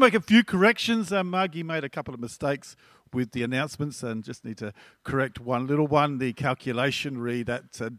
Make 0.00 0.14
a 0.14 0.20
few 0.22 0.42
corrections. 0.42 1.12
Uh, 1.12 1.22
Margie 1.22 1.62
made 1.62 1.84
a 1.84 1.90
couple 1.90 2.14
of 2.14 2.20
mistakes 2.20 2.74
with 3.12 3.32
the 3.32 3.42
announcements 3.42 4.02
and 4.02 4.24
just 4.24 4.46
need 4.46 4.56
to 4.56 4.72
correct 5.04 5.38
one 5.38 5.66
little 5.66 5.86
one. 5.86 6.16
The 6.16 6.32
calculation 6.32 7.18
read 7.18 7.48
that 7.48 7.64
uh, 7.82 7.90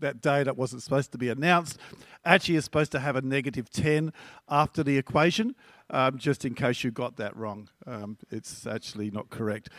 that 0.00 0.20
day 0.20 0.42
that 0.42 0.58
wasn't 0.58 0.82
supposed 0.82 1.12
to 1.12 1.18
be 1.18 1.30
announced 1.30 1.78
actually 2.26 2.56
is 2.56 2.64
supposed 2.64 2.92
to 2.92 3.00
have 3.00 3.16
a 3.16 3.22
negative 3.22 3.70
10 3.70 4.12
after 4.50 4.82
the 4.82 4.98
equation, 4.98 5.54
um, 5.88 6.18
just 6.18 6.44
in 6.44 6.52
case 6.52 6.84
you 6.84 6.90
got 6.90 7.16
that 7.16 7.34
wrong. 7.34 7.70
Um, 7.86 8.18
it's 8.30 8.66
actually 8.66 9.10
not 9.10 9.30
correct. 9.30 9.70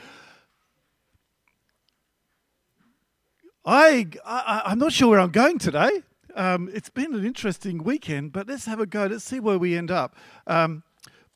I, 3.63 4.07
I, 4.25 4.63
I'm 4.65 4.79
not 4.79 4.93
sure 4.93 5.09
where 5.09 5.19
I'm 5.19 5.29
going 5.29 5.59
today. 5.59 6.01
Um, 6.33 6.71
it's 6.73 6.89
been 6.89 7.13
an 7.13 7.23
interesting 7.23 7.83
weekend, 7.83 8.33
but 8.33 8.47
let's 8.47 8.65
have 8.65 8.79
a 8.79 8.87
go. 8.87 9.05
Let's 9.05 9.25
see 9.25 9.39
where 9.39 9.59
we 9.59 9.77
end 9.77 9.91
up. 9.91 10.15
Um, 10.47 10.81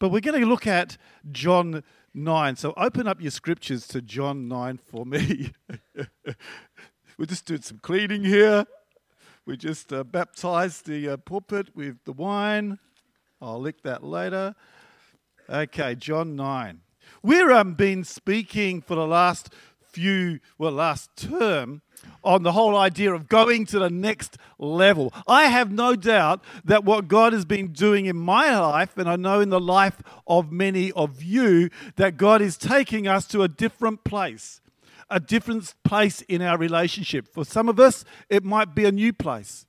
but 0.02 0.10
we're 0.10 0.20
going 0.20 0.42
to 0.42 0.48
look 0.48 0.66
at 0.66 0.98
John 1.32 1.84
9. 2.16 2.56
So 2.56 2.74
open 2.76 3.08
up 3.08 3.22
your 3.22 3.30
scriptures 3.30 3.88
to 3.90 4.02
John 4.02 4.48
9 4.48 4.80
for 4.84 5.06
me. 5.06 5.52
We're 7.20 7.28
just 7.28 7.46
doing 7.46 7.62
some 7.62 7.78
cleaning 7.78 8.24
here. 8.24 8.66
We 9.46 9.58
just 9.58 9.94
uh, 9.94 10.04
baptized 10.04 10.88
the 10.88 11.10
uh, 11.10 11.18
pulpit 11.18 11.76
with 11.76 12.04
the 12.06 12.14
wine. 12.14 12.80
I'll 13.40 13.62
lick 13.62 13.84
that 13.84 14.04
later. 14.04 14.56
Okay, 15.48 15.94
John 15.94 16.36
9. 16.36 16.82
We've 17.22 17.52
um, 17.52 17.76
been 17.76 18.04
speaking 18.04 18.82
for 18.82 18.96
the 18.96 19.06
last 19.06 19.54
few, 19.92 20.40
well, 20.58 20.72
last 20.72 21.10
term 21.16 21.82
on 22.24 22.44
the 22.44 22.52
whole 22.52 22.76
idea 22.76 23.14
of 23.14 23.28
going 23.28 23.66
to 23.68 23.80
the 23.80 23.90
next 23.90 24.38
level. 24.58 25.14
I 25.28 25.46
have 25.46 25.72
no 25.72 25.96
doubt 25.96 26.44
that 26.66 26.84
what 26.84 27.08
God 27.08 27.34
has 27.34 27.46
been 27.46 27.72
doing 27.72 28.06
in 28.06 28.18
my 28.18 28.58
life, 28.58 28.98
and 28.98 29.10
I 29.10 29.16
know 29.16 29.40
in 29.40 29.50
the 29.50 29.60
life 29.60 30.02
of 30.28 30.52
many 30.52 30.92
of 30.94 31.22
you, 31.22 31.70
that 31.96 32.18
God 32.18 32.42
is 32.42 32.58
taking 32.58 33.08
us 33.08 33.28
to 33.28 33.44
a 33.44 33.48
different 33.48 34.04
place, 34.04 34.62
a 35.10 35.20
different 35.20 35.74
place 35.84 36.22
in 36.22 36.42
our 36.42 36.58
relationship. 36.58 37.28
For 37.32 37.46
some 37.46 37.70
of 37.70 37.80
us, 37.80 38.06
it 38.30 38.44
might 38.44 38.74
be 38.74 38.86
a 38.86 38.92
new 38.92 39.14
place. 39.14 39.66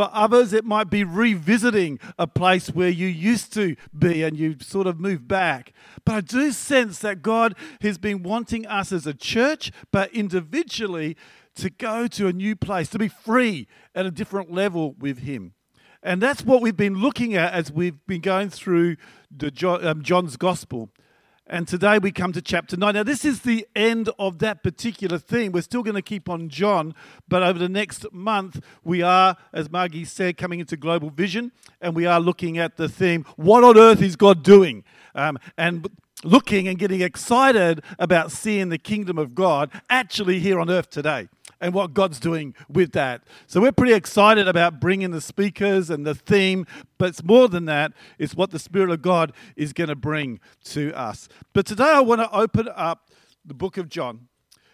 For 0.00 0.08
others, 0.14 0.54
it 0.54 0.64
might 0.64 0.88
be 0.88 1.04
revisiting 1.04 2.00
a 2.18 2.26
place 2.26 2.68
where 2.68 2.88
you 2.88 3.06
used 3.06 3.52
to 3.52 3.76
be 3.94 4.22
and 4.22 4.34
you 4.34 4.56
sort 4.58 4.86
of 4.86 4.98
moved 4.98 5.28
back. 5.28 5.74
But 6.06 6.14
I 6.14 6.20
do 6.22 6.52
sense 6.52 7.00
that 7.00 7.20
God 7.20 7.54
has 7.82 7.98
been 7.98 8.22
wanting 8.22 8.66
us 8.66 8.92
as 8.92 9.06
a 9.06 9.12
church, 9.12 9.70
but 9.92 10.10
individually, 10.14 11.18
to 11.56 11.68
go 11.68 12.06
to 12.06 12.28
a 12.28 12.32
new 12.32 12.56
place, 12.56 12.88
to 12.88 12.98
be 12.98 13.08
free 13.08 13.68
at 13.94 14.06
a 14.06 14.10
different 14.10 14.50
level 14.50 14.94
with 14.98 15.18
Him. 15.18 15.52
And 16.02 16.22
that's 16.22 16.46
what 16.46 16.62
we've 16.62 16.74
been 16.74 17.02
looking 17.02 17.34
at 17.34 17.52
as 17.52 17.70
we've 17.70 17.98
been 18.06 18.22
going 18.22 18.48
through 18.48 18.96
the 19.30 19.50
John, 19.50 19.86
um, 19.86 20.02
John's 20.02 20.38
Gospel. 20.38 20.88
And 21.52 21.66
today 21.66 21.98
we 21.98 22.12
come 22.12 22.32
to 22.34 22.40
chapter 22.40 22.76
9. 22.76 22.94
Now, 22.94 23.02
this 23.02 23.24
is 23.24 23.40
the 23.40 23.66
end 23.74 24.08
of 24.20 24.38
that 24.38 24.62
particular 24.62 25.18
theme. 25.18 25.50
We're 25.50 25.62
still 25.62 25.82
going 25.82 25.96
to 25.96 26.02
keep 26.02 26.28
on 26.28 26.48
John, 26.48 26.94
but 27.26 27.42
over 27.42 27.58
the 27.58 27.68
next 27.68 28.06
month, 28.12 28.60
we 28.84 29.02
are, 29.02 29.36
as 29.52 29.68
Margie 29.68 30.04
said, 30.04 30.36
coming 30.36 30.60
into 30.60 30.76
Global 30.76 31.10
Vision, 31.10 31.50
and 31.80 31.96
we 31.96 32.06
are 32.06 32.20
looking 32.20 32.56
at 32.58 32.76
the 32.76 32.88
theme 32.88 33.24
What 33.34 33.64
on 33.64 33.76
earth 33.76 34.00
is 34.00 34.14
God 34.14 34.44
doing? 34.44 34.84
Um, 35.16 35.40
and 35.58 35.88
looking 36.22 36.68
and 36.68 36.78
getting 36.78 37.00
excited 37.00 37.82
about 37.98 38.30
seeing 38.30 38.68
the 38.68 38.78
kingdom 38.78 39.18
of 39.18 39.34
God 39.34 39.72
actually 39.90 40.38
here 40.38 40.60
on 40.60 40.70
earth 40.70 40.88
today 40.88 41.28
and 41.60 41.74
what 41.74 41.94
God's 41.94 42.18
doing 42.18 42.54
with 42.68 42.92
that. 42.92 43.22
So 43.46 43.60
we're 43.60 43.72
pretty 43.72 43.92
excited 43.92 44.48
about 44.48 44.80
bringing 44.80 45.10
the 45.10 45.20
speakers 45.20 45.90
and 45.90 46.06
the 46.06 46.14
theme, 46.14 46.66
but 46.98 47.10
it's 47.10 47.22
more 47.22 47.48
than 47.48 47.66
that. 47.66 47.92
It's 48.18 48.34
what 48.34 48.50
the 48.50 48.58
Spirit 48.58 48.90
of 48.90 49.02
God 49.02 49.32
is 49.56 49.72
going 49.72 49.88
to 49.88 49.96
bring 49.96 50.40
to 50.64 50.92
us. 50.94 51.28
But 51.52 51.66
today 51.66 51.84
I 51.84 52.00
want 52.00 52.20
to 52.20 52.32
open 52.32 52.68
up 52.74 53.10
the 53.44 53.54
book 53.54 53.76
of 53.76 53.88
John. 53.88 54.28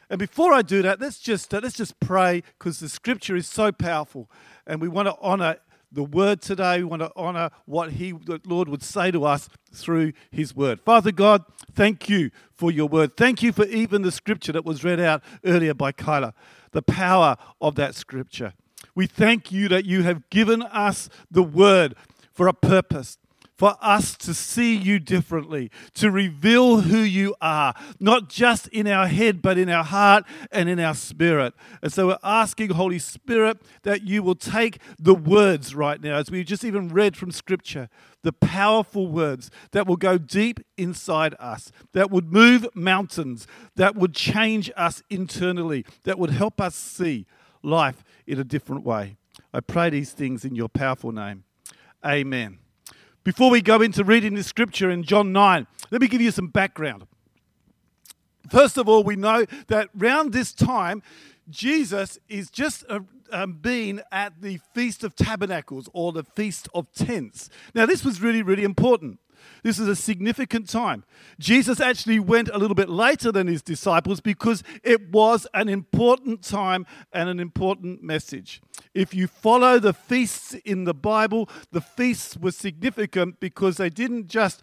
And 0.08 0.18
before 0.18 0.52
I 0.52 0.62
do 0.62 0.82
that, 0.82 1.00
let's 1.00 1.18
just 1.18 1.52
uh, 1.52 1.60
let's 1.60 1.76
just 1.76 1.98
pray 1.98 2.44
because 2.58 2.78
the 2.78 2.88
Scripture 2.88 3.34
is 3.34 3.48
so 3.48 3.72
powerful, 3.72 4.30
and 4.64 4.80
we 4.80 4.86
want 4.86 5.08
to 5.08 5.16
honor 5.20 5.56
the 5.90 6.04
word 6.04 6.40
today. 6.40 6.78
We 6.78 6.84
want 6.84 7.02
to 7.02 7.10
honor 7.16 7.50
what 7.64 7.92
He, 7.92 8.12
the 8.12 8.40
Lord, 8.46 8.68
would 8.68 8.84
say 8.84 9.10
to 9.10 9.24
us 9.24 9.48
through 9.72 10.12
His 10.30 10.54
word. 10.54 10.80
Father 10.80 11.10
God, 11.10 11.44
thank 11.74 12.08
you 12.08 12.30
for 12.52 12.70
your 12.70 12.86
word. 12.86 13.16
Thank 13.16 13.42
you 13.42 13.50
for 13.50 13.64
even 13.64 14.02
the 14.02 14.12
scripture 14.12 14.52
that 14.52 14.64
was 14.64 14.84
read 14.84 15.00
out 15.00 15.24
earlier 15.44 15.74
by 15.74 15.90
Kyla 15.90 16.34
the 16.72 16.82
power 16.82 17.36
of 17.60 17.74
that 17.76 17.94
scripture. 17.94 18.54
We 18.94 19.06
thank 19.06 19.52
you 19.52 19.68
that 19.68 19.84
you 19.84 20.02
have 20.02 20.28
given 20.30 20.62
us 20.62 21.08
the 21.30 21.42
word 21.42 21.94
for 22.32 22.48
a 22.48 22.54
purpose, 22.54 23.18
for 23.56 23.76
us 23.80 24.16
to 24.18 24.34
see 24.34 24.76
you 24.76 24.98
differently, 24.98 25.70
to 25.94 26.10
reveal 26.10 26.82
who 26.82 26.98
you 26.98 27.34
are, 27.40 27.74
not 27.98 28.28
just 28.28 28.68
in 28.68 28.86
our 28.86 29.06
head, 29.06 29.40
but 29.40 29.56
in 29.56 29.70
our 29.70 29.84
heart 29.84 30.24
and 30.52 30.68
in 30.68 30.78
our 30.78 30.94
spirit. 30.94 31.54
And 31.82 31.92
so 31.92 32.08
we're 32.08 32.18
asking, 32.22 32.70
Holy 32.70 32.98
Spirit, 32.98 33.58
that 33.82 34.02
you 34.02 34.22
will 34.22 34.34
take 34.34 34.78
the 34.98 35.14
words 35.14 35.74
right 35.74 36.00
now, 36.00 36.16
as 36.16 36.30
we 36.30 36.44
just 36.44 36.64
even 36.64 36.88
read 36.88 37.16
from 37.16 37.30
Scripture, 37.30 37.88
the 38.22 38.32
powerful 38.32 39.06
words 39.06 39.50
that 39.70 39.86
will 39.86 39.96
go 39.96 40.18
deep 40.18 40.60
inside 40.76 41.34
us, 41.38 41.72
that 41.92 42.10
would 42.10 42.32
move 42.32 42.66
mountains, 42.74 43.46
that 43.76 43.94
would 43.94 44.14
change 44.14 44.70
us 44.76 45.02
internally, 45.08 45.84
that 46.04 46.18
would 46.18 46.30
help 46.30 46.60
us 46.60 46.74
see 46.74 47.26
life 47.62 48.04
in 48.26 48.38
a 48.38 48.44
different 48.44 48.84
way. 48.84 49.16
I 49.52 49.60
pray 49.60 49.90
these 49.90 50.12
things 50.12 50.44
in 50.44 50.54
your 50.54 50.68
powerful 50.68 51.12
name. 51.12 51.44
Amen. 52.04 52.58
Before 53.26 53.50
we 53.50 53.60
go 53.60 53.82
into 53.82 54.04
reading 54.04 54.34
this 54.34 54.46
scripture 54.46 54.88
in 54.88 55.02
John 55.02 55.32
9, 55.32 55.66
let 55.90 56.00
me 56.00 56.06
give 56.06 56.20
you 56.20 56.30
some 56.30 56.46
background. 56.46 57.08
First 58.48 58.78
of 58.78 58.88
all, 58.88 59.02
we 59.02 59.16
know 59.16 59.46
that 59.66 59.88
around 60.00 60.32
this 60.32 60.52
time, 60.52 61.02
Jesus 61.50 62.20
is 62.28 62.50
just 62.50 62.84
uh, 62.88 63.00
um, 63.32 63.54
been 63.54 64.00
at 64.12 64.40
the 64.42 64.60
Feast 64.74 65.02
of 65.02 65.16
Tabernacles 65.16 65.88
or 65.92 66.12
the 66.12 66.22
Feast 66.22 66.68
of 66.72 66.86
Tents. 66.92 67.50
Now, 67.74 67.84
this 67.84 68.04
was 68.04 68.20
really, 68.20 68.42
really 68.42 68.62
important. 68.62 69.18
This 69.62 69.78
is 69.78 69.88
a 69.88 69.96
significant 69.96 70.68
time. 70.68 71.04
Jesus 71.38 71.80
actually 71.80 72.18
went 72.18 72.48
a 72.48 72.58
little 72.58 72.74
bit 72.74 72.88
later 72.88 73.32
than 73.32 73.46
his 73.46 73.62
disciples 73.62 74.20
because 74.20 74.62
it 74.82 75.10
was 75.10 75.46
an 75.54 75.68
important 75.68 76.42
time 76.42 76.86
and 77.12 77.28
an 77.28 77.40
important 77.40 78.02
message. 78.02 78.60
If 78.94 79.14
you 79.14 79.26
follow 79.26 79.78
the 79.78 79.92
feasts 79.92 80.54
in 80.64 80.84
the 80.84 80.94
Bible, 80.94 81.48
the 81.72 81.80
feasts 81.80 82.36
were 82.36 82.52
significant 82.52 83.40
because 83.40 83.76
they 83.76 83.90
didn't 83.90 84.28
just 84.28 84.62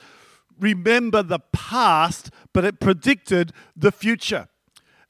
remember 0.60 1.24
the 1.24 1.40
past, 1.52 2.30
but 2.54 2.66
it 2.66 2.80
predicted 2.80 3.52
the 3.76 3.92
future. 3.92 4.48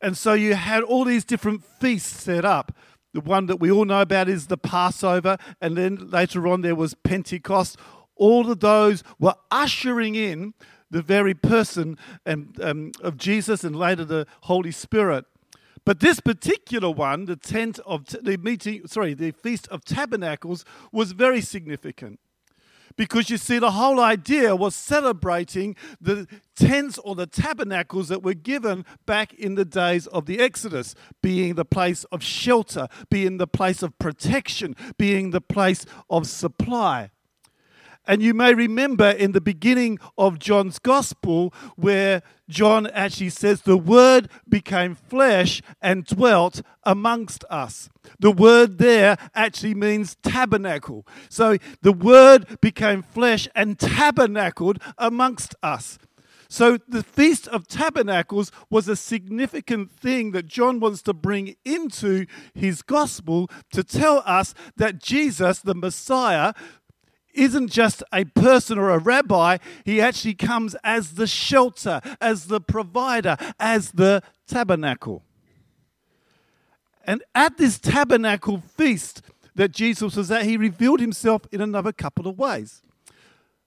And 0.02 0.18
so 0.18 0.34
you 0.34 0.56
had 0.56 0.84
all 0.84 1.06
these 1.06 1.24
different 1.24 1.64
feasts 1.64 2.24
set 2.24 2.44
up. 2.44 2.76
The 3.14 3.22
one 3.22 3.46
that 3.46 3.58
we 3.58 3.72
all 3.72 3.86
know 3.86 4.02
about 4.02 4.28
is 4.28 4.48
the 4.48 4.58
Passover, 4.58 5.38
and 5.62 5.78
then 5.78 6.10
later 6.10 6.48
on 6.48 6.62
there 6.62 6.76
was 6.76 6.96
Pentecost. 6.96 7.78
All 8.16 8.50
of 8.52 8.60
those 8.60 9.04
were 9.20 9.36
ushering 9.52 10.16
in 10.16 10.54
the 10.90 11.02
very 11.02 11.34
person 11.34 11.98
and, 12.26 12.58
um, 12.62 12.92
of 13.02 13.18
Jesus 13.18 13.64
and 13.64 13.76
later 13.76 14.06
the 14.06 14.28
Holy 14.42 14.72
Spirit. 14.72 15.26
But 15.86 16.00
this 16.00 16.20
particular 16.20 16.90
one, 16.90 17.26
the 17.26 17.36
tent 17.36 17.80
of 17.86 18.06
the 18.06 18.38
meeting, 18.38 18.88
sorry, 18.88 19.14
the 19.14 19.32
Feast 19.32 19.68
of 19.68 19.84
Tabernacles, 19.84 20.64
was 20.92 21.12
very 21.12 21.42
significant. 21.42 22.20
Because 22.96 23.30
you 23.30 23.38
see, 23.38 23.58
the 23.58 23.72
whole 23.72 24.00
idea 24.00 24.56
was 24.56 24.76
celebrating 24.76 25.76
the 26.00 26.28
tents 26.56 27.00
or 27.00 27.16
the 27.16 27.26
tabernacles 27.26 28.08
that 28.10 28.22
were 28.22 28.36
given 28.36 28.86
back 29.08 29.34
in 29.34 29.56
the 29.56 29.66
days 29.66 30.06
of 30.08 30.28
the 30.28 30.40
Exodus, 30.40 30.94
being 31.22 31.56
the 31.56 31.66
place 31.66 32.04
of 32.06 32.22
shelter, 32.24 32.88
being 33.10 33.38
the 33.38 33.48
place 33.48 33.82
of 33.82 33.98
protection, 33.98 34.76
being 34.98 35.32
the 35.32 35.42
place 35.42 35.88
of 36.08 36.28
supply. 36.28 37.10
And 38.06 38.22
you 38.22 38.34
may 38.34 38.54
remember 38.54 39.10
in 39.10 39.32
the 39.32 39.42
beginning 39.42 39.98
of 40.18 40.40
John's 40.40 40.78
gospel 40.78 41.54
where 41.76 42.22
John 42.50 42.88
actually 42.88 43.30
says, 43.30 43.62
The 43.62 43.78
word 43.78 44.30
became 44.48 44.96
flesh 44.96 45.62
and 45.82 46.06
dwelt 46.06 46.62
amongst 46.84 47.46
us. 47.50 47.90
The 48.20 48.32
word 48.32 48.78
there 48.78 49.18
actually 49.34 49.76
means 49.76 50.18
tabernacle. 50.22 51.08
So 51.30 51.58
the 51.82 51.94
word 51.94 52.60
became 52.60 53.04
flesh 53.04 53.48
and 53.56 53.80
tabernacled 53.80 54.80
amongst 54.98 55.56
us. 55.64 55.98
So 56.54 56.78
the 56.88 57.02
Feast 57.02 57.48
of 57.48 57.68
Tabernacles 57.68 58.52
was 58.70 58.88
a 58.88 58.96
significant 58.96 59.90
thing 59.92 60.34
that 60.34 60.46
John 60.46 60.80
wants 60.80 61.02
to 61.02 61.12
bring 61.12 61.56
into 61.66 62.28
his 62.54 62.84
gospel 62.84 63.50
to 63.72 63.84
tell 63.84 64.22
us 64.24 64.54
that 64.78 65.00
Jesus, 65.00 65.62
the 65.62 65.74
Messiah, 65.74 66.54
isn't 67.34 67.70
just 67.70 68.04
a 68.14 68.26
person 68.26 68.78
or 68.78 68.90
a 68.90 68.98
rabbi, 68.98 69.58
he 69.84 70.00
actually 70.00 70.36
comes 70.36 70.76
as 70.84 71.14
the 71.16 71.28
shelter, 71.28 72.02
as 72.22 72.48
the 72.48 72.62
provider, 72.62 73.38
as 73.60 73.92
the 73.92 74.22
tabernacle. 74.48 75.24
And 77.06 77.24
at 77.36 77.58
this 77.58 77.80
tabernacle 77.80 78.60
feast 78.60 79.22
that 79.56 79.72
Jesus 79.72 80.16
was 80.16 80.32
at, 80.32 80.44
he 80.44 80.58
revealed 80.58 81.00
himself 81.00 81.44
in 81.52 81.62
another 81.62 81.92
couple 81.92 82.28
of 82.28 82.38
ways. 82.38 82.82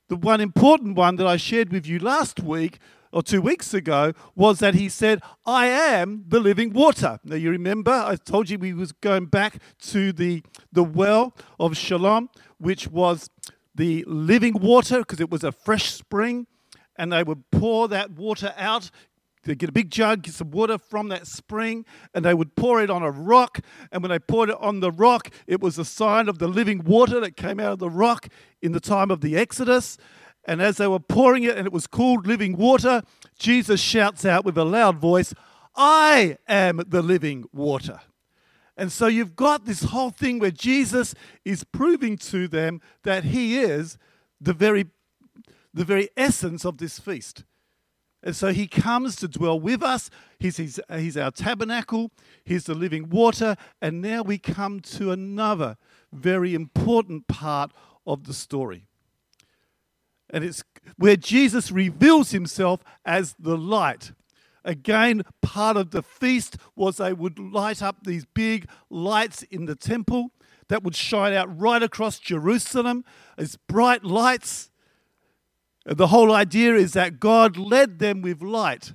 the 0.09 0.17
one 0.17 0.41
important 0.41 0.97
one 0.97 1.17
that 1.17 1.27
I 1.27 1.37
shared 1.37 1.73
with 1.73 1.87
you 1.87 1.99
last 1.99 2.41
week 2.41 2.79
or 3.13 3.23
two 3.23 3.41
weeks 3.41 3.73
ago 3.75 4.13
was 4.35 4.59
that 4.59 4.75
he 4.75 4.89
said, 4.89 5.21
I 5.45 5.67
am 5.67 6.25
the 6.29 6.41
living 6.41 6.73
water. 6.73 7.19
Now 7.25 7.37
you 7.37 7.51
remember 7.51 7.91
I 7.91 8.17
told 8.17 8.51
you 8.51 8.59
we 8.59 8.73
was 8.73 8.93
going 8.93 9.27
back 9.27 9.59
to 9.83 10.13
the, 10.13 10.43
the 10.73 10.85
well 10.85 11.35
of 11.59 11.77
Siloam, 11.77 12.29
which 12.59 12.89
was 12.89 13.31
the 13.77 14.05
living 14.07 14.55
water 14.55 15.01
because 15.01 15.21
it 15.21 15.31
was 15.31 15.45
a 15.45 15.53
fresh 15.53 15.93
spring, 15.93 16.47
and 16.97 17.13
they 17.13 17.23
would 17.23 17.51
pour 17.51 17.89
that 17.89 18.11
water 18.13 18.55
out. 18.57 18.91
They'd 19.45 19.59
get 19.59 19.69
a 19.69 19.73
big 19.73 19.91
jug, 19.91 20.23
get 20.23 20.35
some 20.35 20.51
water 20.51 20.77
from 20.77 21.09
that 21.09 21.27
spring, 21.27 21.85
and 22.13 22.25
they 22.25 22.35
would 22.35 22.57
pour 22.57 22.83
it 22.83 22.91
on 22.91 23.03
a 23.03 23.11
rock. 23.11 23.61
And 23.93 24.03
when 24.03 24.11
they 24.11 24.19
poured 24.19 24.51
it 24.51 24.57
on 24.59 24.81
the 24.81 24.91
rock, 24.91 25.31
it 25.47 25.61
was 25.61 25.79
a 25.79 25.85
sign 25.85 26.29
of 26.29 26.39
the 26.39 26.49
living 26.49 26.83
water 26.83 27.21
that 27.21 27.37
came 27.37 27.61
out 27.61 27.73
of 27.73 27.79
the 27.79 27.91
rock 27.91 28.29
in 28.61 28.73
the 28.73 28.81
time 28.81 29.11
of 29.11 29.21
the 29.21 29.37
Exodus. 29.37 29.99
And 30.47 30.61
as 30.61 30.79
they 30.79 30.89
were 30.89 31.01
pouring 31.01 31.45
it, 31.45 31.57
and 31.57 31.67
it 31.67 31.73
was 31.73 31.87
called 31.87 32.27
living 32.27 32.57
water, 32.57 33.03
Jesus 33.39 33.81
shouts 33.81 34.25
out 34.25 34.45
with 34.45 34.59
a 34.59 34.65
loud 34.65 34.99
voice, 34.99 35.33
I 35.77 36.39
am 36.49 36.83
the 36.87 37.03
living 37.03 37.45
water. 37.53 38.01
And 38.77 38.93
so 38.93 39.07
you've 39.07 39.37
got 39.37 39.65
this 39.65 39.85
whole 39.85 40.11
thing 40.11 40.39
where 40.39 40.51
Jesus 40.51 41.15
is 41.45 41.65
proving 41.65 42.19
to 42.19 42.47
them 42.47 42.81
that 43.05 43.25
he 43.25 43.59
is 43.59 43.97
the 44.41 44.53
very, 44.53 44.87
the 45.73 45.85
very 45.85 46.11
essence 46.17 46.65
of 46.65 46.79
this 46.79 46.99
feast. 46.99 47.45
And 48.23 48.35
so 48.35 48.53
he 48.53 48.67
comes 48.67 49.17
to 49.17 49.29
dwell 49.29 49.59
with 49.59 49.83
us. 49.83 50.11
He's, 50.39 50.57
he's, 50.57 50.81
he's 50.93 51.17
our 51.17 51.31
tabernacle. 51.31 52.11
He's 52.45 52.65
the 52.65 52.75
living 52.75 53.09
water. 53.09 53.57
And 53.81 54.03
now 54.03 54.23
we 54.23 54.37
come 54.37 54.81
to 54.81 55.11
another 55.13 55.77
very 56.13 56.55
important 56.55 57.29
part 57.29 57.73
of 58.07 58.25
the 58.25 58.35
story. 58.35 58.87
And 60.29 60.45
it's 60.45 60.65
where 60.97 61.17
Jesus 61.17 61.71
reveals 61.71 62.33
himself 62.33 62.83
as 63.05 63.37
the 63.39 63.57
light. 63.57 64.13
Again, 64.67 65.23
part 65.41 65.77
of 65.77 65.93
the 65.93 66.03
feast 66.03 66.57
was 66.75 66.97
they 66.97 67.13
would 67.13 67.39
light 67.39 67.81
up 67.81 67.99
these 68.03 68.25
big 68.25 68.69
lights 68.91 69.45
in 69.45 69.67
the 69.67 69.77
temple 69.77 70.33
that 70.69 70.83
would 70.83 70.97
shine 70.97 71.33
out 71.33 71.57
right 71.57 71.83
across 71.83 72.19
Jerusalem 72.19 73.05
as 73.39 73.57
bright 73.69 74.03
lights. 74.03 74.71
The 75.85 76.09
whole 76.09 76.33
idea 76.33 76.75
is 76.75 76.95
that 76.95 77.21
God 77.21 77.57
led 77.57 78.01
them 78.01 78.23
with 78.23 78.43
light. 78.43 78.93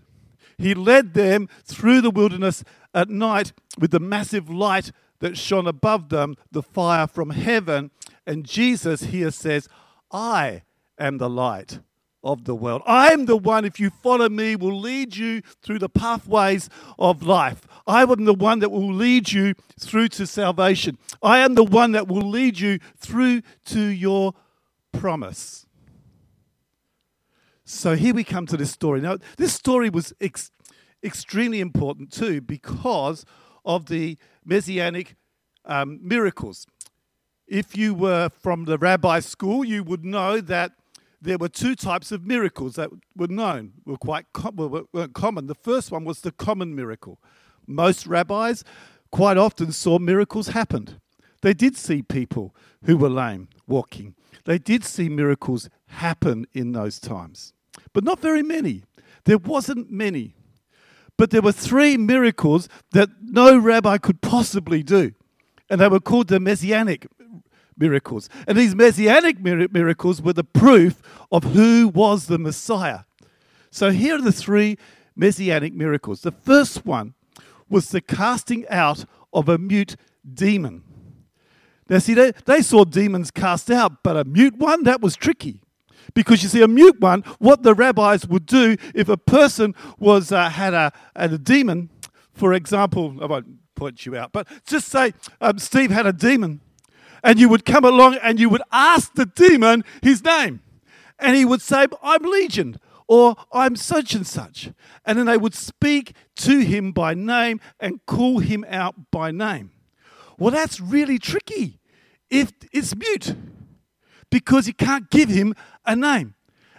He 0.58 0.74
led 0.74 1.14
them 1.14 1.48
through 1.64 2.02
the 2.02 2.12
wilderness 2.12 2.66
at 2.94 3.10
night 3.10 3.54
with 3.80 3.92
the 3.92 4.02
massive 4.02 4.50
light 4.50 4.92
that 5.20 5.38
shone 5.38 5.68
above 5.68 6.10
them, 6.10 6.36
the 6.52 6.62
fire 6.62 7.08
from 7.08 7.30
heaven. 7.30 7.92
And 8.28 8.46
Jesus 8.46 9.04
here 9.04 9.32
says, 9.32 9.70
I 10.12 10.64
am 11.00 11.18
the 11.18 11.30
light 11.30 11.80
of 12.24 12.46
the 12.46 12.56
world. 12.56 12.82
I 12.86 13.12
am 13.12 13.26
the 13.26 13.38
one, 13.38 13.66
if 13.66 13.80
you 13.80 13.90
follow 13.90 14.30
me, 14.30 14.56
will 14.56 14.80
lead 14.80 15.16
you 15.16 15.42
through 15.62 15.80
the 15.80 15.90
pathways 15.90 16.70
of 17.00 17.24
life. 17.24 17.68
I 17.88 18.04
am 18.04 18.26
the 18.26 18.34
one 18.34 18.60
that 18.60 18.72
will 18.72 18.94
lead 18.94 19.32
you 19.32 19.56
through 19.80 20.10
to 20.10 20.28
salvation. 20.28 20.98
I 21.24 21.40
am 21.40 21.56
the 21.56 21.64
one 21.64 21.94
that 21.94 22.08
will 22.08 22.30
lead 22.30 22.60
you 22.60 22.80
through 22.98 23.42
to 23.66 23.80
your 23.80 24.34
promise. 24.92 25.66
So 27.64 27.96
here 27.96 28.14
we 28.14 28.24
come 28.24 28.46
to 28.48 28.58
this 28.58 28.72
story. 28.72 29.02
Now, 29.02 29.18
this 29.38 29.54
story 29.54 29.90
was 29.90 30.14
ex- 30.20 30.52
extremely 31.04 31.60
important 31.60 32.12
too 32.12 32.42
because 32.42 33.26
of 33.66 33.88
the 33.88 34.18
messianic 34.46 35.16
um, 35.66 36.00
miracles. 36.02 36.68
If 37.48 37.76
you 37.76 37.94
were 37.94 38.30
from 38.30 38.66
the 38.66 38.78
rabbi 38.78 39.20
school, 39.20 39.64
you 39.66 39.84
would 39.84 40.06
know 40.06 40.42
that 40.42 40.74
there 41.22 41.38
were 41.38 41.50
two 41.50 41.76
types 41.76 42.12
of 42.12 42.26
miracles 42.26 42.76
that 42.76 42.90
were 43.16 43.28
known, 43.28 43.74
were 43.86 43.98
quite 43.98 44.26
com- 44.34 44.56
were 44.56 45.08
common. 45.10 45.48
The 45.48 45.56
first 45.56 45.92
one 45.92 46.04
was 46.04 46.22
the 46.22 46.32
common 46.32 46.76
miracle. 46.76 47.20
Most 47.68 48.08
rabbis 48.08 48.64
quite 49.12 49.38
often 49.38 49.72
saw 49.72 50.00
miracles 50.00 50.48
happen. 50.48 51.00
They 51.42 51.54
did 51.54 51.78
see 51.78 52.02
people 52.02 52.56
who 52.86 52.98
were 52.98 53.10
lame 53.10 53.50
walking. 53.68 54.16
They 54.46 54.58
did 54.58 54.84
see 54.84 55.10
miracles 55.10 55.70
happen 55.88 56.48
in 56.54 56.72
those 56.72 57.00
times, 57.00 57.54
but 57.94 58.04
not 58.04 58.20
very 58.20 58.42
many. 58.42 58.84
There 59.26 59.38
wasn't 59.38 59.92
many. 59.92 60.36
But 61.18 61.30
there 61.30 61.42
were 61.42 61.52
three 61.52 61.98
miracles 61.98 62.68
that 62.94 63.10
no 63.22 63.56
rabbi 63.56 64.00
could 64.00 64.22
possibly 64.22 64.82
do, 64.82 65.14
and 65.70 65.80
they 65.80 65.88
were 65.88 66.00
called 66.00 66.30
the 66.30 66.40
messianic 66.40 67.06
miracles. 67.82 68.30
And 68.48 68.58
these 68.58 68.76
messianic 68.76 69.42
miracles 69.42 70.22
were 70.22 70.34
the 70.34 70.44
proof 70.44 71.02
of 71.32 71.44
who 71.44 71.90
was 71.90 72.28
the 72.28 72.38
Messiah. 72.38 73.02
So 73.72 73.90
here 73.90 74.16
are 74.16 74.22
the 74.22 74.32
three 74.32 74.78
messianic 75.16 75.74
miracles. 75.74 76.22
The 76.22 76.32
first 76.32 76.86
one 76.86 77.16
was 77.70 77.90
the 77.90 78.02
casting 78.02 78.68
out 78.70 79.06
of 79.34 79.50
a 79.50 79.58
mute 79.58 79.96
demon. 80.32 80.84
Now, 81.90 81.98
see, 81.98 82.14
they, 82.14 82.32
they 82.46 82.62
saw 82.62 82.86
demons 82.86 83.32
cast 83.32 83.70
out, 83.72 84.04
but 84.04 84.16
a 84.16 84.24
mute 84.24 84.58
one, 84.58 84.84
that 84.84 85.02
was 85.02 85.16
tricky. 85.16 85.62
Because 86.14 86.44
you 86.44 86.50
see, 86.50 86.62
a 86.62 86.68
mute 86.68 87.00
one, 87.00 87.24
what 87.40 87.64
the 87.64 87.74
rabbis 87.74 88.28
would 88.28 88.46
do 88.46 88.78
if 88.94 89.10
a 89.10 89.18
person 89.18 89.76
was 90.00 90.32
uh, 90.32 90.50
had, 90.50 90.74
a, 90.74 90.92
had 91.16 91.34
a 91.34 91.38
demon, 91.38 91.90
for 92.34 92.54
example, 92.54 93.18
I 93.22 93.26
won't 93.26 93.76
point 93.76 94.06
you 94.06 94.16
out, 94.16 94.32
but 94.32 94.48
just 94.66 94.90
say 94.90 95.14
um, 95.40 95.58
Steve 95.58 95.92
had 95.92 96.06
a 96.06 96.14
demon 96.14 96.62
and 97.24 97.40
you 97.40 97.50
would 97.50 97.66
come 97.66 97.86
along 97.86 98.16
and 98.22 98.40
you 98.40 98.50
would 98.50 98.64
ask 98.72 99.14
the 99.14 99.26
demon 99.26 99.84
his 100.02 100.24
name. 100.24 100.62
And 101.20 101.36
he 101.36 101.46
would 101.46 101.62
say, 101.62 101.86
I'm 102.02 102.24
Legion, 102.24 102.78
or 103.08 103.36
I'm 103.52 103.76
such 103.76 104.16
and 104.16 104.26
such. 104.26 104.72
And 105.06 105.20
then 105.20 105.26
they 105.26 105.38
would 105.38 105.54
speak 105.54 106.14
to 106.38 106.60
him 106.60 106.92
by 106.92 107.14
name 107.14 107.60
and 107.80 108.00
call 108.06 108.40
him 108.40 108.66
out 108.68 109.12
by 109.12 109.32
name. 109.32 109.72
Well, 110.40 110.52
that's 110.52 110.80
really 110.80 111.20
tricky 111.20 111.80
if 112.30 112.52
it's 112.72 112.96
mute 112.96 113.36
because 114.32 114.66
you 114.66 114.74
can't 114.74 115.12
give 115.12 115.30
him 115.30 115.54
a 115.86 115.96
name. 115.96 116.36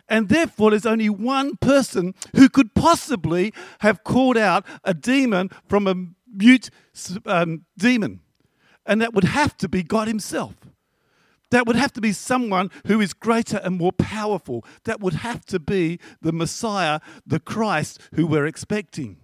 And 0.09 0.29
therefore, 0.29 0.71
there's 0.71 0.87
only 0.87 1.09
one 1.09 1.57
person 1.59 2.15
who 2.35 2.49
could 2.49 2.75
possibly 2.75 3.53
have 3.81 4.03
called 4.03 4.37
out 4.37 4.67
a 4.83 4.95
demon 4.95 5.51
from 5.69 5.87
a 5.87 5.95
mute 6.35 6.71
um, 7.27 7.67
demon. 7.79 8.22
And 8.87 9.01
that 9.01 9.15
would 9.15 9.25
have 9.25 9.57
to 9.59 9.69
be 9.69 9.83
God 9.83 10.09
Himself. 10.09 10.55
That 11.51 11.67
would 11.67 11.77
have 11.77 11.93
to 11.93 12.01
be 12.01 12.13
someone 12.13 12.71
who 12.87 13.01
is 13.01 13.13
greater 13.13 13.59
and 13.59 13.77
more 13.77 13.93
powerful. 13.93 14.65
That 14.85 15.01
would 15.01 15.13
have 15.15 15.45
to 15.47 15.61
be 15.61 16.01
the 16.23 16.33
Messiah, 16.33 17.01
the 17.27 17.41
Christ 17.41 18.01
who 18.15 18.27
we're 18.27 18.47
expecting. 18.47 19.19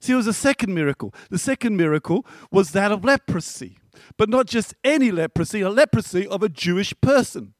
See, 0.00 0.14
it 0.14 0.16
was 0.16 0.26
a 0.26 0.32
second 0.32 0.74
miracle. 0.74 1.14
The 1.28 1.38
second 1.38 1.76
miracle 1.76 2.24
was 2.50 2.72
that 2.72 2.90
of 2.90 3.04
leprosy, 3.04 3.78
but 4.16 4.30
not 4.30 4.46
just 4.46 4.74
any 4.82 5.10
leprosy, 5.10 5.60
a 5.60 5.68
leprosy 5.68 6.26
of 6.26 6.42
a 6.42 6.48
Jewish 6.48 6.94
person. 7.02 7.52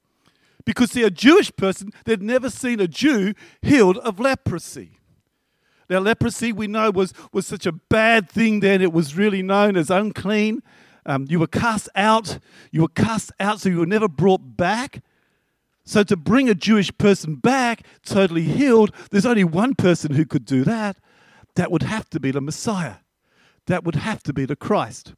Because, 0.65 0.93
see, 0.93 1.03
a 1.03 1.11
Jewish 1.11 1.55
person, 1.55 1.91
they'd 2.07 2.23
never 2.23 2.49
seen 2.49 2.81
a 2.81 2.89
Jew 2.89 3.35
healed 3.61 3.99
of 3.99 4.19
leprosy. 4.19 4.93
Now, 5.91 5.99
leprosy, 5.99 6.53
we 6.53 6.67
know, 6.67 6.91
was, 6.91 7.13
was 7.33 7.47
such 7.47 7.67
a 7.67 7.73
bad 7.73 8.31
thing 8.31 8.61
then, 8.61 8.81
it 8.81 8.93
was 8.93 9.17
really 9.17 9.43
known 9.43 9.77
as 9.77 9.91
unclean. 9.91 10.63
Um, 11.11 11.27
you 11.29 11.41
were 11.41 11.49
cast 11.49 11.89
out. 11.97 12.39
You 12.71 12.83
were 12.83 12.89
cast 12.89 13.33
out, 13.41 13.61
so 13.61 13.69
you 13.69 13.79
were 13.79 13.87
never 13.87 14.07
brought 14.07 14.57
back. 14.57 15.03
So, 15.85 16.05
to 16.05 16.17
bring 16.17 16.49
a 16.49 16.55
Jewish 16.55 16.97
person 16.99 17.35
back 17.35 17.85
totally 18.07 18.45
healed, 18.45 18.95
there's 19.11 19.27
only 19.27 19.43
one 19.43 19.75
person 19.75 20.15
who 20.15 20.25
could 20.25 20.45
do 20.45 20.63
that. 20.63 20.99
That 21.57 21.73
would 21.73 21.83
have 21.83 22.09
to 22.11 22.21
be 22.21 22.31
the 22.31 22.41
Messiah. 22.41 22.97
That 23.67 23.83
would 23.83 23.97
have 23.97 24.23
to 24.23 24.33
be 24.33 24.45
the 24.45 24.55
Christ. 24.55 25.15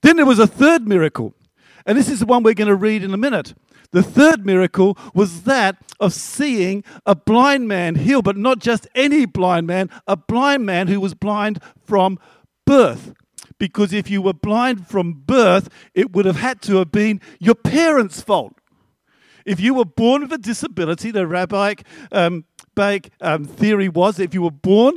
Then 0.00 0.16
there 0.16 0.24
was 0.24 0.38
a 0.38 0.46
third 0.46 0.88
miracle, 0.88 1.34
and 1.84 1.98
this 1.98 2.08
is 2.08 2.20
the 2.20 2.26
one 2.26 2.42
we're 2.42 2.54
going 2.54 2.68
to 2.68 2.74
read 2.74 3.04
in 3.04 3.12
a 3.12 3.18
minute. 3.18 3.52
The 3.90 4.02
third 4.02 4.46
miracle 4.46 4.96
was 5.12 5.42
that 5.42 5.76
of 6.00 6.14
seeing 6.14 6.82
a 7.04 7.14
blind 7.14 7.68
man 7.68 7.96
healed, 7.96 8.24
but 8.24 8.38
not 8.38 8.58
just 8.58 8.88
any 8.94 9.26
blind 9.26 9.66
man, 9.66 9.90
a 10.06 10.16
blind 10.16 10.64
man 10.64 10.88
who 10.88 10.98
was 10.98 11.12
blind 11.12 11.60
from 11.84 12.18
birth 12.64 13.12
because 13.58 13.92
if 13.92 14.10
you 14.10 14.22
were 14.22 14.32
blind 14.32 14.86
from 14.86 15.12
birth, 15.12 15.68
it 15.94 16.12
would 16.12 16.24
have 16.24 16.36
had 16.36 16.60
to 16.62 16.76
have 16.76 16.92
been 16.92 17.20
your 17.40 17.54
parents' 17.54 18.20
fault. 18.20 18.54
If 19.44 19.60
you 19.60 19.74
were 19.74 19.84
born 19.84 20.22
with 20.22 20.32
a 20.32 20.38
disability, 20.38 21.10
the 21.10 21.26
rabbinic 21.26 21.84
um, 22.10 22.44
um, 23.20 23.44
theory 23.44 23.88
was 23.88 24.18
if 24.18 24.34
you 24.34 24.42
were 24.42 24.50
born 24.50 24.94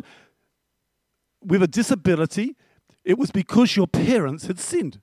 with 1.44 1.62
a 1.64 1.68
disability, 1.68 2.56
it 3.06 3.18
was 3.18 3.32
because 3.32 3.76
your 3.76 3.88
parents 3.88 4.48
had 4.48 4.60
sinned. 4.60 5.00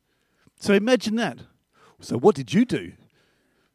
So 0.58 0.74
imagine 0.74 1.16
that. 1.16 1.38
So 2.00 2.18
what 2.18 2.34
did 2.34 2.52
you 2.52 2.64
do? 2.64 2.92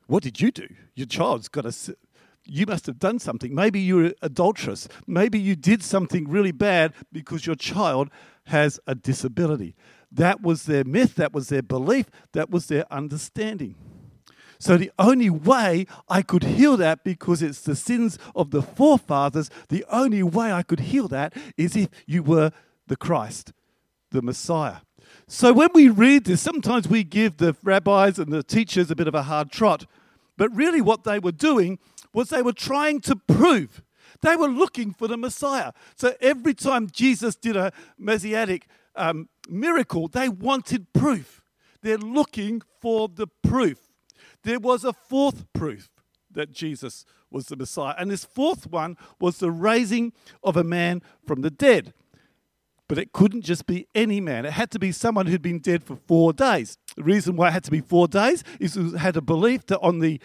What 0.08 0.24
did 0.24 0.42
you 0.42 0.52
do? 0.52 0.68
Your 0.96 1.08
child's 1.08 1.48
got 1.48 1.66
a. 1.66 1.96
You 2.44 2.66
must 2.66 2.86
have 2.88 3.00
done 3.00 3.20
something. 3.20 3.56
Maybe 3.56 3.80
you 3.80 3.96
were 3.96 4.14
adulterous. 4.22 4.88
Maybe 5.08 5.40
you 5.40 5.56
did 5.56 5.84
something 5.84 6.28
really 6.28 6.52
bad 6.52 6.94
because 7.12 7.46
your 7.46 7.56
child 7.56 8.10
has 8.48 8.80
a 8.88 8.96
disability. 8.96 9.76
That 10.12 10.42
was 10.42 10.66
their 10.66 10.84
myth, 10.84 11.16
that 11.16 11.34
was 11.34 11.50
their 11.50 11.62
belief, 11.62 12.08
that 12.34 12.50
was 12.50 12.68
their 12.68 12.92
understanding. 12.92 13.76
So 14.60 14.78
the 14.78 14.92
only 15.00 15.30
way 15.30 15.88
I 16.08 16.22
could 16.22 16.44
heal 16.44 16.78
that, 16.78 17.04
because 17.04 17.42
it's 17.42 17.62
the 17.62 17.76
sins 17.76 18.20
of 18.36 18.52
the 18.52 18.62
forefathers, 18.62 19.50
the 19.70 19.84
only 19.90 20.22
way 20.22 20.52
I 20.52 20.62
could 20.62 20.82
heal 20.82 21.08
that 21.08 21.34
is 21.58 21.76
if 21.76 21.90
you 22.06 22.22
were 22.22 22.52
the 22.88 22.96
Christ, 22.96 23.54
the 24.12 24.22
Messiah. 24.22 24.78
So 25.28 25.52
when 25.54 25.70
we 25.74 25.90
read 25.90 26.26
this, 26.26 26.42
sometimes 26.42 26.88
we 26.88 27.04
give 27.04 27.38
the 27.38 27.56
rabbis 27.64 28.20
and 28.20 28.32
the 28.32 28.44
teachers 28.44 28.92
a 28.92 28.96
bit 28.96 29.08
of 29.08 29.16
a 29.16 29.24
hard 29.24 29.52
trot. 29.52 29.86
But 30.38 30.56
really, 30.56 30.82
what 30.82 31.06
they 31.06 31.20
were 31.20 31.32
doing 31.32 31.80
was 32.14 32.30
they 32.30 32.42
were 32.42 32.54
trying 32.54 33.00
to 33.02 33.16
prove. 33.16 33.82
They 34.22 34.36
were 34.36 34.48
looking 34.48 34.94
for 34.94 35.08
the 35.08 35.18
Messiah. 35.18 35.72
So 35.96 36.14
every 36.22 36.54
time 36.54 36.90
Jesus 36.92 37.36
did 37.36 37.56
a 37.56 37.72
messianic 37.98 38.68
um, 38.96 39.30
miracle, 39.50 40.08
they 40.08 40.30
wanted 40.30 40.94
proof. 40.94 41.44
They're 41.82 41.98
looking 41.98 42.62
for 42.80 43.08
the 43.08 43.28
proof. 43.28 43.80
There 44.44 44.60
was 44.60 44.84
a 44.84 44.94
fourth 44.94 45.46
proof 45.54 45.90
that 46.32 46.52
Jesus 46.52 47.06
was 47.30 47.48
the 47.48 47.56
Messiah. 47.56 47.96
And 47.98 48.12
this 48.12 48.26
fourth 48.26 48.68
one 48.68 48.98
was 49.20 49.38
the 49.38 49.52
raising 49.52 50.14
of 50.44 50.58
a 50.58 50.64
man 50.64 51.02
from 51.26 51.42
the 51.42 51.52
dead. 51.52 51.94
But 52.88 52.98
it 52.98 53.14
couldn't 53.14 53.44
just 53.44 53.66
be 53.66 53.88
any 53.96 54.20
man. 54.20 54.46
It 54.46 54.52
had 54.52 54.70
to 54.72 54.80
be 54.80 54.92
someone 54.92 55.28
who'd 55.28 55.42
been 55.42 55.60
dead 55.60 55.84
for 55.84 55.96
four 55.96 56.34
days. 56.34 56.78
The 56.98 57.04
reason 57.04 57.38
why 57.38 57.48
it 57.48 57.54
had 57.54 57.64
to 57.64 57.72
be 57.72 57.80
four 57.80 58.08
days 58.08 58.44
is 58.60 58.76
it 58.76 58.98
had 58.98 59.16
a 59.16 59.22
belief 59.22 59.66
that 59.68 59.80
on 59.80 60.00
the 60.00 60.20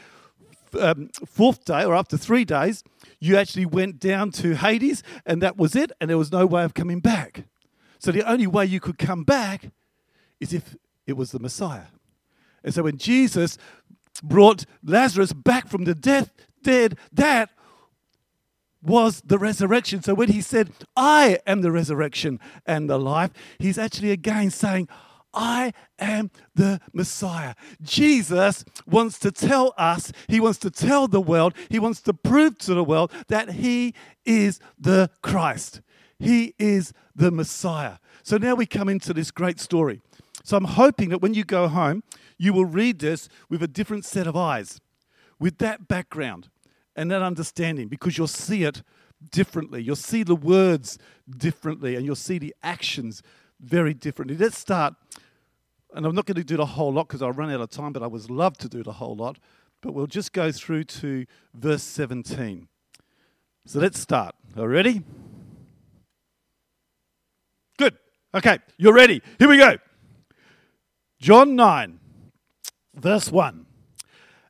um, 0.77 1.11
fourth 1.27 1.65
day 1.65 1.85
or 1.85 1.95
after 1.95 2.17
three 2.17 2.45
days, 2.45 2.83
you 3.21 3.37
actually 3.37 3.67
went 3.67 3.99
down 3.99 4.31
to 4.33 4.55
Hades 4.57 5.03
and 5.25 5.43
that 5.43 5.57
was 5.57 5.75
it, 5.75 5.93
and 6.01 6.11
there 6.11 6.19
was 6.19 6.33
no 6.33 6.47
way 6.47 6.65
of 6.65 6.75
coming 6.75 7.01
back. 7.01 7.45
So 7.99 8.13
the 8.13 8.29
only 8.29 8.47
way 8.47 8.67
you 8.67 8.81
could 8.81 8.99
come 8.99 9.25
back 9.25 9.71
is 10.41 10.53
if 10.53 10.77
it 11.07 11.15
was 11.17 11.33
the 11.33 11.39
Messiah. 11.39 11.87
And 12.63 12.75
so 12.75 12.83
when 12.83 12.99
Jesus 12.99 13.59
brought 14.23 14.65
Lazarus 14.85 15.33
back 15.33 15.69
from 15.69 15.85
the 15.85 15.95
death, 15.95 16.31
dead, 16.63 16.99
that 17.13 17.51
was 18.83 19.23
the 19.25 19.39
resurrection. 19.39 20.03
So 20.03 20.15
when 20.15 20.29
he 20.29 20.41
said, 20.41 20.71
I 20.97 21.39
am 21.47 21.63
the 21.63 21.73
resurrection 21.73 22.39
and 22.67 22.89
the 22.89 22.99
life, 22.99 23.31
he's 23.59 23.79
actually 23.79 24.11
again 24.11 24.51
saying, 24.51 24.89
I 25.37 25.75
am 25.99 26.31
the 26.55 26.81
Messiah. 26.93 27.55
Jesus 27.83 28.65
wants 28.87 29.19
to 29.21 29.31
tell 29.31 29.75
us, 29.77 30.11
he 30.29 30.41
wants 30.41 30.59
to 30.61 30.71
tell 30.71 31.07
the 31.07 31.21
world, 31.21 31.55
he 31.69 31.79
wants 31.79 32.01
to 32.03 32.15
prove 32.15 32.59
to 32.59 32.75
the 32.75 32.83
world 32.83 33.13
that 33.29 33.51
he 33.53 33.95
is 34.25 34.59
the 34.79 35.11
Christ. 35.23 35.83
He 36.19 36.55
is 36.59 36.95
the 37.15 37.31
Messiah. 37.31 37.99
So 38.23 38.39
now 38.39 38.55
we 38.55 38.65
come 38.67 38.89
into 38.89 39.13
this 39.13 39.31
great 39.31 39.61
story. 39.61 40.01
So 40.43 40.57
I'm 40.57 40.65
hoping 40.65 41.11
that 41.11 41.21
when 41.21 41.35
you 41.35 41.45
go 41.45 41.69
home, 41.69 42.03
you 42.39 42.53
will 42.53 42.65
read 42.65 43.01
this 43.01 43.29
with 43.51 43.63
a 43.63 43.69
different 43.69 44.05
set 44.05 44.27
of 44.27 44.37
eyes, 44.37 44.81
with 45.39 45.59
that 45.59 45.87
background 45.87 46.49
and 46.95 47.11
that 47.11 47.23
understanding 47.23 47.89
because 47.89 48.17
you'll 48.17 48.27
see 48.27 48.65
it 48.65 48.83
differently. 49.31 49.83
You'll 49.83 49.97
see 49.97 50.23
the 50.23 50.35
words 50.35 50.99
differently 51.29 51.95
and 51.95 52.07
you'll 52.07 52.15
see 52.15 52.39
the 52.39 52.55
actions 52.63 53.23
very 53.61 53.95
differently. 53.95 54.37
Let's 54.37 54.59
start, 54.59 54.95
and 55.97 56.05
I'm 56.05 56.15
not 56.15 56.27
going 56.27 56.37
to 56.37 56.45
do 56.45 56.59
the 56.59 56.67
whole 56.67 56.93
lot 56.93 57.09
because 57.09 57.23
I'll 57.23 57.33
run 57.33 57.51
out 57.51 57.63
of 57.63 57.71
time, 57.71 57.95
but 57.95 58.03
I 58.03 58.07
would 58.07 58.29
love 58.29 58.59
to 58.59 58.69
do 58.69 58.83
the 58.83 58.93
whole 58.93 59.17
lot. 59.17 59.39
But 59.81 59.95
we'll 59.95 60.07
just 60.07 60.35
go 60.35 60.53
through 60.53 60.85
to 60.85 61.25
verse 61.55 61.83
17. 61.83 62.69
So 63.65 63.81
let's 63.81 63.99
start. 63.99 64.35
Are 64.59 64.69
ready? 64.69 65.03
Good. 67.79 67.97
Okay, 68.35 68.59
you're 68.77 68.93
ready. 68.93 69.23
Here 69.39 69.49
we 69.49 69.57
go. 69.57 69.79
John 71.19 71.57
9, 71.57 71.99
verse 72.95 73.33
1. 73.33 73.65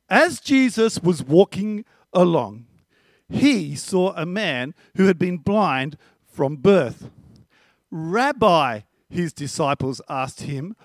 As 0.09 0.41
Jesus 0.41 0.99
was 0.99 1.23
walking 1.23 1.85
along, 2.11 2.65
he 3.29 3.73
saw 3.75 4.13
a 4.15 4.25
man 4.25 4.75
who 4.97 5.05
had 5.05 5.17
been 5.17 5.37
blind 5.37 5.97
from 6.25 6.57
birth. 6.57 7.09
Rabbi, 7.89 8.81
his 9.09 9.31
disciples 9.31 10.01
asked 10.09 10.41
him, 10.41 10.75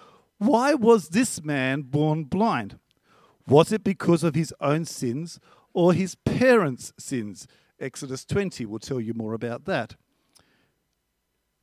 Why 0.42 0.74
was 0.74 1.10
this 1.10 1.40
man 1.44 1.82
born 1.82 2.24
blind? 2.24 2.80
Was 3.46 3.70
it 3.70 3.84
because 3.84 4.24
of 4.24 4.34
his 4.34 4.52
own 4.60 4.86
sins 4.86 5.38
or 5.72 5.92
his 5.92 6.16
parents' 6.16 6.92
sins? 6.98 7.46
Exodus 7.78 8.24
20 8.24 8.66
will 8.66 8.80
tell 8.80 9.00
you 9.00 9.14
more 9.14 9.34
about 9.34 9.66
that. 9.66 9.94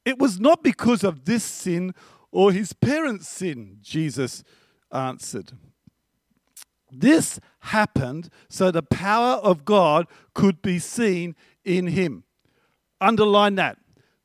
It 0.06 0.18
was 0.18 0.40
not 0.40 0.64
because 0.64 1.04
of 1.04 1.26
this 1.26 1.44
sin 1.44 1.94
or 2.32 2.54
his 2.54 2.72
parents' 2.72 3.28
sin, 3.28 3.80
Jesus 3.82 4.46
answered. 4.94 5.52
This 6.90 7.42
happened 7.60 8.30
so 8.48 8.72
the 8.72 8.82
power 8.82 9.40
of 9.40 9.66
God 9.66 10.08
could 10.34 10.62
be 10.62 10.80
seen 10.80 11.36
in 11.66 11.88
him. 11.88 12.24
Underline 13.02 13.56
that. 13.56 13.78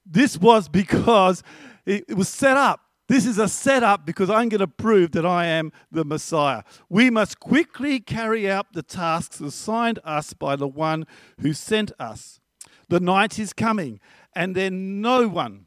This 0.06 0.38
was 0.38 0.68
because 0.68 1.42
it 1.84 2.16
was 2.16 2.28
set 2.28 2.56
up. 2.56 2.83
This 3.06 3.26
is 3.26 3.38
a 3.38 3.48
setup 3.48 4.06
because 4.06 4.30
I'm 4.30 4.48
going 4.48 4.60
to 4.60 4.66
prove 4.66 5.12
that 5.12 5.26
I 5.26 5.44
am 5.46 5.72
the 5.92 6.04
Messiah. 6.04 6.62
We 6.88 7.10
must 7.10 7.38
quickly 7.38 8.00
carry 8.00 8.50
out 8.50 8.72
the 8.72 8.82
tasks 8.82 9.40
assigned 9.40 9.98
us 10.04 10.32
by 10.32 10.56
the 10.56 10.68
one 10.68 11.06
who 11.40 11.52
sent 11.52 11.92
us. 11.98 12.40
The 12.88 13.00
night 13.00 13.38
is 13.38 13.52
coming, 13.52 14.00
and 14.34 14.54
then 14.54 15.00
no 15.00 15.28
one 15.28 15.66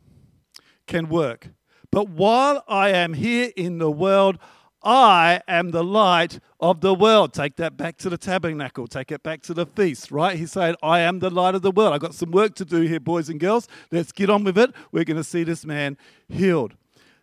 can 0.87 1.09
work. 1.09 1.49
But 1.91 2.09
while 2.09 2.63
I 2.67 2.89
am 2.89 3.13
here 3.13 3.51
in 3.55 3.77
the 3.77 3.91
world, 3.91 4.39
I 4.83 5.41
am 5.47 5.71
the 5.71 5.83
light 5.83 6.39
of 6.59 6.81
the 6.81 6.93
world. 6.93 7.33
Take 7.33 7.55
that 7.57 7.77
back 7.77 7.97
to 7.97 8.09
the 8.09 8.17
tabernacle. 8.17 8.87
Take 8.87 9.11
it 9.11 9.21
back 9.21 9.41
to 9.43 9.53
the 9.53 9.65
feast, 9.65 10.11
right? 10.11 10.37
He's 10.37 10.51
saying, 10.51 10.75
I 10.81 10.99
am 10.99 11.19
the 11.19 11.29
light 11.29 11.55
of 11.55 11.61
the 11.61 11.71
world. 11.71 11.93
I've 11.93 12.01
got 12.01 12.13
some 12.13 12.31
work 12.31 12.55
to 12.55 12.65
do 12.65 12.81
here, 12.81 12.99
boys 12.99 13.29
and 13.29 13.39
girls. 13.39 13.67
Let's 13.91 14.11
get 14.11 14.29
on 14.29 14.43
with 14.43 14.57
it. 14.57 14.71
We're 14.91 15.03
going 15.03 15.17
to 15.17 15.23
see 15.23 15.43
this 15.43 15.65
man 15.65 15.97
healed. 16.29 16.75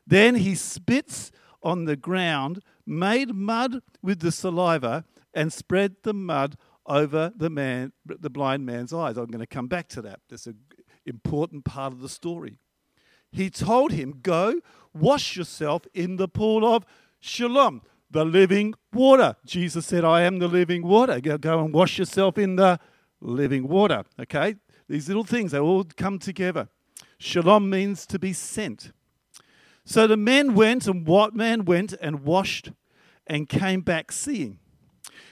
Then 0.07 0.37
he 0.37 0.55
spits 0.55 1.31
on 1.63 1.85
the 1.87 1.97
ground, 1.97 2.61
made 2.87 3.35
mud 3.35 3.81
with 4.03 4.21
the 4.21 4.33
saliva, 4.33 5.05
and 5.33 5.53
spread 5.53 5.97
the 6.03 6.15
mud 6.15 6.57
over 6.87 7.33
the 7.35 7.51
man, 7.51 7.93
the 8.05 8.31
blind 8.31 8.67
man's 8.67 8.93
eyes. 8.93 9.17
I'm 9.17 9.27
going 9.27 9.41
to 9.41 9.47
come 9.47 9.67
back 9.67 9.89
to 9.89 10.03
that. 10.03 10.21
That's 10.29 10.47
an 10.47 10.59
important 11.07 11.65
part 11.65 11.93
of 11.93 12.01
the 12.01 12.09
story. 12.09 12.59
He 13.33 13.51
told 13.51 13.93
him, 13.93 14.21
Go, 14.23 14.61
wash 14.93 15.37
yourself 15.37 15.87
in 15.95 16.17
the 16.17 16.29
pool 16.29 16.65
of 16.65 16.85
Siloam, 17.21 17.83
the 18.11 18.25
living 18.25 18.75
water. 18.93 19.37
Jesus 19.45 19.87
said, 19.87 20.05
I 20.05 20.23
am 20.23 20.39
the 20.39 20.49
living 20.49 20.87
water. 20.87 21.21
Go, 21.21 21.39
go 21.39 21.65
and 21.65 21.73
wash 21.73 21.99
yourself 21.99 22.39
in 22.39 22.57
the 22.57 22.79
living 23.21 23.67
water. 23.67 24.05
Okay? 24.21 24.57
These 24.89 25.09
little 25.09 25.25
things, 25.25 25.53
they 25.53 25.59
all 25.59 25.85
come 25.85 26.19
together. 26.19 26.69
Siloam 27.19 27.71
means 27.71 28.07
to 28.07 28.19
be 28.19 28.33
sent. 28.33 28.93
So 29.85 30.07
the 30.07 30.17
men 30.17 30.55
went, 30.55 30.87
and 30.87 31.07
what 31.07 31.35
man 31.35 31.65
went 31.65 31.93
and 32.01 32.25
washed 32.25 32.73
and 33.27 33.49
came 33.49 33.81
back 33.81 34.13
seeing. 34.13 34.59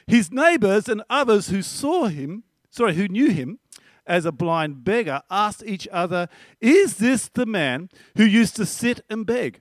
His 0.06 0.30
neighbors 0.30 0.88
and 0.88 1.02
others 1.08 1.48
who 1.48 1.62
saw 1.62 2.06
him, 2.06 2.44
sorry, 2.70 2.94
who 2.94 3.08
knew 3.08 3.30
him 3.30 3.58
as 4.06 4.24
a 4.24 4.32
blind 4.32 4.84
beggar, 4.84 5.22
asked 5.30 5.62
each 5.64 5.88
other, 5.92 6.28
Is 6.60 6.96
this 6.96 7.28
the 7.28 7.46
man 7.46 7.88
who 8.16 8.24
used 8.24 8.56
to 8.56 8.66
sit 8.66 9.00
and 9.08 9.24
beg? 9.24 9.60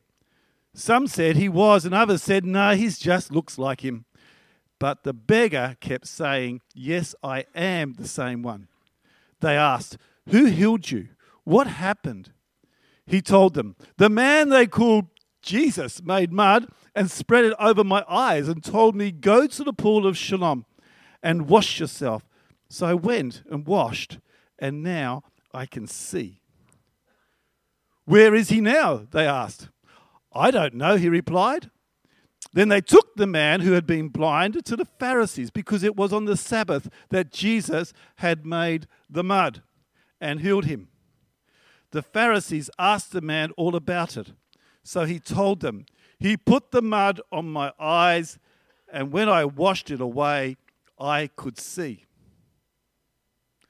Some 0.73 1.07
said 1.07 1.35
he 1.35 1.49
was, 1.49 1.85
and 1.85 1.93
others 1.93 2.23
said, 2.23 2.45
No, 2.45 2.73
he 2.75 2.89
just 2.89 3.31
looks 3.31 3.57
like 3.57 3.81
him. 3.81 4.05
But 4.79 5.03
the 5.03 5.13
beggar 5.13 5.77
kept 5.79 6.07
saying, 6.07 6.61
Yes, 6.73 7.13
I 7.23 7.45
am 7.53 7.93
the 7.93 8.07
same 8.07 8.41
one. 8.41 8.67
They 9.39 9.55
asked, 9.55 9.97
Who 10.29 10.45
healed 10.45 10.89
you? 10.89 11.09
What 11.43 11.67
happened? 11.67 12.31
He 13.05 13.21
told 13.21 13.53
them, 13.53 13.75
The 13.97 14.09
man 14.09 14.49
they 14.49 14.67
called 14.67 15.07
Jesus 15.41 16.01
made 16.03 16.31
mud 16.31 16.67
and 16.95 17.09
spread 17.09 17.45
it 17.45 17.53
over 17.59 17.83
my 17.83 18.05
eyes 18.07 18.47
and 18.47 18.63
told 18.63 18.95
me, 18.95 19.11
Go 19.11 19.47
to 19.47 19.63
the 19.63 19.73
pool 19.73 20.05
of 20.05 20.17
Siloam 20.17 20.65
and 21.23 21.47
wash 21.47 21.79
yourself. 21.79 22.23
So 22.69 22.85
I 22.85 22.93
went 22.93 23.43
and 23.49 23.65
washed, 23.65 24.19
and 24.57 24.81
now 24.81 25.23
I 25.53 25.65
can 25.65 25.87
see. 25.87 26.41
Where 28.05 28.33
is 28.33 28.49
he 28.49 28.61
now? 28.61 29.07
They 29.11 29.27
asked. 29.27 29.69
I 30.33 30.51
don't 30.51 30.75
know, 30.75 30.95
he 30.95 31.09
replied. 31.09 31.69
Then 32.53 32.69
they 32.69 32.81
took 32.81 33.15
the 33.15 33.27
man 33.27 33.61
who 33.61 33.73
had 33.73 33.85
been 33.85 34.09
blind 34.09 34.65
to 34.65 34.75
the 34.75 34.85
Pharisees 34.85 35.51
because 35.51 35.83
it 35.83 35.95
was 35.95 36.11
on 36.11 36.25
the 36.25 36.35
Sabbath 36.35 36.89
that 37.09 37.31
Jesus 37.31 37.93
had 38.15 38.45
made 38.45 38.87
the 39.09 39.23
mud 39.23 39.61
and 40.19 40.41
healed 40.41 40.65
him. 40.65 40.89
The 41.91 42.01
Pharisees 42.01 42.69
asked 42.79 43.11
the 43.11 43.21
man 43.21 43.51
all 43.57 43.75
about 43.75 44.17
it. 44.17 44.33
So 44.83 45.05
he 45.05 45.19
told 45.19 45.59
them, 45.59 45.85
He 46.19 46.37
put 46.37 46.71
the 46.71 46.81
mud 46.81 47.21
on 47.31 47.49
my 47.49 47.71
eyes, 47.79 48.39
and 48.91 49.11
when 49.11 49.29
I 49.29 49.45
washed 49.45 49.91
it 49.91 50.01
away, 50.01 50.57
I 50.99 51.29
could 51.35 51.59
see. 51.59 52.05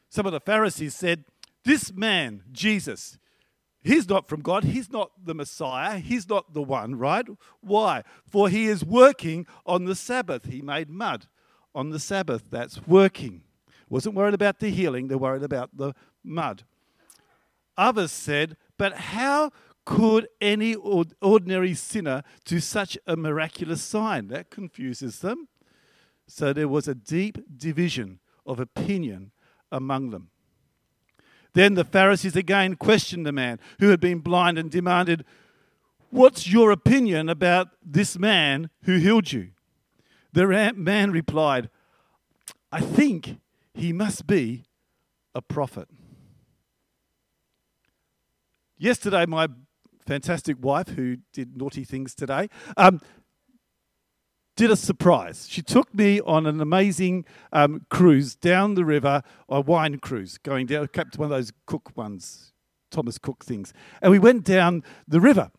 Some 0.09 0.25
of 0.25 0.31
the 0.31 0.39
Pharisees 0.39 0.95
said, 0.95 1.25
This 1.63 1.93
man, 1.93 2.43
Jesus, 2.51 3.17
He's 3.83 4.07
not 4.07 4.27
from 4.27 4.41
God. 4.41 4.63
He's 4.63 4.91
not 4.91 5.11
the 5.23 5.33
Messiah. 5.33 5.97
He's 5.97 6.29
not 6.29 6.53
the 6.53 6.61
one, 6.61 6.95
right? 6.95 7.25
Why? 7.61 8.03
For 8.29 8.47
he 8.47 8.67
is 8.67 8.85
working 8.85 9.47
on 9.65 9.85
the 9.85 9.95
Sabbath. 9.95 10.45
He 10.45 10.61
made 10.61 10.89
mud 10.89 11.25
on 11.73 11.89
the 11.89 11.99
Sabbath. 11.99 12.43
That's 12.51 12.85
working. 12.85 13.41
Wasn't 13.89 14.15
worried 14.15 14.35
about 14.35 14.59
the 14.59 14.69
healing, 14.69 15.07
they're 15.07 15.17
worried 15.17 15.43
about 15.43 15.75
the 15.75 15.93
mud. 16.23 16.63
Others 17.77 18.11
said, 18.11 18.57
But 18.77 18.93
how 18.93 19.51
could 19.85 20.27
any 20.39 20.75
ordinary 20.75 21.73
sinner 21.73 22.23
do 22.45 22.59
such 22.59 22.97
a 23.07 23.15
miraculous 23.15 23.81
sign? 23.81 24.27
That 24.27 24.49
confuses 24.49 25.19
them. 25.19 25.47
So 26.27 26.53
there 26.53 26.67
was 26.67 26.87
a 26.87 26.95
deep 26.95 27.37
division 27.57 28.19
of 28.45 28.59
opinion 28.59 29.31
among 29.71 30.11
them. 30.11 30.29
Then 31.53 31.73
the 31.73 31.83
Pharisees 31.83 32.35
again 32.35 32.75
questioned 32.75 33.25
the 33.25 33.31
man 33.31 33.59
who 33.79 33.89
had 33.89 33.99
been 33.99 34.19
blind 34.19 34.57
and 34.57 34.71
demanded, 34.71 35.25
What's 36.09 36.47
your 36.47 36.71
opinion 36.71 37.29
about 37.29 37.69
this 37.85 38.17
man 38.17 38.69
who 38.83 38.97
healed 38.97 39.31
you? 39.31 39.51
The 40.33 40.73
man 40.75 41.11
replied, 41.11 41.69
I 42.71 42.81
think 42.81 43.37
he 43.73 43.91
must 43.91 44.27
be 44.27 44.63
a 45.33 45.41
prophet. 45.41 45.87
Yesterday, 48.81 49.27
my 49.27 49.47
fantastic 50.07 50.57
wife, 50.59 50.87
who 50.87 51.17
did 51.33 51.55
naughty 51.55 51.83
things 51.83 52.15
today, 52.15 52.49
um, 52.77 52.99
did 54.57 54.71
a 54.71 54.75
surprise. 54.75 55.45
She 55.47 55.61
took 55.61 55.93
me 55.93 56.19
on 56.21 56.47
an 56.47 56.59
amazing 56.59 57.25
um, 57.53 57.85
cruise 57.91 58.33
down 58.33 58.73
the 58.73 58.83
river, 58.83 59.21
a 59.47 59.61
wine 59.61 59.99
cruise, 59.99 60.39
going 60.39 60.65
down, 60.65 60.87
kept 60.87 61.19
one 61.19 61.27
of 61.27 61.29
those 61.29 61.51
Cook 61.67 61.95
ones, 61.95 62.53
Thomas 62.89 63.19
Cook 63.19 63.45
things. 63.45 63.71
And 64.01 64.11
we 64.11 64.17
went 64.17 64.45
down 64.45 64.83
the 65.07 65.21
river. 65.21 65.51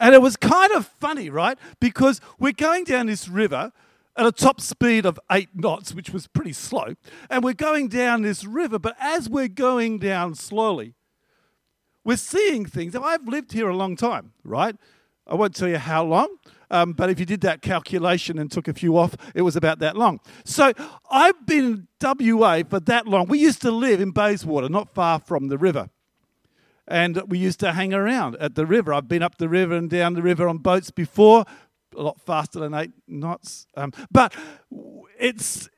And 0.00 0.14
it 0.14 0.22
was 0.22 0.34
kind 0.34 0.72
of 0.72 0.86
funny, 0.86 1.28
right? 1.28 1.58
Because 1.80 2.18
we're 2.38 2.52
going 2.52 2.84
down 2.84 3.08
this 3.08 3.28
river 3.28 3.72
at 4.16 4.24
a 4.24 4.32
top 4.32 4.62
speed 4.62 5.04
of 5.04 5.20
eight 5.30 5.50
knots, 5.54 5.92
which 5.92 6.08
was 6.14 6.28
pretty 6.28 6.54
slow. 6.54 6.94
And 7.28 7.44
we're 7.44 7.52
going 7.52 7.88
down 7.88 8.22
this 8.22 8.42
river, 8.46 8.78
but 8.78 8.96
as 8.98 9.28
we're 9.28 9.48
going 9.48 9.98
down 9.98 10.34
slowly, 10.34 10.94
we're 12.04 12.16
seeing 12.16 12.66
things. 12.66 12.94
Now, 12.94 13.02
I've 13.02 13.26
lived 13.26 13.52
here 13.52 13.68
a 13.68 13.76
long 13.76 13.96
time, 13.96 14.32
right? 14.44 14.76
I 15.26 15.34
won't 15.34 15.54
tell 15.54 15.68
you 15.68 15.78
how 15.78 16.04
long, 16.04 16.28
um, 16.70 16.92
but 16.92 17.08
if 17.08 17.18
you 17.18 17.24
did 17.24 17.40
that 17.42 17.62
calculation 17.62 18.38
and 18.38 18.50
took 18.50 18.68
a 18.68 18.74
few 18.74 18.98
off, 18.98 19.16
it 19.34 19.42
was 19.42 19.56
about 19.56 19.78
that 19.78 19.96
long. 19.96 20.20
So 20.44 20.72
I've 21.10 21.46
been 21.46 21.86
in 22.02 22.36
WA 22.36 22.62
for 22.68 22.80
that 22.80 23.06
long. 23.06 23.26
We 23.26 23.38
used 23.38 23.62
to 23.62 23.70
live 23.70 24.00
in 24.00 24.10
Bayswater, 24.10 24.68
not 24.68 24.94
far 24.94 25.18
from 25.18 25.48
the 25.48 25.56
river. 25.56 25.88
And 26.86 27.22
we 27.28 27.38
used 27.38 27.60
to 27.60 27.72
hang 27.72 27.94
around 27.94 28.36
at 28.36 28.54
the 28.54 28.66
river. 28.66 28.92
I've 28.92 29.08
been 29.08 29.22
up 29.22 29.38
the 29.38 29.48
river 29.48 29.74
and 29.74 29.88
down 29.88 30.12
the 30.12 30.22
river 30.22 30.46
on 30.46 30.58
boats 30.58 30.90
before, 30.90 31.46
a 31.96 32.02
lot 32.02 32.20
faster 32.20 32.60
than 32.60 32.74
eight 32.74 32.92
knots. 33.08 33.66
Um, 33.76 33.92
but 34.10 34.34
it's 35.18 35.70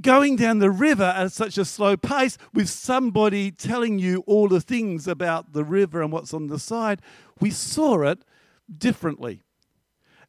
going 0.00 0.36
down 0.36 0.58
the 0.58 0.70
river 0.70 1.04
at 1.04 1.32
such 1.32 1.58
a 1.58 1.64
slow 1.64 1.96
pace 1.96 2.38
with 2.54 2.68
somebody 2.68 3.50
telling 3.50 3.98
you 3.98 4.22
all 4.26 4.48
the 4.48 4.60
things 4.60 5.06
about 5.06 5.52
the 5.52 5.64
river 5.64 6.02
and 6.02 6.10
what's 6.10 6.32
on 6.32 6.46
the 6.46 6.58
side, 6.58 7.02
we 7.40 7.50
saw 7.50 8.02
it 8.02 8.24
differently. 8.78 9.42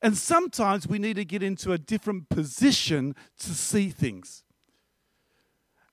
And 0.01 0.17
sometimes 0.17 0.85
we 0.85 0.99
need 0.99 1.15
to 1.15 1.23
get 1.23 1.41
into 1.41 1.71
a 1.71 1.77
different 1.77 2.27
position 2.27 3.15
to 3.39 3.51
see 3.51 3.89
things. 3.89 4.43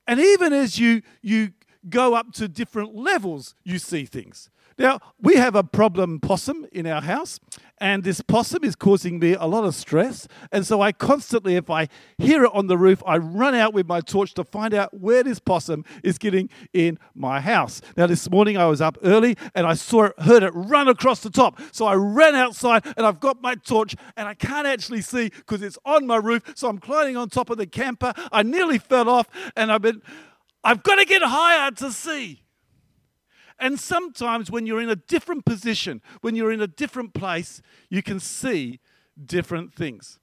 And 0.05 0.19
even 0.19 0.51
as 0.51 0.77
you, 0.77 1.01
you 1.21 1.53
go 1.87 2.13
up 2.13 2.33
to 2.33 2.49
different 2.49 2.93
levels, 2.93 3.55
you 3.63 3.79
see 3.79 4.03
things. 4.03 4.49
Now, 4.81 4.99
we 5.21 5.35
have 5.35 5.53
a 5.53 5.63
problem 5.63 6.19
possum 6.19 6.65
in 6.71 6.87
our 6.87 7.01
house, 7.01 7.39
and 7.79 8.03
this 8.03 8.19
possum 8.19 8.63
is 8.63 8.75
causing 8.75 9.19
me 9.19 9.33
a 9.33 9.45
lot 9.45 9.63
of 9.63 9.75
stress. 9.75 10.27
And 10.51 10.65
so 10.65 10.81
I 10.81 10.91
constantly, 10.91 11.55
if 11.55 11.69
I 11.69 11.87
hear 12.17 12.45
it 12.45 12.51
on 12.51 12.65
the 12.65 12.79
roof, 12.79 13.03
I 13.05 13.17
run 13.17 13.53
out 13.53 13.75
with 13.75 13.87
my 13.87 14.01
torch 14.01 14.33
to 14.33 14.43
find 14.43 14.73
out 14.73 14.91
where 14.91 15.21
this 15.23 15.37
possum 15.37 15.85
is 16.03 16.17
getting 16.17 16.49
in 16.73 16.97
my 17.13 17.41
house. 17.41 17.79
Now, 17.95 18.07
this 18.07 18.27
morning 18.27 18.57
I 18.57 18.65
was 18.65 18.81
up 18.81 18.97
early 19.03 19.37
and 19.53 19.67
I 19.67 19.75
saw 19.75 20.05
it, 20.05 20.19
heard 20.19 20.41
it 20.41 20.51
run 20.55 20.87
across 20.87 21.19
the 21.19 21.29
top. 21.29 21.61
So 21.71 21.85
I 21.85 21.93
ran 21.93 22.33
outside 22.33 22.83
and 22.97 23.05
I've 23.05 23.19
got 23.19 23.39
my 23.39 23.53
torch 23.53 23.95
and 24.17 24.27
I 24.27 24.33
can't 24.33 24.65
actually 24.65 25.03
see 25.03 25.29
because 25.29 25.61
it's 25.61 25.77
on 25.85 26.07
my 26.07 26.17
roof. 26.17 26.53
So 26.55 26.67
I'm 26.67 26.79
climbing 26.79 27.17
on 27.17 27.29
top 27.29 27.51
of 27.51 27.59
the 27.59 27.67
camper. 27.67 28.13
I 28.31 28.41
nearly 28.41 28.79
fell 28.79 29.09
off 29.09 29.27
and 29.55 29.71
I've 29.71 29.83
been, 29.83 30.01
I've 30.63 30.81
got 30.81 30.95
to 30.95 31.05
get 31.05 31.21
higher 31.21 31.69
to 31.69 31.91
see. 31.91 32.40
And 33.61 33.79
sometimes 33.79 34.49
when 34.49 34.65
you're 34.65 34.81
in 34.81 34.89
a 34.89 34.95
different 34.95 35.45
position, 35.45 36.01
when 36.21 36.35
you're 36.35 36.51
in 36.51 36.61
a 36.61 36.67
different 36.67 37.13
place, 37.13 37.61
you 37.89 38.01
can 38.01 38.19
see 38.19 38.79
different 39.23 39.71
things. 39.71 40.19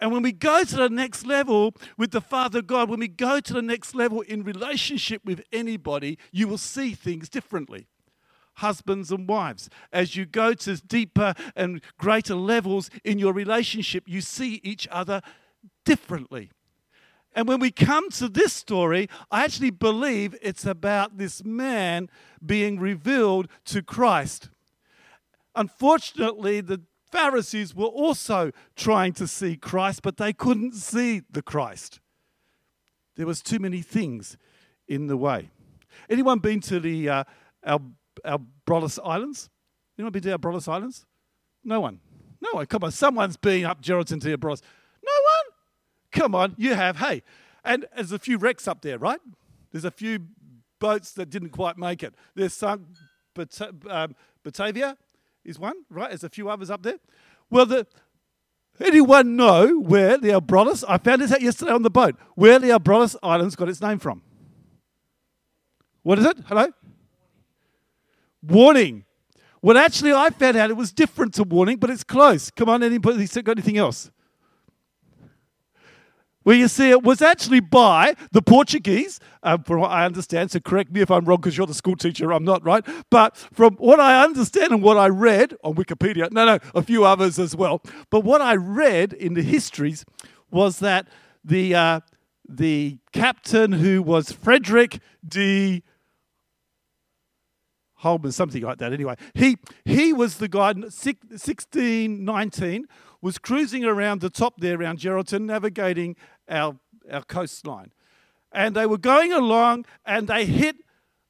And 0.00 0.10
when 0.10 0.22
we 0.22 0.32
go 0.32 0.64
to 0.64 0.76
the 0.76 0.88
next 0.88 1.26
level 1.26 1.74
with 1.98 2.12
the 2.12 2.22
Father 2.22 2.62
God, 2.62 2.88
when 2.88 3.00
we 3.00 3.08
go 3.08 3.40
to 3.40 3.52
the 3.52 3.62
next 3.62 3.94
level 3.94 4.22
in 4.22 4.42
relationship 4.42 5.22
with 5.24 5.42
anybody, 5.52 6.18
you 6.32 6.48
will 6.48 6.58
see 6.58 6.94
things 6.94 7.28
differently. 7.28 7.88
Husbands 8.54 9.10
and 9.10 9.28
wives, 9.28 9.68
as 9.92 10.16
you 10.16 10.24
go 10.24 10.54
to 10.54 10.76
deeper 10.76 11.34
and 11.54 11.82
greater 11.98 12.34
levels 12.34 12.88
in 13.04 13.18
your 13.18 13.34
relationship, 13.34 14.04
you 14.06 14.22
see 14.22 14.60
each 14.62 14.88
other 14.90 15.20
differently. 15.84 16.50
And 17.34 17.48
when 17.48 17.58
we 17.58 17.70
come 17.70 18.10
to 18.10 18.28
this 18.28 18.52
story, 18.52 19.08
I 19.30 19.44
actually 19.44 19.70
believe 19.70 20.36
it's 20.40 20.64
about 20.64 21.18
this 21.18 21.44
man 21.44 22.08
being 22.44 22.78
revealed 22.78 23.48
to 23.66 23.82
Christ. 23.82 24.50
Unfortunately, 25.56 26.60
the 26.60 26.82
Pharisees 27.10 27.74
were 27.74 27.86
also 27.86 28.52
trying 28.76 29.12
to 29.14 29.26
see 29.26 29.56
Christ, 29.56 30.02
but 30.02 30.16
they 30.16 30.32
couldn't 30.32 30.74
see 30.74 31.22
the 31.30 31.42
Christ. 31.42 32.00
There 33.16 33.26
was 33.26 33.42
too 33.42 33.58
many 33.58 33.82
things 33.82 34.36
in 34.88 35.06
the 35.06 35.16
way. 35.16 35.50
Anyone 36.10 36.40
been 36.40 36.60
to 36.62 36.80
the 36.80 37.08
uh, 37.08 37.24
our 37.64 37.80
Abrolhos 38.24 38.98
Islands? 39.04 39.48
Anyone 39.96 40.12
been 40.12 40.22
to 40.22 40.38
Abrolhos 40.38 40.68
Islands? 40.68 41.06
No 41.62 41.80
one. 41.80 42.00
No 42.40 42.50
one. 42.52 42.66
Come 42.66 42.84
on, 42.84 42.90
someone's 42.90 43.36
been 43.36 43.64
up 43.64 43.80
Geraldton 43.80 44.20
to 44.22 44.36
Abrolhos. 44.36 44.62
Come 46.14 46.34
on, 46.34 46.54
you 46.56 46.74
have. 46.74 46.98
Hey, 46.98 47.22
and 47.64 47.86
there's 47.94 48.12
a 48.12 48.18
few 48.18 48.38
wrecks 48.38 48.68
up 48.68 48.82
there, 48.82 48.98
right? 48.98 49.20
There's 49.72 49.84
a 49.84 49.90
few 49.90 50.20
boats 50.78 51.12
that 51.12 51.28
didn't 51.28 51.50
quite 51.50 51.76
make 51.76 52.02
it. 52.02 52.14
There's 52.34 52.54
sunk 52.54 52.82
Bat- 53.34 53.70
um, 53.90 54.14
Batavia 54.44 54.96
is 55.44 55.58
one, 55.58 55.74
right? 55.90 56.10
There's 56.10 56.24
a 56.24 56.28
few 56.28 56.48
others 56.48 56.70
up 56.70 56.82
there. 56.82 56.98
Well, 57.50 57.66
the, 57.66 57.86
anyone 58.80 59.36
know 59.36 59.80
where 59.80 60.16
the 60.16 60.28
Abrolhos, 60.28 60.84
I 60.88 60.98
found 60.98 61.22
this 61.22 61.32
out 61.32 61.42
yesterday 61.42 61.72
on 61.72 61.82
the 61.82 61.90
boat, 61.90 62.16
where 62.36 62.58
the 62.58 62.68
Abrolhos 62.68 63.16
Islands 63.22 63.56
got 63.56 63.68
its 63.68 63.80
name 63.80 63.98
from? 63.98 64.22
What 66.02 66.18
is 66.18 66.26
it? 66.26 66.38
Hello? 66.46 66.68
Warning. 68.42 69.04
Well, 69.62 69.78
actually, 69.78 70.12
I 70.12 70.30
found 70.30 70.56
out 70.56 70.70
it 70.70 70.76
was 70.76 70.92
different 70.92 71.34
to 71.34 71.42
warning, 71.44 71.78
but 71.78 71.90
it's 71.90 72.04
close. 72.04 72.50
Come 72.50 72.68
on, 72.68 72.82
anybody 72.82 73.26
got 73.26 73.48
anything 73.48 73.78
else? 73.78 74.10
Well, 76.44 76.56
you 76.56 76.68
see, 76.68 76.90
it 76.90 77.02
was 77.02 77.22
actually 77.22 77.60
by 77.60 78.14
the 78.32 78.42
Portuguese, 78.42 79.18
um, 79.42 79.62
from 79.62 79.80
what 79.80 79.90
I 79.90 80.04
understand. 80.04 80.50
So 80.50 80.60
correct 80.60 80.92
me 80.92 81.00
if 81.00 81.10
I'm 81.10 81.24
wrong 81.24 81.38
because 81.38 81.56
you're 81.56 81.66
the 81.66 81.74
school 81.74 81.96
teacher, 81.96 82.32
I'm 82.32 82.44
not, 82.44 82.62
right? 82.64 82.86
But 83.10 83.36
from 83.36 83.74
what 83.76 83.98
I 83.98 84.22
understand 84.22 84.72
and 84.72 84.82
what 84.82 84.98
I 84.98 85.08
read 85.08 85.56
on 85.64 85.74
Wikipedia, 85.74 86.30
no, 86.30 86.44
no, 86.44 86.58
a 86.74 86.82
few 86.82 87.04
others 87.04 87.38
as 87.38 87.56
well. 87.56 87.80
But 88.10 88.20
what 88.20 88.42
I 88.42 88.56
read 88.56 89.14
in 89.14 89.34
the 89.34 89.42
histories 89.42 90.04
was 90.50 90.80
that 90.80 91.08
the, 91.42 91.74
uh, 91.74 92.00
the 92.46 92.98
captain 93.12 93.72
who 93.72 94.02
was 94.02 94.30
Frederick 94.30 94.98
de 95.26 95.82
Holman, 97.94 98.32
something 98.32 98.62
like 98.62 98.76
that 98.78 98.92
anyway, 98.92 99.16
he, 99.32 99.56
he 99.86 100.12
was 100.12 100.36
the 100.36 100.48
guy, 100.48 100.72
1619, 100.72 102.86
was 103.24 103.38
cruising 103.38 103.86
around 103.86 104.20
the 104.20 104.28
top 104.28 104.60
there 104.60 104.78
around 104.78 104.98
Geraldton, 104.98 105.46
navigating 105.46 106.14
our, 106.48 106.76
our 107.10 107.22
coastline. 107.22 107.92
And 108.52 108.74
they 108.74 108.86
were 108.86 108.98
going 108.98 109.32
along 109.32 109.86
and 110.06 110.28
they 110.28 110.44
hit 110.44 110.76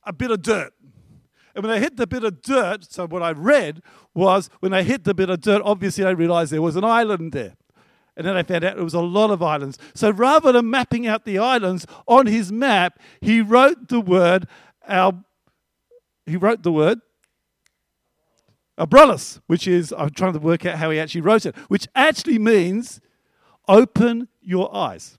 a 0.04 0.12
bit 0.12 0.30
of 0.30 0.42
dirt. 0.42 0.72
And 1.54 1.64
when 1.64 1.72
they 1.72 1.80
hit 1.80 1.96
the 1.96 2.06
bit 2.06 2.24
of 2.24 2.42
dirt, 2.42 2.90
so 2.90 3.06
what 3.06 3.22
I 3.22 3.30
read 3.30 3.80
was 4.12 4.50
when 4.60 4.72
they 4.72 4.84
hit 4.84 5.04
the 5.04 5.14
bit 5.14 5.30
of 5.30 5.40
dirt, 5.40 5.62
obviously 5.64 6.04
they 6.04 6.14
realized 6.14 6.52
there 6.52 6.60
was 6.60 6.76
an 6.76 6.84
island 6.84 7.32
there. 7.32 7.54
And 8.16 8.26
then 8.26 8.34
they 8.34 8.42
found 8.42 8.64
out 8.64 8.78
it 8.78 8.82
was 8.82 8.94
a 8.94 9.00
lot 9.00 9.30
of 9.30 9.42
islands. 9.42 9.78
So 9.94 10.10
rather 10.10 10.52
than 10.52 10.70
mapping 10.70 11.06
out 11.06 11.24
the 11.24 11.38
islands 11.38 11.86
on 12.06 12.26
his 12.26 12.52
map, 12.52 13.00
he 13.20 13.40
wrote 13.40 13.88
the 13.88 14.00
word 14.00 14.46
our 14.86 15.14
he 16.26 16.36
wrote 16.36 16.62
the 16.62 16.72
word 16.72 17.00
Abrolhos, 18.78 19.40
which 19.46 19.68
is, 19.68 19.92
I'm 19.96 20.10
trying 20.10 20.32
to 20.32 20.38
work 20.38 20.66
out 20.66 20.78
how 20.78 20.90
he 20.90 20.98
actually 20.98 21.20
wrote 21.20 21.46
it, 21.46 21.54
which 21.68 21.86
actually 21.94 22.38
means 22.38 23.00
open 23.68 24.28
your 24.42 24.74
eyes. 24.74 25.16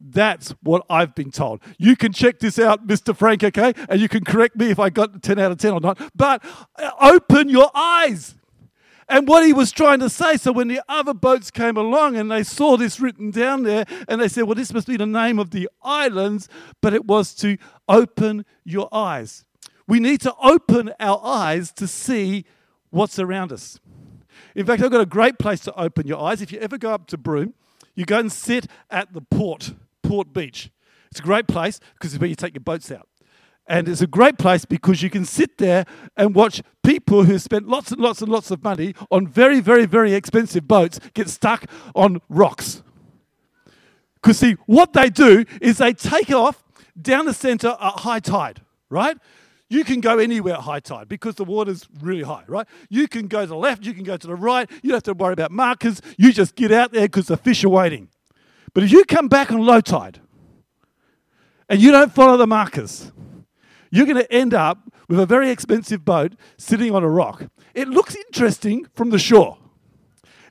That's 0.00 0.50
what 0.62 0.84
I've 0.90 1.14
been 1.14 1.30
told. 1.30 1.60
You 1.78 1.96
can 1.96 2.12
check 2.12 2.38
this 2.38 2.58
out, 2.58 2.86
Mr. 2.86 3.16
Frank, 3.16 3.42
okay? 3.42 3.72
And 3.88 4.00
you 4.00 4.08
can 4.08 4.24
correct 4.24 4.56
me 4.56 4.70
if 4.70 4.78
I 4.78 4.90
got 4.90 5.22
10 5.22 5.38
out 5.38 5.52
of 5.52 5.58
10 5.58 5.72
or 5.72 5.80
not. 5.80 5.98
But 6.14 6.44
uh, 6.76 6.90
open 7.00 7.48
your 7.48 7.70
eyes. 7.74 8.34
And 9.08 9.28
what 9.28 9.46
he 9.46 9.52
was 9.52 9.70
trying 9.70 10.00
to 10.00 10.10
say, 10.10 10.36
so 10.36 10.52
when 10.52 10.68
the 10.68 10.82
other 10.88 11.14
boats 11.14 11.50
came 11.50 11.76
along 11.76 12.16
and 12.16 12.30
they 12.30 12.42
saw 12.42 12.76
this 12.76 13.00
written 13.00 13.30
down 13.30 13.62
there, 13.62 13.84
and 14.08 14.20
they 14.20 14.28
said, 14.28 14.44
Well, 14.44 14.54
this 14.54 14.72
must 14.72 14.86
be 14.86 14.96
the 14.96 15.06
name 15.06 15.38
of 15.38 15.50
the 15.50 15.68
islands, 15.82 16.48
but 16.80 16.94
it 16.94 17.04
was 17.04 17.34
to 17.36 17.58
open 17.88 18.44
your 18.64 18.88
eyes. 18.92 19.44
We 19.86 20.00
need 20.00 20.20
to 20.22 20.34
open 20.42 20.92
our 20.98 21.20
eyes 21.22 21.70
to 21.72 21.86
see 21.86 22.46
what's 22.90 23.18
around 23.18 23.52
us. 23.52 23.78
In 24.54 24.66
fact, 24.66 24.82
I've 24.82 24.90
got 24.90 25.00
a 25.00 25.06
great 25.06 25.38
place 25.38 25.60
to 25.60 25.74
open 25.78 26.06
your 26.06 26.20
eyes. 26.20 26.40
If 26.40 26.52
you 26.52 26.58
ever 26.60 26.78
go 26.78 26.92
up 26.92 27.06
to 27.08 27.18
Broome, 27.18 27.54
you 27.94 28.04
go 28.04 28.18
and 28.18 28.30
sit 28.30 28.66
at 28.90 29.12
the 29.12 29.20
port, 29.20 29.74
Port 30.02 30.32
Beach. 30.32 30.70
It's 31.10 31.20
a 31.20 31.22
great 31.22 31.46
place 31.46 31.80
because 31.94 32.14
it's 32.14 32.20
where 32.20 32.28
you 32.28 32.34
take 32.34 32.54
your 32.54 32.62
boats 32.62 32.90
out. 32.90 33.08
And 33.66 33.88
it's 33.88 34.02
a 34.02 34.06
great 34.06 34.36
place 34.36 34.64
because 34.64 35.02
you 35.02 35.08
can 35.08 35.24
sit 35.24 35.58
there 35.58 35.86
and 36.16 36.34
watch 36.34 36.62
people 36.82 37.24
who 37.24 37.38
spent 37.38 37.66
lots 37.66 37.92
and 37.92 38.00
lots 38.00 38.20
and 38.20 38.30
lots 38.30 38.50
of 38.50 38.62
money 38.62 38.94
on 39.10 39.26
very, 39.26 39.60
very, 39.60 39.86
very 39.86 40.12
expensive 40.12 40.68
boats 40.68 41.00
get 41.14 41.30
stuck 41.30 41.64
on 41.94 42.20
rocks. 42.28 42.82
Because, 44.16 44.38
see, 44.38 44.56
what 44.66 44.92
they 44.92 45.08
do 45.08 45.44
is 45.60 45.78
they 45.78 45.94
take 45.94 46.30
off 46.30 46.62
down 47.00 47.26
the 47.26 47.34
center 47.34 47.76
at 47.80 48.00
high 48.00 48.20
tide, 48.20 48.60
right? 48.90 49.16
You 49.74 49.82
can 49.82 50.00
go 50.00 50.18
anywhere 50.18 50.54
at 50.54 50.60
high 50.60 50.78
tide 50.78 51.08
because 51.08 51.34
the 51.34 51.42
water's 51.42 51.88
really 52.00 52.22
high, 52.22 52.44
right? 52.46 52.64
You 52.90 53.08
can 53.08 53.26
go 53.26 53.40
to 53.40 53.46
the 53.48 53.56
left, 53.56 53.84
you 53.84 53.92
can 53.92 54.04
go 54.04 54.16
to 54.16 54.26
the 54.28 54.36
right. 54.36 54.70
You 54.84 54.90
don't 54.90 54.98
have 54.98 55.02
to 55.02 55.14
worry 55.14 55.32
about 55.32 55.50
markers. 55.50 56.00
You 56.16 56.32
just 56.32 56.54
get 56.54 56.70
out 56.70 56.92
there 56.92 57.08
because 57.08 57.26
the 57.26 57.36
fish 57.36 57.64
are 57.64 57.68
waiting. 57.68 58.08
But 58.72 58.84
if 58.84 58.92
you 58.92 59.04
come 59.04 59.26
back 59.26 59.50
on 59.50 59.66
low 59.66 59.80
tide 59.80 60.20
and 61.68 61.80
you 61.80 61.90
don't 61.90 62.12
follow 62.12 62.36
the 62.36 62.46
markers, 62.46 63.10
you're 63.90 64.06
going 64.06 64.18
to 64.18 64.32
end 64.32 64.54
up 64.54 64.78
with 65.08 65.18
a 65.18 65.26
very 65.26 65.50
expensive 65.50 66.04
boat 66.04 66.34
sitting 66.56 66.94
on 66.94 67.02
a 67.02 67.08
rock. 67.08 67.48
It 67.74 67.88
looks 67.88 68.14
interesting 68.14 68.86
from 68.94 69.10
the 69.10 69.18
shore. 69.18 69.58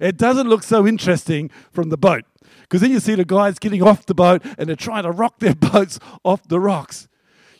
It 0.01 0.17
doesn't 0.17 0.49
look 0.49 0.63
so 0.63 0.85
interesting 0.85 1.49
from 1.71 1.87
the 1.87 1.97
boat 1.97 2.25
because 2.63 2.81
then 2.81 2.91
you 2.91 2.99
see 2.99 3.15
the 3.15 3.23
guys 3.23 3.57
getting 3.57 3.81
off 3.81 4.05
the 4.05 4.13
boat 4.13 4.43
and 4.57 4.67
they're 4.67 4.75
trying 4.75 5.03
to 5.03 5.11
rock 5.11 5.39
their 5.39 5.55
boats 5.71 5.97
off 6.25 6.45
the 6.49 6.59
rocks. 6.59 7.07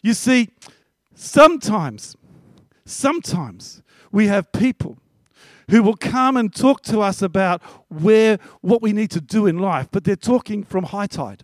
You 0.02 0.14
see, 0.14 0.50
sometimes, 1.16 2.16
sometimes 2.86 3.82
we 4.12 4.28
have 4.28 4.52
people 4.52 4.98
who 5.70 5.82
will 5.82 5.96
come 5.96 6.38
and 6.38 6.54
talk 6.54 6.82
to 6.84 7.00
us 7.00 7.22
about 7.22 7.62
where 7.90 8.38
what 8.62 8.82
we 8.82 8.94
need 8.94 9.12
to 9.12 9.22
do 9.22 9.48
in 9.48 9.60
life, 9.60 9.88
but 9.92 10.04
they're 10.04 10.16
talking 10.16 10.64
from 10.64 10.86
high 10.86 11.08
tide. 11.08 11.44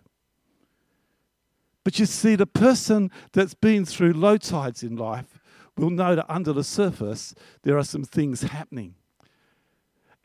But 1.83 1.99
you 1.99 2.05
see, 2.05 2.35
the 2.35 2.45
person 2.45 3.09
that's 3.31 3.53
been 3.53 3.85
through 3.85 4.13
low 4.13 4.37
tides 4.37 4.83
in 4.83 4.95
life 4.95 5.39
will 5.77 5.89
know 5.89 6.15
that 6.15 6.31
under 6.31 6.53
the 6.53 6.63
surface 6.63 7.33
there 7.63 7.77
are 7.77 7.83
some 7.83 8.03
things 8.03 8.41
happening. 8.41 8.95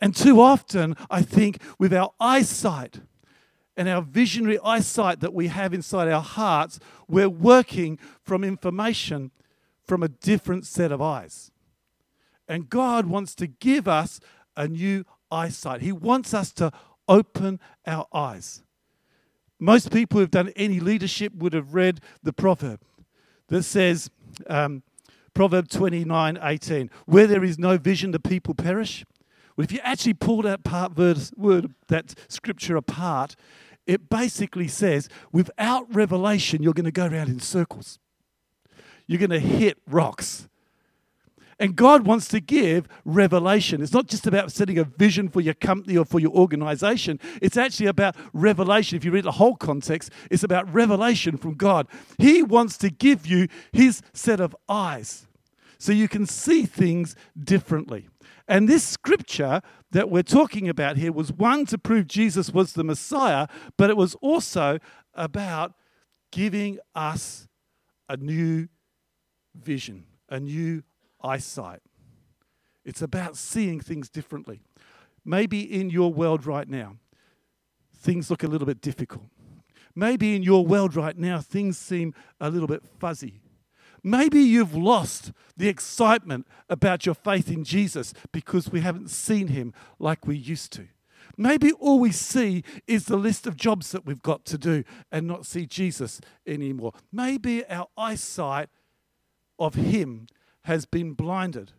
And 0.00 0.14
too 0.14 0.40
often, 0.40 0.96
I 1.10 1.22
think, 1.22 1.62
with 1.78 1.94
our 1.94 2.12
eyesight 2.18 3.00
and 3.76 3.88
our 3.88 4.02
visionary 4.02 4.58
eyesight 4.64 5.20
that 5.20 5.34
we 5.34 5.48
have 5.48 5.74
inside 5.74 6.08
our 6.08 6.22
hearts, 6.22 6.78
we're 7.08 7.28
working 7.28 7.98
from 8.22 8.44
information 8.44 9.30
from 9.86 10.02
a 10.02 10.08
different 10.08 10.66
set 10.66 10.92
of 10.92 11.02
eyes. 11.02 11.50
And 12.48 12.68
God 12.68 13.06
wants 13.06 13.34
to 13.36 13.46
give 13.46 13.88
us 13.88 14.20
a 14.56 14.68
new 14.68 15.04
eyesight. 15.30 15.82
He 15.82 15.92
wants 15.92 16.32
us 16.34 16.52
to 16.52 16.72
open 17.08 17.60
our 17.86 18.06
eyes. 18.12 18.62
Most 19.58 19.92
people 19.92 20.20
who've 20.20 20.30
done 20.30 20.52
any 20.56 20.80
leadership 20.80 21.34
would 21.34 21.52
have 21.52 21.74
read 21.74 22.00
the 22.22 22.32
proverb 22.32 22.80
that 23.48 23.62
says, 23.62 24.10
um, 24.48 24.82
Proverb 25.32 25.68
29 25.68 26.38
18, 26.40 26.90
where 27.06 27.26
there 27.26 27.42
is 27.42 27.58
no 27.58 27.76
vision, 27.76 28.12
the 28.12 28.20
people 28.20 28.54
perish. 28.54 29.04
Well, 29.56 29.64
if 29.64 29.72
you 29.72 29.80
actually 29.82 30.14
pull 30.14 30.42
that 30.42 30.64
part 30.64 30.92
verse, 30.92 31.32
word, 31.36 31.74
that 31.88 32.14
scripture 32.28 32.76
apart, 32.76 33.36
it 33.86 34.08
basically 34.08 34.68
says, 34.68 35.08
without 35.30 35.92
revelation, 35.94 36.62
you're 36.62 36.72
going 36.72 36.84
to 36.84 36.90
go 36.90 37.06
around 37.06 37.28
in 37.28 37.40
circles. 37.40 37.98
You're 39.06 39.18
going 39.18 39.30
to 39.30 39.38
hit 39.38 39.78
rocks. 39.86 40.48
And 41.58 41.76
God 41.76 42.06
wants 42.06 42.26
to 42.28 42.40
give 42.40 42.88
revelation. 43.04 43.80
It's 43.80 43.92
not 43.92 44.08
just 44.08 44.26
about 44.26 44.50
setting 44.50 44.78
a 44.78 44.84
vision 44.84 45.28
for 45.28 45.40
your 45.40 45.54
company 45.54 45.96
or 45.96 46.04
for 46.04 46.18
your 46.18 46.32
organization. 46.32 47.20
It's 47.40 47.56
actually 47.56 47.86
about 47.86 48.16
revelation. 48.32 48.96
If 48.96 49.04
you 49.04 49.12
read 49.12 49.24
the 49.24 49.32
whole 49.32 49.54
context, 49.54 50.10
it's 50.30 50.42
about 50.42 50.72
revelation 50.72 51.36
from 51.36 51.54
God. 51.54 51.86
He 52.18 52.42
wants 52.42 52.76
to 52.78 52.90
give 52.90 53.26
you 53.26 53.46
His 53.72 54.02
set 54.12 54.40
of 54.40 54.56
eyes 54.68 55.26
so 55.78 55.92
you 55.92 56.08
can 56.08 56.26
see 56.26 56.66
things 56.66 57.14
differently. 57.38 58.08
And 58.46 58.68
this 58.68 58.84
scripture 58.86 59.62
that 59.90 60.10
we're 60.10 60.22
talking 60.22 60.68
about 60.68 60.96
here 60.96 61.12
was 61.12 61.32
one 61.32 61.64
to 61.66 61.78
prove 61.78 62.06
Jesus 62.06 62.50
was 62.50 62.74
the 62.74 62.84
Messiah, 62.84 63.46
but 63.78 63.90
it 63.90 63.96
was 63.96 64.14
also 64.16 64.78
about 65.14 65.74
giving 66.30 66.78
us 66.94 67.48
a 68.08 68.16
new 68.16 68.68
vision, 69.54 70.04
a 70.28 70.40
new 70.40 70.82
eyesight. 71.22 71.80
It's 72.84 73.00
about 73.00 73.36
seeing 73.36 73.80
things 73.80 74.10
differently. 74.10 74.60
Maybe 75.24 75.62
in 75.62 75.88
your 75.88 76.12
world 76.12 76.44
right 76.44 76.68
now, 76.68 76.96
things 77.96 78.30
look 78.30 78.42
a 78.42 78.46
little 78.46 78.66
bit 78.66 78.82
difficult. 78.82 79.24
Maybe 79.94 80.36
in 80.36 80.42
your 80.42 80.66
world 80.66 80.96
right 80.96 81.16
now, 81.16 81.40
things 81.40 81.78
seem 81.78 82.12
a 82.40 82.50
little 82.50 82.68
bit 82.68 82.82
fuzzy. 82.98 83.40
Maybe 84.06 84.40
you've 84.40 84.76
lost 84.76 85.32
the 85.56 85.68
excitement 85.68 86.46
about 86.68 87.06
your 87.06 87.14
faith 87.14 87.50
in 87.50 87.64
Jesus 87.64 88.12
because 88.32 88.70
we 88.70 88.82
haven't 88.82 89.08
seen 89.08 89.48
him 89.48 89.72
like 89.98 90.26
we 90.26 90.36
used 90.36 90.72
to. 90.74 90.88
Maybe 91.38 91.72
all 91.72 91.98
we 91.98 92.12
see 92.12 92.62
is 92.86 93.06
the 93.06 93.16
list 93.16 93.46
of 93.46 93.56
jobs 93.56 93.92
that 93.92 94.04
we've 94.04 94.22
got 94.22 94.44
to 94.44 94.58
do 94.58 94.84
and 95.10 95.26
not 95.26 95.46
see 95.46 95.66
Jesus 95.66 96.20
anymore. 96.46 96.92
Maybe 97.10 97.64
our 97.66 97.88
eyesight 97.96 98.68
of 99.58 99.74
him 99.74 100.26
has 100.64 100.84
been 100.84 101.14
blinded 101.14 101.72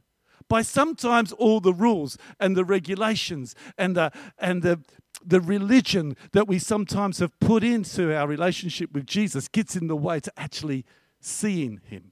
by 0.48 0.64
sometimes 0.64 1.32
all 1.32 1.60
the 1.60 1.74
rules 1.74 2.18
and 2.40 2.56
the 2.56 2.66
regulations 2.66 3.56
and 3.78 3.96
the, 3.96 4.12
and 4.38 4.64
the, 4.64 4.80
the 5.24 5.42
religion 5.42 6.16
that 6.34 6.48
we 6.48 6.60
sometimes 6.60 7.20
have 7.20 7.40
put 7.40 7.64
into 7.64 8.16
our 8.16 8.28
relationship 8.28 8.92
with 8.94 9.06
Jesus 9.06 9.48
gets 9.48 9.76
in 9.76 9.88
the 9.88 9.96
way 9.96 10.20
to 10.20 10.32
actually 10.38 10.86
seeing 11.20 11.82
him. 11.86 12.12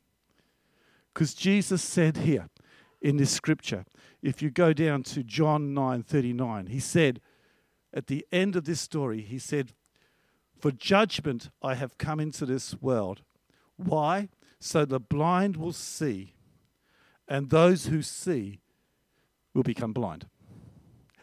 Because 1.13 1.33
Jesus 1.33 1.81
said 1.81 2.17
here 2.17 2.49
in 3.01 3.17
this 3.17 3.31
scripture, 3.31 3.85
if 4.21 4.41
you 4.41 4.49
go 4.49 4.73
down 4.73 5.03
to 5.03 5.23
John 5.23 5.73
9:39, 5.73 6.69
he 6.69 6.79
said 6.79 7.21
at 7.93 8.07
the 8.07 8.25
end 8.31 8.55
of 8.55 8.65
this 8.65 8.81
story, 8.81 9.21
he 9.21 9.37
said, 9.37 9.73
"For 10.57 10.71
judgment 10.71 11.49
I 11.61 11.75
have 11.75 11.97
come 11.97 12.19
into 12.19 12.45
this 12.45 12.75
world. 12.81 13.21
Why? 13.75 14.29
So 14.59 14.85
the 14.85 14.99
blind 14.99 15.57
will 15.57 15.73
see 15.73 16.35
and 17.27 17.49
those 17.49 17.87
who 17.87 18.01
see 18.01 18.59
will 19.53 19.63
become 19.63 19.93
blind. 19.93 20.27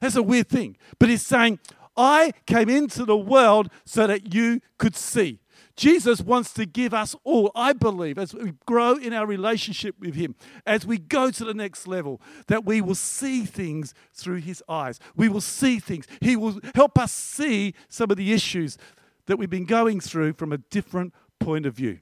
That's 0.01 0.17
a 0.17 0.23
weird 0.23 0.49
thing. 0.49 0.77
But 0.99 1.09
he's 1.09 1.27
saying, 1.27 1.59
I 1.97 2.33
came 2.47 2.69
into 2.69 3.05
the 3.05 3.17
world 3.17 3.69
so 3.85 4.07
that 4.07 4.33
you 4.33 4.61
could 4.79 4.97
see. 4.97 5.41
Jesus 5.81 6.21
wants 6.21 6.53
to 6.53 6.67
give 6.67 6.93
us 6.93 7.17
all, 7.25 7.51
I 7.55 7.73
believe, 7.73 8.19
as 8.19 8.35
we 8.35 8.53
grow 8.67 8.97
in 8.97 9.15
our 9.15 9.27
relationship 9.27 9.95
with 9.99 10.15
Him, 10.15 10.35
as 10.67 10.85
we 10.85 10.99
go 10.99 11.31
to 11.31 11.43
the 11.43 11.55
next 11.55 11.87
level, 11.87 12.21
that 12.49 12.67
we 12.67 12.83
will 12.83 12.95
see 12.95 13.47
things 13.47 13.95
through 14.13 14.43
His 14.43 14.63
eyes. 14.69 15.01
We 15.17 15.31
will 15.31 15.41
see 15.41 15.79
things. 15.79 16.07
He 16.21 16.37
will 16.37 16.61
help 16.75 16.99
us 16.99 17.13
see 17.13 17.73
some 17.89 18.11
of 18.11 18.19
the 18.19 18.31
issues 18.35 18.77
that 19.25 19.39
we've 19.39 19.49
been 19.49 19.65
going 19.65 20.01
through 20.01 20.35
from 20.35 20.53
a 20.53 20.59
different 20.59 21.15
point 21.39 21.65
of 21.65 21.73
view. 21.73 22.01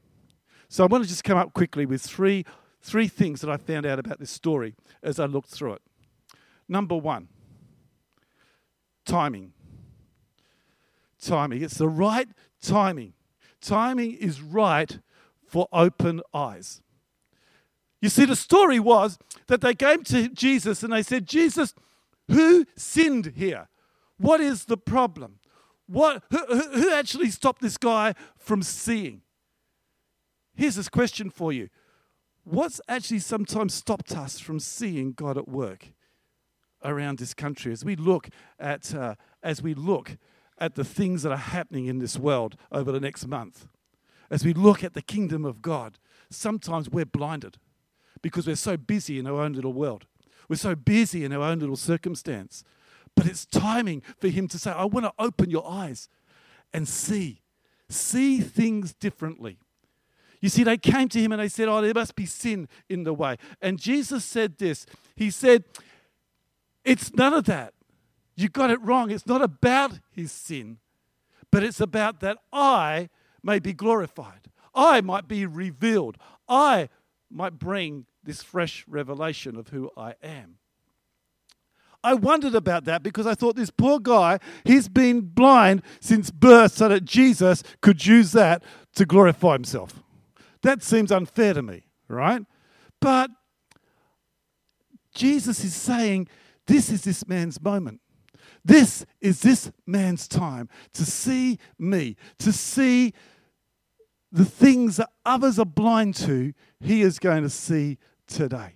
So 0.69 0.83
I 0.83 0.88
want 0.88 1.05
to 1.05 1.09
just 1.09 1.23
come 1.23 1.38
up 1.38 1.55
quickly 1.55 1.87
with 1.87 2.03
three 2.03 2.45
three 2.83 3.07
things 3.07 3.43
that 3.43 3.51
I 3.51 3.59
found 3.59 3.87
out 3.87 4.01
about 4.01 4.19
this 4.19 4.33
story 4.33 4.75
as 5.05 5.21
I 5.21 5.27
looked 5.27 5.51
through 5.51 5.75
it. 5.75 5.83
Number 6.69 6.97
one, 6.97 7.29
timing. 9.05 9.53
Timing. 11.21 11.62
It's 11.62 11.79
the 11.79 11.88
right 11.88 12.29
timing. 12.61 13.14
Timing 13.61 14.12
is 14.12 14.40
right 14.40 14.99
for 15.47 15.68
open 15.73 16.21
eyes. 16.33 16.83
You 18.01 18.09
see, 18.09 18.25
the 18.25 18.37
story 18.37 18.79
was 18.79 19.18
that 19.49 19.61
they 19.61 19.75
came 19.75 20.05
to 20.05 20.29
Jesus 20.29 20.83
and 20.83 20.92
they 20.92 21.03
said, 21.03 21.27
Jesus, 21.27 21.75
who 22.29 22.66
sinned 22.77 23.33
here? 23.37 23.68
What 24.18 24.40
is 24.40 24.66
the 24.66 24.77
problem? 24.77 25.40
What, 25.87 26.23
who, 26.31 26.44
who 26.47 26.92
actually 26.92 27.31
stopped 27.31 27.62
this 27.62 27.77
guy 27.77 28.14
from 28.37 28.62
seeing? 28.62 29.23
Here's 30.55 30.77
this 30.77 30.88
question 30.88 31.31
for 31.31 31.53
you 31.53 31.68
what's 32.44 32.81
actually 32.88 33.18
sometimes 33.18 33.75
stopped 33.75 34.16
us 34.16 34.38
from 34.38 34.59
seeing 34.59 35.12
God 35.12 35.37
at 35.37 35.47
work 35.47 35.92
around 36.83 37.18
this 37.18 37.35
country 37.35 37.73
as 37.73 37.85
we 37.85 37.94
look 37.94 38.29
at 38.59 38.94
uh, 38.94 39.14
as 39.42 39.62
we 39.62 39.75
look 39.75 40.16
at 40.61 40.75
the 40.75 40.85
things 40.85 41.23
that 41.23 41.33
are 41.33 41.37
happening 41.37 41.87
in 41.87 41.99
this 41.99 42.18
world 42.18 42.57
over 42.71 42.92
the 42.92 43.01
next 43.01 43.27
month 43.27 43.68
as 44.31 44.44
we 44.44 44.53
look 44.53 44.85
at 44.85 44.94
the 44.94 45.03
kingdom 45.03 45.44
of 45.44 45.62
God 45.62 45.99
sometimes 46.31 46.90
we're 46.90 47.07
blinded 47.07 47.59
because 48.23 48.47
we're 48.47 48.57
so 48.57 48.77
busy 48.77 49.18
in 49.18 49.27
our 49.27 49.40
own 49.40 49.53
little 49.53 49.73
world 49.73 50.07
We're 50.49 50.57
so 50.57 50.75
busy 50.75 51.25
in 51.25 51.33
our 51.33 51.42
own 51.42 51.59
little 51.59 51.77
circumstance. 51.77 52.64
But 53.14 53.27
it's 53.27 53.44
timing 53.44 54.03
for 54.18 54.29
Him 54.29 54.49
to 54.49 54.59
say, 54.59 54.71
I 54.71 54.85
want 54.85 55.05
to 55.05 55.12
open 55.18 55.51
your 55.51 55.68
eyes 55.68 56.09
and 56.73 56.88
see, 56.88 57.42
see 57.88 58.40
things 58.40 58.94
differently. 58.94 59.59
You 60.40 60.49
see, 60.49 60.62
they 60.62 60.77
came 60.77 61.09
to 61.09 61.21
him 61.21 61.33
and 61.33 61.42
they 61.42 61.49
said, 61.49 61.68
Oh, 61.68 61.81
there 61.81 61.92
must 61.92 62.14
be 62.14 62.25
sin 62.25 62.68
in 62.88 63.03
the 63.03 63.12
way. 63.12 63.38
And 63.61 63.77
Jesus 63.77 64.25
said 64.25 64.59
this 64.59 64.87
He 65.16 65.31
said, 65.31 65.64
It's 66.85 67.12
none 67.12 67.35
of 67.35 67.44
that. 67.47 67.75
You 68.38 68.48
got 68.48 68.70
it 68.70 68.81
wrong. 68.83 69.11
It's 69.11 69.27
not 69.27 69.42
about 69.42 69.98
his 70.12 70.31
sin, 70.31 70.79
but 71.51 71.64
it's 71.64 71.81
about 71.81 72.20
that 72.20 72.38
I 72.53 73.09
may 73.42 73.59
be 73.59 73.72
glorified. 73.72 74.46
I 74.72 75.01
might 75.01 75.27
be 75.27 75.44
revealed. 75.44 76.18
I 76.48 76.88
might 77.29 77.59
bring 77.59 78.07
this 78.22 78.44
fresh 78.44 78.85
revelation 78.87 79.57
of 79.57 79.70
who 79.70 79.90
I 79.96 80.14
am. 80.22 80.59
I 82.05 82.14
wondered 82.14 82.55
about 82.55 82.85
that 82.85 83.03
because 83.03 83.27
I 83.27 83.35
thought 83.35 83.57
this 83.57 83.70
poor 83.70 83.98
guy, 83.98 84.38
he's 84.62 84.88
been 84.88 85.22
blind 85.22 85.83
since 85.98 86.31
birth 86.31 86.74
so 86.74 86.88
that 86.88 87.05
Jesus 87.05 87.64
could 87.81 88.07
use 88.07 88.31
that 88.33 88.62
to 88.94 89.05
glorify 89.05 89.55
himself. 89.55 90.01
That 90.62 90.85
seems 90.85 91.11
unfair 91.11 91.55
to 91.55 91.62
me, 91.62 91.87
right? 92.07 92.42
But 93.01 93.31
Jesus 95.12 95.64
is 95.64 95.74
saying, 95.74 96.29
This 96.68 96.88
is 96.88 97.03
this 97.03 97.27
man's 97.27 97.61
moment. 97.61 98.01
This 98.68 99.07
is 99.22 99.40
this 99.40 99.72
man's 99.87 100.28
time 100.28 100.68
to 100.92 101.07
see 101.07 101.59
me, 101.78 102.16
to 102.38 102.52
see 102.52 103.14
the 104.31 104.44
things 104.44 104.98
that 104.98 105.09
others 105.24 105.59
are 105.59 105.64
blind 105.64 106.14
to, 106.16 106.52
he 106.78 107.00
is 107.00 107.18
going 107.18 107.44
to 107.44 107.48
see 107.48 107.96
today. 108.26 108.74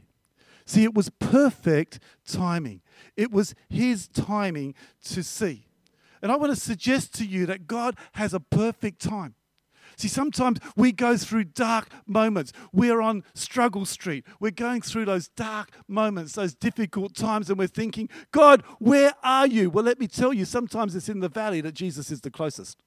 See, 0.64 0.82
it 0.82 0.94
was 0.94 1.10
perfect 1.10 2.00
timing. 2.26 2.80
It 3.18 3.32
was 3.32 3.54
his 3.68 4.08
timing 4.08 4.74
to 5.10 5.22
see. 5.22 5.66
And 6.22 6.32
I 6.32 6.36
want 6.36 6.54
to 6.54 6.60
suggest 6.60 7.12
to 7.16 7.26
you 7.26 7.44
that 7.44 7.66
God 7.66 7.94
has 8.12 8.32
a 8.32 8.40
perfect 8.40 8.98
time. 8.98 9.34
See, 9.96 10.08
sometimes 10.08 10.58
we 10.76 10.92
go 10.92 11.16
through 11.16 11.44
dark 11.44 11.88
moments. 12.06 12.52
We're 12.72 13.00
on 13.00 13.24
struggle 13.34 13.84
street. 13.84 14.24
We're 14.40 14.50
going 14.50 14.82
through 14.82 15.04
those 15.04 15.28
dark 15.28 15.70
moments, 15.88 16.34
those 16.34 16.54
difficult 16.54 17.14
times, 17.14 17.50
and 17.50 17.58
we're 17.58 17.66
thinking, 17.66 18.08
God, 18.30 18.62
where 18.78 19.14
are 19.22 19.46
you? 19.46 19.70
Well, 19.70 19.84
let 19.84 20.00
me 20.00 20.06
tell 20.06 20.32
you, 20.32 20.44
sometimes 20.44 20.94
it's 20.96 21.08
in 21.08 21.20
the 21.20 21.28
valley 21.28 21.60
that 21.60 21.74
Jesus 21.74 22.10
is 22.10 22.20
the 22.20 22.30
closest. 22.30 22.82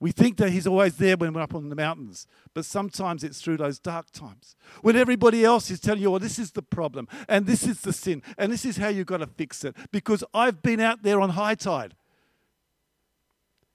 We 0.00 0.10
think 0.10 0.36
that 0.38 0.50
he's 0.50 0.66
always 0.66 0.96
there 0.96 1.16
when 1.16 1.32
we're 1.32 1.42
up 1.42 1.54
on 1.54 1.68
the 1.68 1.76
mountains, 1.76 2.26
but 2.54 2.64
sometimes 2.64 3.22
it's 3.22 3.40
through 3.40 3.58
those 3.58 3.78
dark 3.78 4.10
times 4.10 4.56
when 4.80 4.96
everybody 4.96 5.44
else 5.44 5.70
is 5.70 5.78
telling 5.78 6.02
you, 6.02 6.10
well, 6.10 6.18
this 6.18 6.40
is 6.40 6.50
the 6.50 6.62
problem, 6.62 7.06
and 7.28 7.46
this 7.46 7.64
is 7.64 7.82
the 7.82 7.92
sin, 7.92 8.20
and 8.36 8.50
this 8.50 8.64
is 8.64 8.78
how 8.78 8.88
you've 8.88 9.06
got 9.06 9.18
to 9.18 9.28
fix 9.28 9.62
it, 9.62 9.76
because 9.92 10.24
I've 10.34 10.60
been 10.60 10.80
out 10.80 11.04
there 11.04 11.20
on 11.20 11.30
high 11.30 11.54
tide 11.54 11.94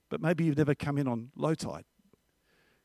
but 0.09 0.21
maybe 0.21 0.43
you've 0.43 0.57
never 0.57 0.75
come 0.75 0.97
in 0.97 1.07
on 1.07 1.31
low 1.35 1.55
tide. 1.55 1.85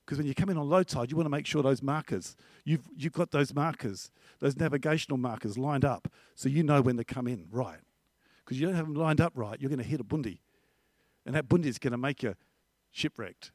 Because 0.04 0.18
when 0.18 0.26
you 0.26 0.34
come 0.34 0.50
in 0.50 0.58
on 0.58 0.68
low 0.68 0.82
tide, 0.82 1.10
you 1.10 1.16
want 1.16 1.26
to 1.26 1.30
make 1.30 1.46
sure 1.46 1.62
those 1.62 1.82
markers, 1.82 2.36
you've, 2.64 2.88
you've 2.96 3.12
got 3.12 3.30
those 3.30 3.54
markers, 3.54 4.10
those 4.40 4.56
navigational 4.56 5.16
markers 5.16 5.56
lined 5.56 5.84
up 5.84 6.08
so 6.34 6.48
you 6.48 6.62
know 6.62 6.82
when 6.82 6.96
to 6.96 7.04
come 7.04 7.28
in 7.28 7.46
right. 7.50 7.80
Because 8.44 8.60
you 8.60 8.66
don't 8.66 8.74
have 8.74 8.86
them 8.86 8.94
lined 8.94 9.20
up 9.20 9.32
right, 9.36 9.60
you're 9.60 9.68
going 9.68 9.78
to 9.78 9.84
hit 9.84 10.00
a 10.00 10.04
bundi. 10.04 10.40
And 11.24 11.36
that 11.36 11.48
bundi 11.48 11.66
is 11.66 11.78
going 11.78 11.92
to 11.92 11.98
make 11.98 12.22
you 12.22 12.34
shipwrecked. 12.90 13.52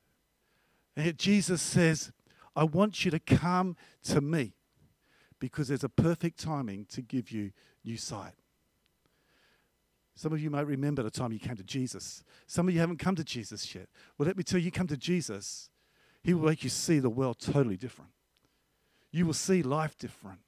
And 0.96 1.18
Jesus 1.18 1.62
says, 1.62 2.12
I 2.56 2.64
want 2.64 3.06
you 3.06 3.12
to 3.12 3.20
come 3.20 3.76
to 4.06 4.22
me 4.22 4.54
because 5.40 5.68
there's 5.68 5.84
a 5.84 5.90
perfect 5.90 6.40
timing 6.40 6.86
to 6.86 7.02
give 7.02 7.30
you 7.30 7.52
new 7.84 7.98
sight. 7.98 8.34
Some 10.18 10.34
of 10.34 10.42
you 10.42 10.50
might 10.50 10.66
remember 10.66 11.04
the 11.04 11.12
time 11.12 11.32
you 11.32 11.38
came 11.38 11.56
to 11.58 11.64
Jesus. 11.64 12.24
Some 12.48 12.68
of 12.68 12.74
you 12.74 12.80
haven't 12.80 12.98
come 12.98 13.16
to 13.16 13.24
Jesus 13.24 13.76
yet. 13.76 13.88
Well, 14.18 14.26
let 14.26 14.36
me 14.36 14.42
tell 14.42 14.60
you, 14.60 14.66
you 14.66 14.72
come 14.72 14.88
to 14.88 14.98
Jesus, 14.98 15.70
He 16.24 16.34
will 16.34 16.50
make 16.50 16.64
you 16.64 16.72
see 16.72 16.98
the 16.98 17.10
world 17.10 17.38
totally 17.40 17.78
different. 17.78 18.10
You 19.12 19.28
will 19.28 19.36
see 19.36 19.62
life 19.62 19.96
different. 19.96 20.40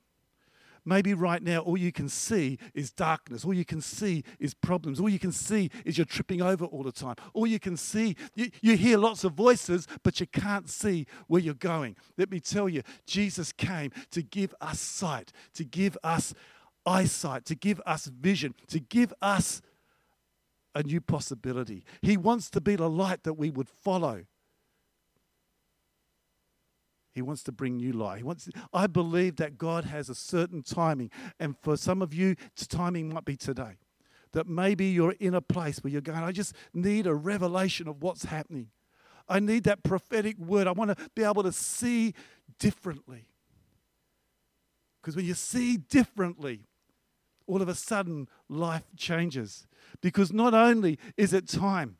Maybe 0.85 1.13
right 1.13 1.43
now, 1.43 1.59
all 1.59 1.77
you 1.77 1.91
can 1.91 2.09
see 2.09 2.57
is 2.73 2.89
darkness. 2.91 3.45
All 3.45 3.53
you 3.53 3.63
can 3.63 3.79
see 3.79 4.23
is 4.39 4.55
problems. 4.55 4.99
All 4.99 5.09
you 5.09 5.19
can 5.19 5.31
see 5.31 5.69
is 5.85 5.99
you're 5.99 6.05
tripping 6.05 6.41
over 6.41 6.65
all 6.65 6.81
the 6.81 6.91
time. 6.91 7.15
All 7.33 7.45
you 7.45 7.59
can 7.59 7.77
see, 7.77 8.15
you, 8.33 8.49
you 8.61 8.75
hear 8.75 8.97
lots 8.97 9.23
of 9.23 9.33
voices, 9.33 9.85
but 10.01 10.19
you 10.19 10.25
can't 10.25 10.67
see 10.67 11.05
where 11.27 11.41
you're 11.41 11.53
going. 11.53 11.95
Let 12.17 12.31
me 12.31 12.39
tell 12.39 12.67
you, 12.67 12.81
Jesus 13.05 13.51
came 13.51 13.91
to 14.09 14.23
give 14.23 14.55
us 14.61 14.79
sight, 14.79 15.31
to 15.53 15.63
give 15.63 15.95
us 16.03 16.33
eyesight, 16.89 17.45
to 17.45 17.55
give 17.55 17.79
us 17.85 18.05
vision, 18.05 18.55
to 18.67 18.79
give 18.79 19.13
us 19.21 19.61
a 20.73 20.83
new 20.83 20.99
possibility. 20.99 21.83
He 22.01 22.17
wants 22.17 22.49
to 22.51 22.61
be 22.61 22.75
the 22.75 22.89
light 22.89 23.23
that 23.23 23.33
we 23.33 23.49
would 23.49 23.69
follow. 23.69 24.25
He 27.11 27.21
wants 27.21 27.43
to 27.43 27.51
bring 27.51 27.77
new 27.77 27.91
light. 27.91 28.17
He 28.17 28.23
wants. 28.23 28.49
I 28.73 28.87
believe 28.87 29.35
that 29.37 29.57
God 29.57 29.85
has 29.85 30.09
a 30.09 30.15
certain 30.15 30.63
timing, 30.63 31.11
and 31.39 31.55
for 31.61 31.75
some 31.75 32.01
of 32.01 32.13
you, 32.13 32.35
timing 32.55 33.13
might 33.13 33.25
be 33.25 33.35
today. 33.35 33.77
That 34.31 34.47
maybe 34.47 34.85
you're 34.85 35.15
in 35.19 35.33
a 35.33 35.41
place 35.41 35.83
where 35.83 35.91
you're 35.91 36.01
going. 36.01 36.19
I 36.19 36.31
just 36.31 36.55
need 36.73 37.07
a 37.07 37.15
revelation 37.15 37.87
of 37.87 38.01
what's 38.03 38.25
happening. 38.25 38.69
I 39.27 39.39
need 39.39 39.63
that 39.65 39.83
prophetic 39.83 40.37
word. 40.37 40.67
I 40.67 40.71
want 40.71 40.97
to 40.97 41.09
be 41.15 41.23
able 41.23 41.43
to 41.43 41.51
see 41.51 42.13
differently. 42.59 43.25
Because 45.01 45.15
when 45.15 45.25
you 45.25 45.33
see 45.33 45.77
differently, 45.77 46.67
all 47.49 47.63
of 47.63 47.67
a 47.67 47.73
sudden 47.73 48.27
life 48.47 48.83
changes. 48.95 49.67
Because 50.01 50.31
not 50.31 50.53
only 50.53 50.99
is 51.17 51.33
it 51.33 51.47
time 51.47 51.97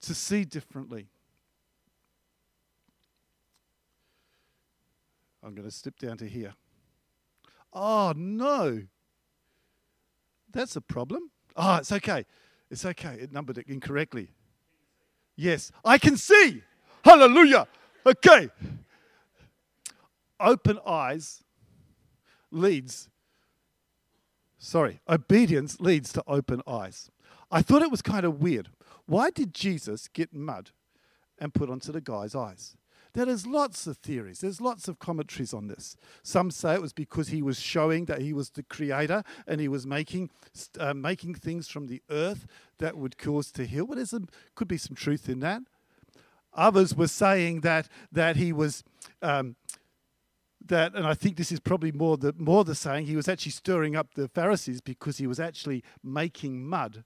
to 0.00 0.14
see 0.14 0.44
differently, 0.44 1.08
I'm 5.42 5.54
going 5.54 5.68
to 5.68 5.70
step 5.70 5.98
down 5.98 6.16
to 6.16 6.26
here. 6.26 6.54
Oh, 7.74 8.14
no. 8.16 8.84
That's 10.50 10.76
a 10.76 10.80
problem. 10.80 11.30
Oh, 11.54 11.76
it's 11.76 11.92
okay. 11.92 12.24
It's 12.70 12.86
okay. 12.86 13.18
It 13.20 13.32
numbered 13.32 13.58
it 13.58 13.66
incorrectly. 13.68 14.30
Yes, 15.36 15.72
I 15.84 15.98
can 15.98 16.16
see. 16.16 16.62
Hallelujah. 17.04 17.66
Okay. 18.06 18.48
Open 20.40 20.78
eyes 20.86 21.42
leads 22.50 23.10
sorry, 24.64 25.00
obedience 25.08 25.80
leads 25.80 26.12
to 26.12 26.24
open 26.26 26.62
eyes. 26.66 27.10
I 27.50 27.62
thought 27.62 27.82
it 27.82 27.90
was 27.90 28.02
kind 28.02 28.24
of 28.24 28.40
weird. 28.40 28.70
Why 29.06 29.30
did 29.30 29.54
Jesus 29.54 30.08
get 30.08 30.34
mud 30.34 30.70
and 31.38 31.52
put 31.52 31.70
onto 31.70 31.92
the 31.92 32.00
guy's 32.00 32.34
eyes? 32.34 32.76
There 33.12 33.28
is 33.28 33.46
lots 33.46 33.86
of 33.86 33.98
theories. 33.98 34.40
There's 34.40 34.60
lots 34.60 34.88
of 34.88 34.98
commentaries 34.98 35.54
on 35.54 35.68
this. 35.68 35.96
Some 36.24 36.50
say 36.50 36.74
it 36.74 36.82
was 36.82 36.92
because 36.92 37.28
he 37.28 37.42
was 37.42 37.60
showing 37.60 38.06
that 38.06 38.20
he 38.20 38.32
was 38.32 38.50
the 38.50 38.64
creator 38.64 39.22
and 39.46 39.60
he 39.60 39.68
was 39.68 39.86
making 39.86 40.30
uh, 40.80 40.94
making 40.94 41.34
things 41.34 41.68
from 41.68 41.86
the 41.86 42.02
earth 42.10 42.46
that 42.78 42.96
would 42.96 43.16
cause 43.16 43.52
to 43.52 43.66
heal. 43.66 43.84
Well, 43.86 44.02
there 44.04 44.20
could 44.56 44.66
be 44.66 44.78
some 44.78 44.96
truth 44.96 45.28
in 45.28 45.38
that. 45.40 45.62
Others 46.54 46.96
were 46.96 47.08
saying 47.08 47.60
that 47.60 47.88
that 48.10 48.34
he 48.34 48.52
was 48.52 48.82
um, 49.22 49.54
that, 50.66 50.94
and 50.94 51.06
I 51.06 51.14
think 51.14 51.36
this 51.36 51.52
is 51.52 51.60
probably 51.60 51.92
more 51.92 52.16
the 52.16 52.34
more 52.36 52.64
the 52.64 52.74
saying, 52.74 53.06
he 53.06 53.16
was 53.16 53.28
actually 53.28 53.52
stirring 53.52 53.96
up 53.96 54.14
the 54.14 54.28
Pharisees 54.28 54.80
because 54.80 55.18
he 55.18 55.26
was 55.26 55.40
actually 55.40 55.82
making 56.02 56.66
mud 56.66 57.04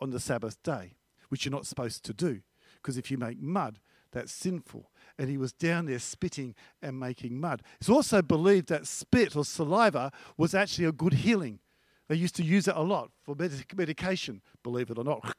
on 0.00 0.10
the 0.10 0.20
Sabbath 0.20 0.62
day, 0.62 0.96
which 1.28 1.44
you're 1.44 1.52
not 1.52 1.66
supposed 1.66 2.04
to 2.04 2.12
do, 2.12 2.40
because 2.76 2.98
if 2.98 3.10
you 3.10 3.18
make 3.18 3.40
mud, 3.40 3.78
that's 4.12 4.32
sinful. 4.32 4.90
And 5.18 5.28
he 5.28 5.38
was 5.38 5.52
down 5.52 5.86
there 5.86 5.98
spitting 5.98 6.54
and 6.82 7.00
making 7.00 7.40
mud. 7.40 7.62
It's 7.80 7.88
also 7.88 8.22
believed 8.22 8.68
that 8.68 8.86
spit 8.86 9.34
or 9.34 9.44
saliva 9.44 10.12
was 10.36 10.54
actually 10.54 10.86
a 10.86 10.92
good 10.92 11.14
healing. 11.14 11.60
They 12.08 12.16
used 12.16 12.36
to 12.36 12.44
use 12.44 12.68
it 12.68 12.76
a 12.76 12.82
lot 12.82 13.10
for 13.22 13.34
medication, 13.74 14.42
believe 14.62 14.90
it 14.90 14.98
or 14.98 15.04
not. 15.04 15.34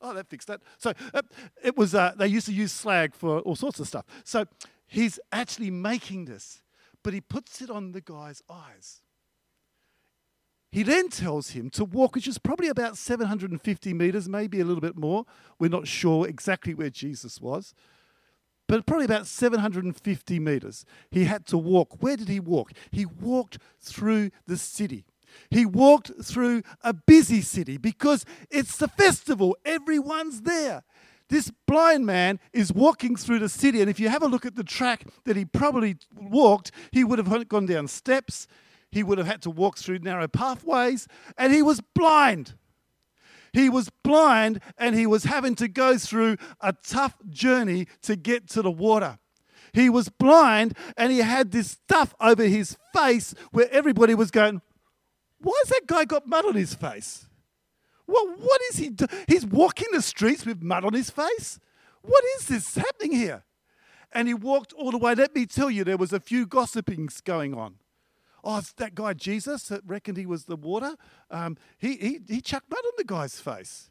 Oh, 0.00 0.12
that 0.12 0.28
fixed 0.28 0.48
that. 0.48 0.60
So 0.76 0.92
uh, 1.14 1.22
it 1.62 1.76
was. 1.76 1.94
Uh, 1.94 2.12
they 2.16 2.26
used 2.26 2.46
to 2.46 2.52
use 2.52 2.72
slag 2.72 3.14
for 3.14 3.40
all 3.40 3.56
sorts 3.56 3.80
of 3.80 3.88
stuff. 3.88 4.04
So 4.22 4.44
he's 4.86 5.18
actually 5.32 5.70
making 5.70 6.26
this 6.26 6.62
but 7.04 7.14
he 7.14 7.20
puts 7.20 7.62
it 7.62 7.70
on 7.70 7.92
the 7.92 8.00
guy's 8.00 8.42
eyes. 8.50 9.02
He 10.72 10.82
then 10.82 11.08
tells 11.08 11.50
him 11.50 11.70
to 11.70 11.84
walk, 11.84 12.16
which 12.16 12.26
is 12.26 12.38
probably 12.38 12.66
about 12.66 12.98
750 12.98 13.94
meters, 13.94 14.28
maybe 14.28 14.58
a 14.58 14.64
little 14.64 14.80
bit 14.80 14.96
more. 14.96 15.24
We're 15.60 15.70
not 15.70 15.86
sure 15.86 16.26
exactly 16.26 16.74
where 16.74 16.90
Jesus 16.90 17.40
was, 17.40 17.74
but 18.66 18.84
probably 18.84 19.04
about 19.04 19.28
750 19.28 20.40
meters. 20.40 20.84
He 21.12 21.26
had 21.26 21.46
to 21.46 21.58
walk. 21.58 22.02
Where 22.02 22.16
did 22.16 22.28
he 22.28 22.40
walk? 22.40 22.72
He 22.90 23.06
walked 23.06 23.58
through 23.78 24.32
the 24.48 24.56
city. 24.56 25.04
He 25.50 25.64
walked 25.64 26.10
through 26.24 26.62
a 26.82 26.92
busy 26.92 27.40
city 27.40 27.76
because 27.76 28.24
it's 28.50 28.76
the 28.76 28.88
festival, 28.88 29.56
everyone's 29.64 30.40
there. 30.42 30.82
This 31.30 31.50
blind 31.66 32.06
man 32.06 32.38
is 32.52 32.72
walking 32.72 33.16
through 33.16 33.38
the 33.38 33.48
city, 33.48 33.80
and 33.80 33.88
if 33.88 33.98
you 33.98 34.08
have 34.08 34.22
a 34.22 34.26
look 34.26 34.44
at 34.44 34.56
the 34.56 34.64
track 34.64 35.04
that 35.24 35.36
he 35.36 35.44
probably 35.44 35.96
walked, 36.14 36.70
he 36.92 37.02
would 37.02 37.18
have 37.18 37.48
gone 37.48 37.66
down 37.66 37.88
steps, 37.88 38.46
he 38.90 39.02
would 39.02 39.18
have 39.18 39.26
had 39.26 39.42
to 39.42 39.50
walk 39.50 39.78
through 39.78 39.98
narrow 40.00 40.28
pathways, 40.28 41.08
and 41.36 41.52
he 41.52 41.62
was 41.62 41.80
blind. 41.94 42.54
He 43.54 43.68
was 43.68 43.88
blind 44.02 44.60
and 44.76 44.96
he 44.96 45.06
was 45.06 45.24
having 45.24 45.54
to 45.56 45.68
go 45.68 45.96
through 45.96 46.36
a 46.60 46.72
tough 46.72 47.14
journey 47.30 47.86
to 48.02 48.16
get 48.16 48.48
to 48.50 48.62
the 48.62 48.70
water. 48.70 49.18
He 49.72 49.88
was 49.88 50.08
blind 50.08 50.76
and 50.96 51.12
he 51.12 51.18
had 51.18 51.52
this 51.52 51.70
stuff 51.70 52.14
over 52.20 52.42
his 52.44 52.76
face 52.92 53.32
where 53.52 53.70
everybody 53.70 54.14
was 54.14 54.32
going, 54.32 54.60
Why 55.38 55.54
has 55.62 55.68
that 55.70 55.86
guy 55.86 56.04
got 56.04 56.26
mud 56.26 56.44
on 56.46 56.54
his 56.54 56.74
face? 56.74 57.28
What, 58.06 58.38
what 58.38 58.60
is 58.70 58.78
he 58.78 58.90
doing? 58.90 59.10
He's 59.26 59.46
walking 59.46 59.88
the 59.92 60.02
streets 60.02 60.44
with 60.44 60.62
mud 60.62 60.84
on 60.84 60.92
his 60.92 61.10
face? 61.10 61.58
What 62.02 62.22
is 62.36 62.48
this 62.48 62.74
happening 62.74 63.12
here? 63.12 63.44
And 64.12 64.28
he 64.28 64.34
walked 64.34 64.72
all 64.74 64.90
the 64.90 64.98
way. 64.98 65.14
Let 65.14 65.34
me 65.34 65.46
tell 65.46 65.70
you, 65.70 65.84
there 65.84 65.96
was 65.96 66.12
a 66.12 66.20
few 66.20 66.46
gossipings 66.46 67.20
going 67.20 67.54
on. 67.54 67.76
Oh, 68.44 68.58
it's 68.58 68.72
that 68.74 68.94
guy 68.94 69.14
Jesus 69.14 69.68
that 69.68 69.80
reckoned 69.86 70.18
he 70.18 70.26
was 70.26 70.44
the 70.44 70.56
water. 70.56 70.96
Um, 71.30 71.56
he, 71.78 71.96
he, 71.96 72.20
he 72.28 72.40
chucked 72.40 72.70
mud 72.70 72.78
on 72.84 72.92
the 72.98 73.04
guy's 73.04 73.40
face. 73.40 73.90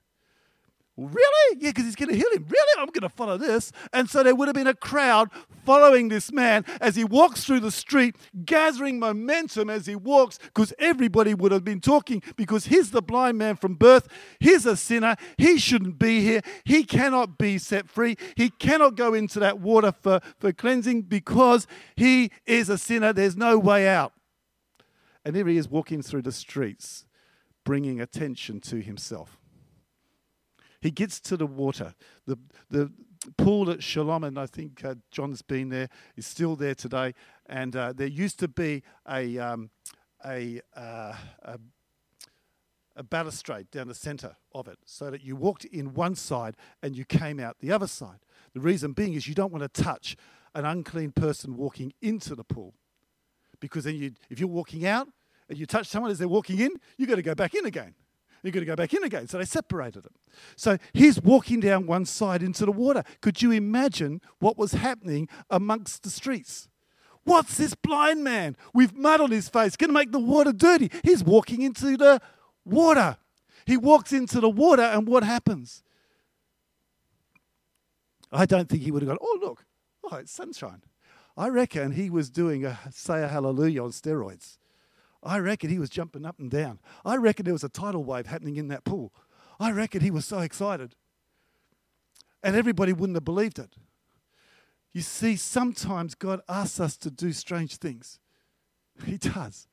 Really? 0.95 1.57
Yeah, 1.59 1.71
because 1.71 1.85
he's 1.85 1.95
going 1.95 2.09
to 2.09 2.15
heal 2.15 2.29
him. 2.31 2.45
Really? 2.47 2.79
I'm 2.79 2.85
going 2.85 3.01
to 3.01 3.09
follow 3.09 3.35
this. 3.35 3.71
And 3.91 4.07
so 4.07 4.21
there 4.21 4.35
would 4.35 4.47
have 4.47 4.53
been 4.53 4.67
a 4.67 4.75
crowd 4.75 5.29
following 5.65 6.09
this 6.09 6.31
man 6.31 6.65
as 6.79 6.95
he 6.95 7.03
walks 7.03 7.43
through 7.43 7.61
the 7.61 7.71
street, 7.71 8.15
gathering 8.45 8.99
momentum 8.99 9.71
as 9.71 9.87
he 9.87 9.95
walks, 9.95 10.37
because 10.37 10.71
everybody 10.77 11.33
would 11.33 11.51
have 11.51 11.63
been 11.63 11.81
talking 11.81 12.21
because 12.35 12.65
he's 12.65 12.91
the 12.91 13.01
blind 13.01 13.39
man 13.39 13.55
from 13.55 13.73
birth. 13.73 14.07
He's 14.39 14.67
a 14.67 14.77
sinner. 14.77 15.15
He 15.37 15.57
shouldn't 15.57 15.97
be 15.97 16.21
here. 16.21 16.41
He 16.63 16.83
cannot 16.83 17.39
be 17.39 17.57
set 17.57 17.89
free. 17.89 18.15
He 18.37 18.51
cannot 18.51 18.95
go 18.95 19.15
into 19.15 19.39
that 19.39 19.59
water 19.59 19.91
for, 19.91 20.19
for 20.37 20.53
cleansing 20.53 21.03
because 21.03 21.65
he 21.95 22.29
is 22.45 22.69
a 22.69 22.77
sinner. 22.77 23.13
There's 23.13 23.35
no 23.35 23.57
way 23.57 23.87
out. 23.87 24.13
And 25.25 25.35
here 25.35 25.47
he 25.47 25.57
is 25.57 25.67
walking 25.67 26.03
through 26.03 26.21
the 26.21 26.31
streets, 26.31 27.05
bringing 27.63 27.99
attention 27.99 28.59
to 28.61 28.79
himself. 28.79 29.39
He 30.83 30.91
gets 30.91 31.21
to 31.21 31.37
the 31.37 31.45
water. 31.45 31.95
The, 32.27 32.37
the 32.69 32.91
pool 33.37 33.71
at 33.71 33.81
Siloam, 33.81 34.25
and 34.25 34.37
I 34.37 34.47
think 34.47 34.83
uh, 34.83 34.95
John's 35.11 35.41
been 35.41 35.69
there, 35.69 35.87
is 36.17 36.27
still 36.27 36.57
there 36.57 36.75
today. 36.75 37.13
And 37.45 37.73
uh, 37.73 37.93
there 37.93 38.07
used 38.07 38.37
to 38.39 38.49
be 38.49 38.83
a, 39.09 39.39
um, 39.39 39.69
a, 40.25 40.59
uh, 40.75 41.15
a, 41.41 41.59
a 42.97 43.03
balustrade 43.03 43.71
down 43.71 43.87
the 43.87 43.95
centre 43.95 44.35
of 44.53 44.67
it 44.67 44.77
so 44.83 45.09
that 45.09 45.23
you 45.23 45.37
walked 45.37 45.63
in 45.63 45.93
one 45.93 46.15
side 46.15 46.57
and 46.81 46.97
you 46.97 47.05
came 47.05 47.39
out 47.39 47.55
the 47.61 47.71
other 47.71 47.87
side. 47.87 48.19
The 48.53 48.59
reason 48.59 48.91
being 48.91 49.13
is 49.13 49.25
you 49.25 49.35
don't 49.35 49.53
want 49.53 49.63
to 49.63 49.83
touch 49.83 50.17
an 50.53 50.65
unclean 50.65 51.13
person 51.13 51.55
walking 51.55 51.93
into 52.01 52.35
the 52.35 52.43
pool 52.43 52.73
because 53.61 53.85
then 53.85 53.95
you, 53.95 54.11
if 54.29 54.37
you're 54.37 54.49
walking 54.49 54.85
out 54.85 55.07
and 55.47 55.57
you 55.57 55.65
touch 55.65 55.87
someone 55.87 56.11
as 56.11 56.19
they're 56.19 56.27
walking 56.27 56.59
in, 56.59 56.71
you've 56.97 57.07
got 57.07 57.15
to 57.15 57.21
go 57.21 57.35
back 57.35 57.53
in 57.55 57.65
again. 57.65 57.95
You've 58.43 58.53
got 58.53 58.59
to 58.59 58.65
go 58.65 58.75
back 58.75 58.93
in 58.93 59.03
again. 59.03 59.27
So 59.27 59.37
they 59.37 59.45
separated 59.45 60.03
them. 60.03 60.13
So 60.55 60.77
he's 60.91 61.21
walking 61.21 61.61
down 61.61 61.87
one 61.87 62.05
side 62.05 62.43
into 62.43 62.65
the 62.65 62.71
water. 62.71 63.03
Could 63.21 63.41
you 63.41 63.51
imagine 63.51 64.21
what 64.39 64.57
was 64.57 64.73
happening 64.73 65.29
amongst 65.49 66.03
the 66.03 66.09
streets? 66.09 66.67
What's 67.23 67.55
this 67.55 67.73
blind 67.73 68.23
man 68.23 68.57
with 68.73 68.95
mud 68.95 69.21
on 69.21 69.31
his 69.31 69.47
face 69.47 69.77
going 69.77 69.89
to 69.89 69.93
make 69.93 70.11
the 70.11 70.19
water 70.19 70.51
dirty? 70.51 70.91
He's 71.03 71.23
walking 71.23 71.61
into 71.61 71.95
the 71.95 72.21
water. 72.65 73.17
He 73.65 73.77
walks 73.77 74.11
into 74.11 74.41
the 74.41 74.49
water, 74.49 74.81
and 74.81 75.07
what 75.07 75.23
happens? 75.23 75.83
I 78.29 78.45
don't 78.45 78.67
think 78.67 78.83
he 78.83 78.91
would 78.91 79.03
have 79.03 79.07
gone, 79.07 79.19
oh, 79.21 79.39
look, 79.41 79.65
oh, 80.03 80.17
it's 80.17 80.33
sunshine. 80.33 80.81
I 81.37 81.47
reckon 81.47 81.93
he 81.93 82.09
was 82.09 82.29
doing 82.29 82.65
a 82.65 82.77
say 82.91 83.23
a 83.23 83.27
hallelujah 83.27 83.83
on 83.83 83.91
steroids. 83.91 84.57
I 85.23 85.39
reckon 85.39 85.69
he 85.69 85.79
was 85.79 85.89
jumping 85.89 86.25
up 86.25 86.37
and 86.39 86.51
down. 86.51 86.79
I 87.05 87.15
reckon 87.15 87.45
there 87.45 87.53
was 87.53 87.63
a 87.63 87.69
tidal 87.69 88.03
wave 88.03 88.27
happening 88.27 88.57
in 88.57 88.67
that 88.67 88.83
pool. 88.83 89.13
I 89.59 89.71
reckon 89.71 90.01
he 90.01 90.11
was 90.11 90.25
so 90.25 90.39
excited. 90.39 90.95
And 92.43 92.55
everybody 92.55 92.91
wouldn't 92.91 93.15
have 93.15 93.23
believed 93.23 93.57
it. 93.57 93.75
You 94.91 95.01
see, 95.01 95.37
sometimes 95.37 96.13
God 96.13 96.41
asks 96.47 96.79
us 96.79 96.97
to 96.97 97.09
do 97.09 97.31
strange 97.33 97.77
things. 97.77 98.19
He 99.05 99.17
does. 99.17 99.67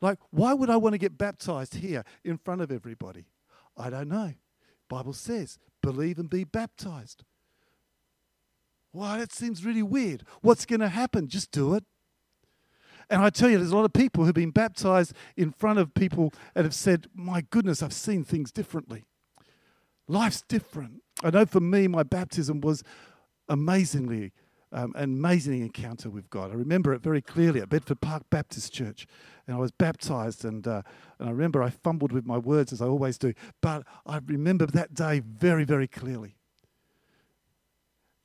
Like, 0.00 0.18
why 0.30 0.54
would 0.54 0.70
I 0.70 0.76
want 0.76 0.94
to 0.94 0.98
get 0.98 1.18
baptized 1.18 1.74
here 1.74 2.04
in 2.24 2.38
front 2.38 2.60
of 2.60 2.70
everybody? 2.70 3.26
I 3.76 3.90
don't 3.90 4.08
know. 4.08 4.34
Bible 4.88 5.12
says, 5.12 5.58
believe 5.82 6.18
and 6.18 6.30
be 6.30 6.44
baptized. 6.44 7.24
Why, 8.92 9.18
that 9.18 9.32
seems 9.32 9.64
really 9.64 9.82
weird. 9.82 10.24
What's 10.40 10.66
going 10.66 10.80
to 10.80 10.88
happen? 10.88 11.28
Just 11.28 11.50
do 11.50 11.74
it. 11.74 11.84
And 13.10 13.22
I 13.22 13.28
tell 13.28 13.50
you, 13.50 13.58
there's 13.58 13.72
a 13.72 13.76
lot 13.76 13.84
of 13.84 13.92
people 13.92 14.24
who've 14.24 14.34
been 14.34 14.52
baptized 14.52 15.12
in 15.36 15.50
front 15.50 15.78
of 15.78 15.92
people 15.94 16.32
and 16.54 16.64
have 16.64 16.74
said, 16.74 17.08
My 17.14 17.42
goodness, 17.50 17.82
I've 17.82 17.92
seen 17.92 18.24
things 18.24 18.52
differently. 18.52 19.04
Life's 20.08 20.42
different. 20.42 21.02
I 21.22 21.30
know 21.30 21.44
for 21.44 21.60
me, 21.60 21.88
my 21.88 22.04
baptism 22.04 22.60
was 22.60 22.82
amazingly 23.48 24.32
um, 24.72 24.92
an 24.96 25.04
amazing 25.04 25.62
encounter 25.62 26.08
with 26.10 26.30
God. 26.30 26.50
I 26.50 26.54
remember 26.54 26.92
it 26.94 27.02
very 27.02 27.20
clearly 27.20 27.60
at 27.60 27.68
Bedford 27.68 28.00
Park 28.00 28.24
Baptist 28.30 28.72
Church, 28.72 29.06
and 29.46 29.56
I 29.56 29.58
was 29.58 29.72
baptized, 29.72 30.44
and 30.44 30.66
uh, 30.66 30.82
and 31.18 31.28
I 31.28 31.32
remember 31.32 31.62
I 31.62 31.70
fumbled 31.70 32.12
with 32.12 32.24
my 32.24 32.38
words 32.38 32.72
as 32.72 32.80
I 32.80 32.86
always 32.86 33.18
do, 33.18 33.34
but 33.60 33.84
I 34.06 34.20
remember 34.24 34.66
that 34.66 34.94
day 34.94 35.20
very, 35.20 35.64
very 35.64 35.88
clearly. 35.88 36.36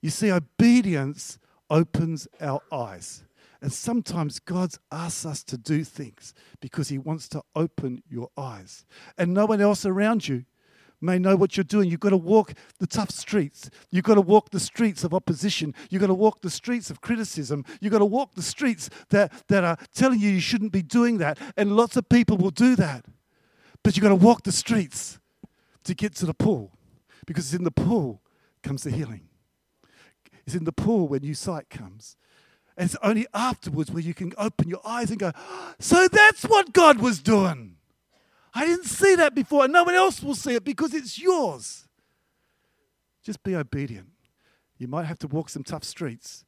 You 0.02 0.12
see, 0.12 0.32
obedience 0.32 1.40
opens 1.70 2.28
our 2.40 2.62
eyes. 2.72 3.24
And 3.66 3.74
sometimes 3.74 4.38
God 4.40 4.76
asks 4.92 5.26
us 5.26 5.44
to 5.46 5.58
do 5.58 5.84
things 5.84 6.36
because 6.62 6.90
He 6.90 7.00
wants 7.00 7.28
to 7.30 7.42
open 7.56 8.04
your 8.08 8.30
eyes. 8.38 8.86
And 9.18 9.34
no 9.34 9.48
one 9.48 9.60
else 9.60 9.88
around 9.88 10.28
you 10.28 10.46
may 11.02 11.18
know 11.18 11.36
what 11.36 11.58
you're 11.58 11.64
doing. 11.64 11.90
You've 11.90 12.00
got 12.00 12.12
to 12.12 12.18
walk 12.18 12.54
the 12.78 12.86
tough 12.86 13.10
streets. 13.10 13.72
You've 13.90 14.04
got 14.04 14.16
to 14.16 14.22
walk 14.22 14.52
the 14.52 14.60
streets 14.60 15.04
of 15.04 15.16
opposition. 15.16 15.74
You've 15.90 16.02
got 16.02 16.10
to 16.10 16.14
walk 16.14 16.42
the 16.42 16.50
streets 16.52 16.92
of 16.92 17.02
criticism. 17.02 17.66
You've 17.82 17.92
got 17.92 18.00
to 18.00 18.06
walk 18.06 18.36
the 18.36 18.44
streets 18.44 18.92
that, 19.10 19.34
that 19.48 19.64
are 19.64 19.80
telling 19.96 20.20
you 20.20 20.30
you 20.30 20.42
shouldn't 20.42 20.72
be 20.72 20.84
doing 20.84 21.18
that. 21.18 21.40
And 21.58 21.76
lots 21.76 21.98
of 21.98 22.08
people 22.08 22.38
will 22.38 22.52
do 22.52 22.76
that. 22.76 23.06
But 23.82 23.98
you've 23.98 24.04
got 24.04 24.10
to 24.10 24.16
walk 24.16 24.44
the 24.44 24.52
streets 24.52 25.18
to 25.86 25.96
get 25.96 26.14
to 26.18 26.28
the 26.28 26.36
pool 26.36 26.78
because 27.26 27.52
in 27.52 27.64
the 27.64 27.72
pool 27.72 28.22
comes 28.62 28.84
the 28.84 28.92
healing. 28.92 29.28
It's 30.46 30.54
in 30.54 30.66
the 30.66 30.72
pool 30.72 31.08
when 31.08 31.24
new 31.24 31.34
sight 31.34 31.72
comes. 31.72 32.16
And 32.78 32.86
it's 32.86 32.98
only 33.02 33.26
afterwards 33.34 33.92
where 33.92 34.04
you 34.04 34.14
can 34.14 34.34
open 34.38 34.68
your 34.68 34.82
eyes 34.86 35.10
and 35.10 35.20
go, 35.20 35.32
So 35.80 36.08
that's 36.08 36.44
what 36.44 36.74
God 36.74 37.00
was 37.00 37.22
doing. 37.22 37.78
I 38.54 38.66
didn't 38.66 38.86
see 38.86 39.16
that 39.16 39.36
before, 39.36 39.66
and 39.66 39.74
no 39.74 39.84
one 39.84 39.96
else 39.96 40.24
will 40.24 40.36
see 40.36 40.56
it 40.56 40.64
because 40.64 40.94
it's 40.94 41.20
yours. 41.20 41.88
Just 43.24 43.44
be 43.44 43.56
obedient. 43.56 44.10
You 44.78 44.88
might 44.88 45.06
have 45.06 45.20
to 45.20 45.28
walk 45.28 45.50
some 45.50 45.64
tough 45.64 45.84
streets. 45.84 46.46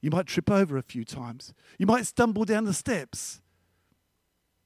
You 0.00 0.10
might 0.10 0.26
trip 0.26 0.50
over 0.50 0.76
a 0.76 0.82
few 0.82 1.04
times. 1.04 1.54
You 1.78 1.86
might 1.86 2.06
stumble 2.06 2.44
down 2.44 2.64
the 2.64 2.74
steps. 2.74 3.40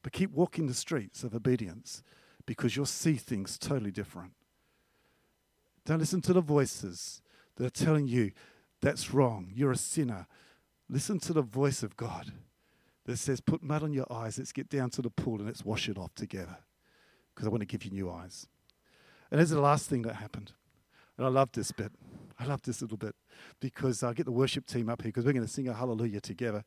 But 0.02 0.12
keep 0.12 0.32
walking 0.32 0.66
the 0.66 0.74
streets 0.74 1.22
of 1.22 1.34
obedience 1.34 2.02
because 2.46 2.76
you'll 2.76 2.86
see 2.86 3.14
things 3.14 3.58
totally 3.58 3.90
different. 3.90 4.32
Don't 5.84 5.98
listen 5.98 6.20
to 6.22 6.32
the 6.32 6.40
voices 6.40 7.22
that 7.56 7.66
are 7.66 7.84
telling 7.84 8.06
you 8.06 8.32
that's 8.80 9.12
wrong. 9.12 9.52
You're 9.54 9.72
a 9.72 9.76
sinner. 9.76 10.26
Listen 10.90 11.20
to 11.20 11.32
the 11.32 11.42
voice 11.42 11.84
of 11.84 11.96
God 11.96 12.32
that 13.06 13.16
says, 13.16 13.40
Put 13.40 13.62
mud 13.62 13.84
on 13.84 13.92
your 13.92 14.12
eyes, 14.12 14.38
let's 14.38 14.52
get 14.52 14.68
down 14.68 14.90
to 14.90 15.02
the 15.02 15.10
pool 15.10 15.36
and 15.36 15.46
let's 15.46 15.64
wash 15.64 15.88
it 15.88 15.96
off 15.96 16.14
together 16.16 16.58
because 17.32 17.46
I 17.46 17.50
want 17.50 17.60
to 17.60 17.66
give 17.66 17.84
you 17.84 17.92
new 17.92 18.10
eyes. 18.10 18.48
And 19.30 19.38
there's 19.38 19.50
the 19.50 19.60
last 19.60 19.88
thing 19.88 20.02
that 20.02 20.16
happened. 20.16 20.52
And 21.16 21.24
I 21.24 21.30
love 21.30 21.52
this 21.52 21.70
bit. 21.70 21.92
I 22.40 22.46
love 22.46 22.62
this 22.62 22.82
little 22.82 22.96
bit 22.96 23.14
because 23.60 24.02
I'll 24.02 24.14
get 24.14 24.26
the 24.26 24.32
worship 24.32 24.66
team 24.66 24.88
up 24.88 25.02
here 25.02 25.10
because 25.10 25.24
we're 25.24 25.32
going 25.32 25.46
to 25.46 25.52
sing 25.52 25.68
a 25.68 25.74
hallelujah 25.74 26.20
together. 26.20 26.64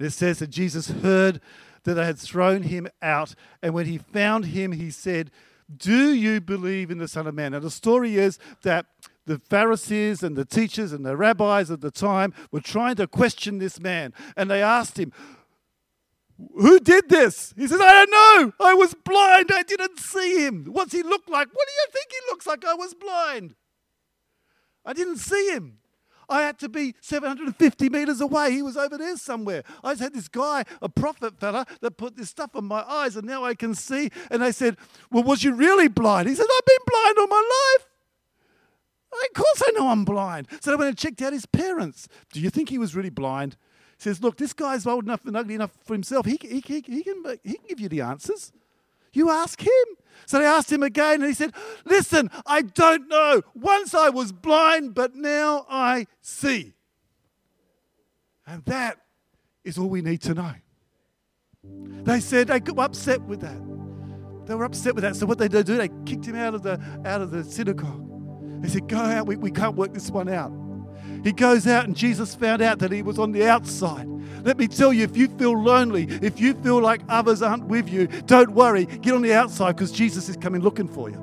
It 0.00 0.10
says 0.10 0.40
that 0.40 0.50
Jesus 0.50 0.90
heard 0.90 1.40
that 1.84 1.94
they 1.94 2.04
had 2.04 2.18
thrown 2.18 2.64
him 2.64 2.88
out, 3.00 3.34
and 3.62 3.72
when 3.72 3.86
he 3.86 3.98
found 3.98 4.46
him, 4.46 4.72
he 4.72 4.90
said, 4.90 5.30
Do 5.74 6.12
you 6.12 6.40
believe 6.40 6.90
in 6.90 6.98
the 6.98 7.08
Son 7.08 7.26
of 7.26 7.34
Man? 7.34 7.52
Now, 7.52 7.60
the 7.60 7.70
story 7.70 8.16
is 8.16 8.38
that 8.62 8.86
the 9.26 9.38
Pharisees 9.38 10.22
and 10.22 10.36
the 10.36 10.44
teachers 10.44 10.92
and 10.92 11.04
the 11.04 11.16
rabbis 11.16 11.70
at 11.70 11.80
the 11.80 11.90
time 11.90 12.32
were 12.50 12.60
trying 12.60 12.96
to 12.96 13.06
question 13.06 13.58
this 13.58 13.80
man. 13.80 14.14
And 14.36 14.50
they 14.50 14.62
asked 14.62 14.98
him, 14.98 15.12
Who 16.54 16.80
did 16.80 17.08
this? 17.08 17.52
He 17.56 17.66
says, 17.66 17.80
I 17.80 17.92
don't 17.92 18.10
know. 18.10 18.52
I 18.60 18.74
was 18.74 18.94
blind. 18.94 19.50
I 19.52 19.62
didn't 19.62 19.98
see 19.98 20.46
him. 20.46 20.66
What's 20.70 20.92
he 20.92 21.02
look 21.02 21.28
like? 21.28 21.48
What 21.48 21.66
do 21.66 21.72
you 21.72 21.86
think 21.92 22.06
he 22.10 22.30
looks 22.30 22.46
like? 22.46 22.64
I 22.64 22.74
was 22.74 22.94
blind. 22.94 23.54
I 24.84 24.92
didn't 24.92 25.18
see 25.18 25.50
him. 25.50 25.78
I 26.28 26.42
had 26.42 26.58
to 26.60 26.68
be 26.68 26.94
750 27.00 27.88
meters 27.88 28.20
away. 28.20 28.50
He 28.50 28.62
was 28.62 28.76
over 28.76 28.98
there 28.98 29.16
somewhere. 29.16 29.62
I 29.84 29.92
just 29.92 30.02
had 30.02 30.14
this 30.14 30.28
guy, 30.28 30.64
a 30.82 30.88
prophet 30.88 31.38
fella, 31.38 31.66
that 31.80 31.92
put 31.92 32.16
this 32.16 32.30
stuff 32.30 32.50
on 32.56 32.64
my 32.64 32.82
eyes, 32.82 33.16
and 33.16 33.26
now 33.26 33.44
I 33.44 33.54
can 33.54 33.74
see. 33.74 34.10
And 34.30 34.42
they 34.42 34.52
said, 34.52 34.76
Well, 35.10 35.22
was 35.22 35.44
you 35.44 35.54
really 35.54 35.88
blind? 35.88 36.28
He 36.28 36.34
said, 36.34 36.46
I've 36.46 36.66
been 36.66 36.84
blind 36.86 37.18
all 37.18 37.26
my 37.28 37.76
life. 37.78 37.85
Of 39.24 39.34
course 39.34 39.62
I 39.66 39.70
know 39.72 39.88
I'm 39.88 40.04
blind. 40.04 40.48
So 40.60 40.72
I 40.72 40.76
went 40.76 40.88
and 40.88 40.98
checked 40.98 41.22
out 41.22 41.32
his 41.32 41.46
parents. 41.46 42.08
Do 42.32 42.40
you 42.40 42.50
think 42.50 42.68
he 42.68 42.78
was 42.78 42.94
really 42.94 43.10
blind? 43.10 43.56
He 43.98 44.02
says, 44.02 44.22
Look, 44.22 44.36
this 44.36 44.52
guy's 44.52 44.86
old 44.86 45.04
enough 45.04 45.24
and 45.24 45.36
ugly 45.36 45.54
enough 45.54 45.72
for 45.84 45.94
himself. 45.94 46.26
He, 46.26 46.38
he, 46.40 46.60
he, 46.60 46.80
he, 46.80 47.02
can, 47.02 47.24
he 47.42 47.54
can 47.54 47.66
give 47.68 47.80
you 47.80 47.88
the 47.88 48.00
answers. 48.02 48.52
You 49.12 49.30
ask 49.30 49.60
him. 49.60 49.84
So 50.26 50.38
they 50.38 50.44
asked 50.44 50.70
him 50.70 50.82
again, 50.82 51.22
and 51.22 51.26
he 51.26 51.34
said, 51.34 51.52
Listen, 51.84 52.30
I 52.44 52.62
don't 52.62 53.08
know. 53.08 53.42
Once 53.54 53.94
I 53.94 54.10
was 54.10 54.32
blind, 54.32 54.94
but 54.94 55.14
now 55.14 55.66
I 55.68 56.06
see. 56.20 56.74
And 58.46 58.64
that 58.66 58.98
is 59.64 59.78
all 59.78 59.88
we 59.88 60.02
need 60.02 60.22
to 60.22 60.34
know. 60.34 60.52
They 62.04 62.20
said 62.20 62.48
they 62.48 62.60
got 62.60 62.78
upset 62.78 63.20
with 63.22 63.40
that. 63.40 63.60
They 64.46 64.54
were 64.54 64.64
upset 64.64 64.94
with 64.94 65.02
that. 65.02 65.16
So 65.16 65.26
what 65.26 65.38
they 65.38 65.48
do, 65.48 65.62
they 65.62 65.88
kicked 66.04 66.26
him 66.26 66.36
out 66.36 66.54
of 66.54 66.62
the 66.62 66.80
out 67.04 67.20
of 67.20 67.30
the 67.32 67.42
synagogue. 67.42 68.05
They 68.60 68.68
said, 68.68 68.88
Go 68.88 68.98
out, 68.98 69.26
we, 69.26 69.36
we 69.36 69.50
can't 69.50 69.76
work 69.76 69.92
this 69.92 70.10
one 70.10 70.28
out. 70.28 70.52
He 71.24 71.32
goes 71.32 71.66
out, 71.66 71.86
and 71.86 71.96
Jesus 71.96 72.34
found 72.34 72.62
out 72.62 72.78
that 72.78 72.92
he 72.92 73.02
was 73.02 73.18
on 73.18 73.32
the 73.32 73.48
outside. 73.48 74.06
Let 74.42 74.58
me 74.58 74.68
tell 74.68 74.92
you, 74.92 75.02
if 75.02 75.16
you 75.16 75.28
feel 75.28 75.60
lonely, 75.60 76.04
if 76.22 76.38
you 76.38 76.54
feel 76.54 76.80
like 76.80 77.00
others 77.08 77.42
aren't 77.42 77.64
with 77.64 77.88
you, 77.88 78.06
don't 78.26 78.52
worry. 78.52 78.86
Get 78.86 79.14
on 79.14 79.22
the 79.22 79.34
outside 79.34 79.74
because 79.76 79.90
Jesus 79.90 80.28
is 80.28 80.36
coming 80.36 80.62
looking 80.62 80.86
for 80.86 81.10
you. 81.10 81.16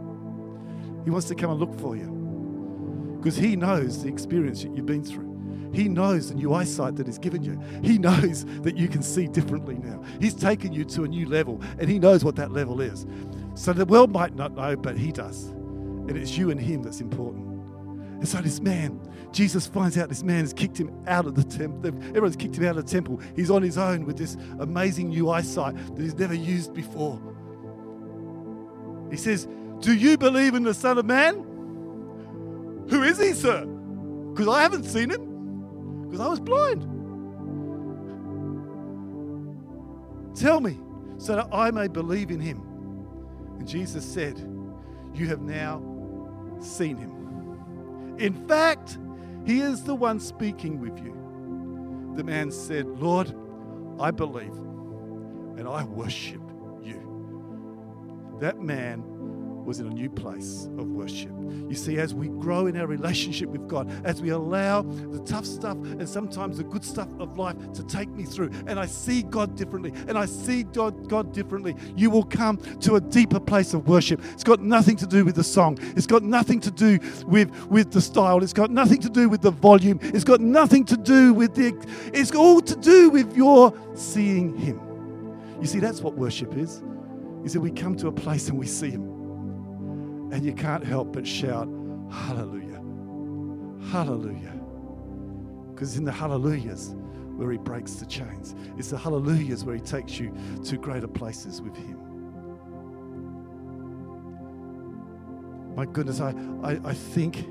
He 1.05 1.09
wants 1.09 1.27
to 1.27 1.35
come 1.35 1.51
and 1.51 1.59
look 1.59 1.77
for 1.79 1.95
you 1.95 3.17
because 3.21 3.37
he 3.37 3.55
knows 3.55 4.03
the 4.03 4.09
experience 4.09 4.63
that 4.63 4.75
you've 4.75 4.85
been 4.85 5.03
through. 5.03 5.33
He 5.73 5.89
knows 5.89 6.29
the 6.29 6.35
new 6.35 6.53
eyesight 6.53 6.95
that 6.97 7.07
He's 7.07 7.17
given 7.17 7.43
you. 7.43 7.59
He 7.81 7.97
knows 7.97 8.45
that 8.61 8.77
you 8.77 8.87
can 8.87 9.01
see 9.01 9.27
differently 9.27 9.75
now. 9.75 10.03
He's 10.19 10.35
taken 10.35 10.71
you 10.71 10.85
to 10.85 11.03
a 11.03 11.07
new 11.07 11.27
level, 11.27 11.61
and 11.79 11.89
He 11.89 11.97
knows 11.97 12.23
what 12.23 12.35
that 12.35 12.51
level 12.51 12.79
is. 12.79 13.07
So 13.55 13.73
the 13.73 13.85
world 13.85 14.11
might 14.11 14.35
not 14.35 14.53
know, 14.53 14.75
but 14.75 14.97
He 14.97 15.11
does. 15.11 15.51
And 16.07 16.17
it's 16.17 16.37
you 16.37 16.51
and 16.51 16.59
Him 16.59 16.83
that's 16.83 17.01
important. 17.01 17.53
And 18.23 18.29
so 18.29 18.37
this 18.39 18.61
man, 18.61 19.01
Jesus 19.33 19.67
finds 19.67 19.97
out 19.97 20.07
this 20.07 20.23
man 20.23 20.39
has 20.39 20.53
kicked 20.53 20.79
him 20.79 20.89
out 21.07 21.25
of 21.25 21.35
the 21.35 21.43
temple. 21.43 21.87
Everyone's 22.07 22.37
kicked 22.37 22.55
him 22.55 22.63
out 22.63 22.77
of 22.77 22.85
the 22.85 22.89
temple. 22.89 23.19
He's 23.35 23.51
on 23.51 23.61
his 23.61 23.77
own 23.77 24.05
with 24.05 24.17
this 24.17 24.37
amazing 24.59 25.09
new 25.09 25.29
eyesight 25.29 25.75
that 25.93 26.01
he's 26.01 26.15
never 26.15 26.33
used 26.33 26.73
before. 26.73 27.21
He 29.11 29.17
says, 29.17 29.45
Do 29.81 29.93
you 29.93 30.17
believe 30.17 30.55
in 30.55 30.63
the 30.63 30.73
Son 30.73 30.97
of 30.97 31.05
Man? 31.05 31.35
Who 32.89 33.03
is 33.03 33.19
he, 33.19 33.33
sir? 33.33 33.65
Because 33.65 34.47
I 34.47 34.61
haven't 34.61 34.85
seen 34.85 35.09
him, 35.09 36.03
because 36.03 36.21
I 36.21 36.29
was 36.29 36.39
blind. 36.39 36.83
Tell 40.33 40.61
me 40.61 40.79
so 41.17 41.35
that 41.35 41.49
I 41.51 41.71
may 41.71 41.89
believe 41.89 42.31
in 42.31 42.39
him. 42.39 42.61
And 43.59 43.67
Jesus 43.67 44.05
said, 44.05 44.39
You 45.13 45.27
have 45.27 45.41
now 45.41 45.92
seen 46.63 46.97
him. 46.97 48.15
In 48.19 48.47
fact, 48.47 48.97
he 49.45 49.59
is 49.59 49.83
the 49.83 49.95
one 49.95 50.19
speaking 50.19 50.79
with 50.79 50.97
you. 50.99 51.13
The 52.15 52.23
man 52.23 52.51
said, 52.51 52.87
Lord, 52.87 53.33
I 53.99 54.11
believe 54.11 54.53
and 55.57 55.67
I 55.67 55.83
worship 55.83 56.41
you. 56.81 58.37
That 58.39 58.59
man 58.61 59.03
was 59.65 59.79
in 59.79 59.87
a 59.87 59.89
new 59.89 60.09
place 60.09 60.65
of 60.77 60.89
worship. 60.89 61.31
You 61.69 61.75
see, 61.75 61.97
as 61.97 62.13
we 62.13 62.27
grow 62.27 62.67
in 62.67 62.77
our 62.77 62.87
relationship 62.87 63.49
with 63.49 63.67
God, 63.67 63.89
as 64.05 64.21
we 64.21 64.29
allow 64.29 64.81
the 64.81 65.19
tough 65.19 65.45
stuff 65.45 65.77
and 65.77 66.07
sometimes 66.07 66.57
the 66.57 66.63
good 66.63 66.83
stuff 66.83 67.07
of 67.19 67.37
life 67.37 67.55
to 67.73 67.83
take 67.83 68.09
me 68.09 68.23
through, 68.23 68.51
and 68.67 68.79
I 68.79 68.85
see 68.85 69.23
God 69.23 69.55
differently, 69.55 69.93
and 70.07 70.17
I 70.17 70.25
see 70.25 70.63
God, 70.63 71.33
differently, 71.33 71.75
you 71.95 72.09
will 72.09 72.23
come 72.23 72.57
to 72.81 72.95
a 72.95 73.01
deeper 73.01 73.39
place 73.39 73.73
of 73.73 73.87
worship. 73.87 74.21
It's 74.33 74.43
got 74.43 74.61
nothing 74.61 74.95
to 74.97 75.07
do 75.07 75.23
with 75.23 75.35
the 75.35 75.43
song, 75.43 75.77
it's 75.95 76.07
got 76.07 76.23
nothing 76.23 76.59
to 76.61 76.71
do 76.71 76.99
with, 77.25 77.49
with 77.67 77.91
the 77.91 78.01
style, 78.01 78.43
it's 78.43 78.53
got 78.53 78.71
nothing 78.71 78.99
to 79.01 79.09
do 79.09 79.29
with 79.29 79.41
the 79.41 79.51
volume, 79.51 79.99
it's 80.01 80.23
got 80.23 80.41
nothing 80.41 80.85
to 80.85 80.97
do 80.97 81.33
with 81.33 81.55
the, 81.55 81.73
it's 82.13 82.31
all 82.31 82.61
to 82.61 82.75
do 82.75 83.09
with 83.09 83.35
your 83.35 83.73
seeing 83.93 84.57
Him. 84.57 84.79
You 85.61 85.67
see, 85.67 85.79
that's 85.79 86.01
what 86.01 86.15
worship 86.15 86.55
is. 86.57 86.81
Is 87.43 87.53
that 87.53 87.61
we 87.61 87.71
come 87.71 87.95
to 87.97 88.07
a 88.07 88.11
place 88.11 88.49
and 88.49 88.57
we 88.57 88.67
see 88.67 88.89
Him 88.89 89.12
and 90.33 90.43
you 90.43 90.51
can't 90.51 90.83
help 90.83 91.13
but 91.13 91.27
shout, 91.27 91.67
Hallelujah! 92.11 92.81
Hallelujah! 93.91 94.59
Because 95.71 95.95
in 95.95 96.03
the 96.05 96.11
hallelujahs 96.11 96.95
where 97.35 97.51
He 97.51 97.59
breaks 97.59 97.93
the 97.93 98.07
chains, 98.07 98.55
it's 98.75 98.89
the 98.89 98.97
hallelujahs 98.97 99.63
where 99.63 99.75
He 99.75 99.81
takes 99.81 100.19
you 100.19 100.35
to 100.65 100.77
greater 100.77 101.07
places 101.07 101.61
with 101.61 101.75
Him. 101.75 101.99
My 105.75 105.85
goodness, 105.85 106.19
I, 106.19 106.33
I, 106.63 106.79
I 106.83 106.93
think 106.95 107.47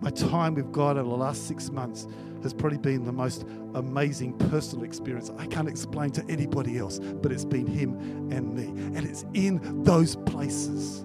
my 0.00 0.10
time 0.10 0.54
with 0.54 0.70
God 0.70 0.96
over 0.96 1.08
the 1.08 1.16
last 1.16 1.48
six 1.48 1.70
months 1.70 2.06
has 2.44 2.54
probably 2.54 2.78
been 2.78 3.04
the 3.04 3.12
most 3.12 3.44
amazing 3.74 4.38
personal 4.38 4.84
experience 4.84 5.30
I 5.38 5.46
can't 5.46 5.68
explain 5.68 6.10
to 6.10 6.24
anybody 6.28 6.78
else, 6.78 7.00
but 7.00 7.32
it's 7.32 7.44
been 7.44 7.66
Him 7.66 8.30
and 8.30 8.54
me. 8.54 8.66
And 8.96 9.04
it's 9.08 9.24
in 9.34 9.82
those 9.82 10.14
places 10.14 11.04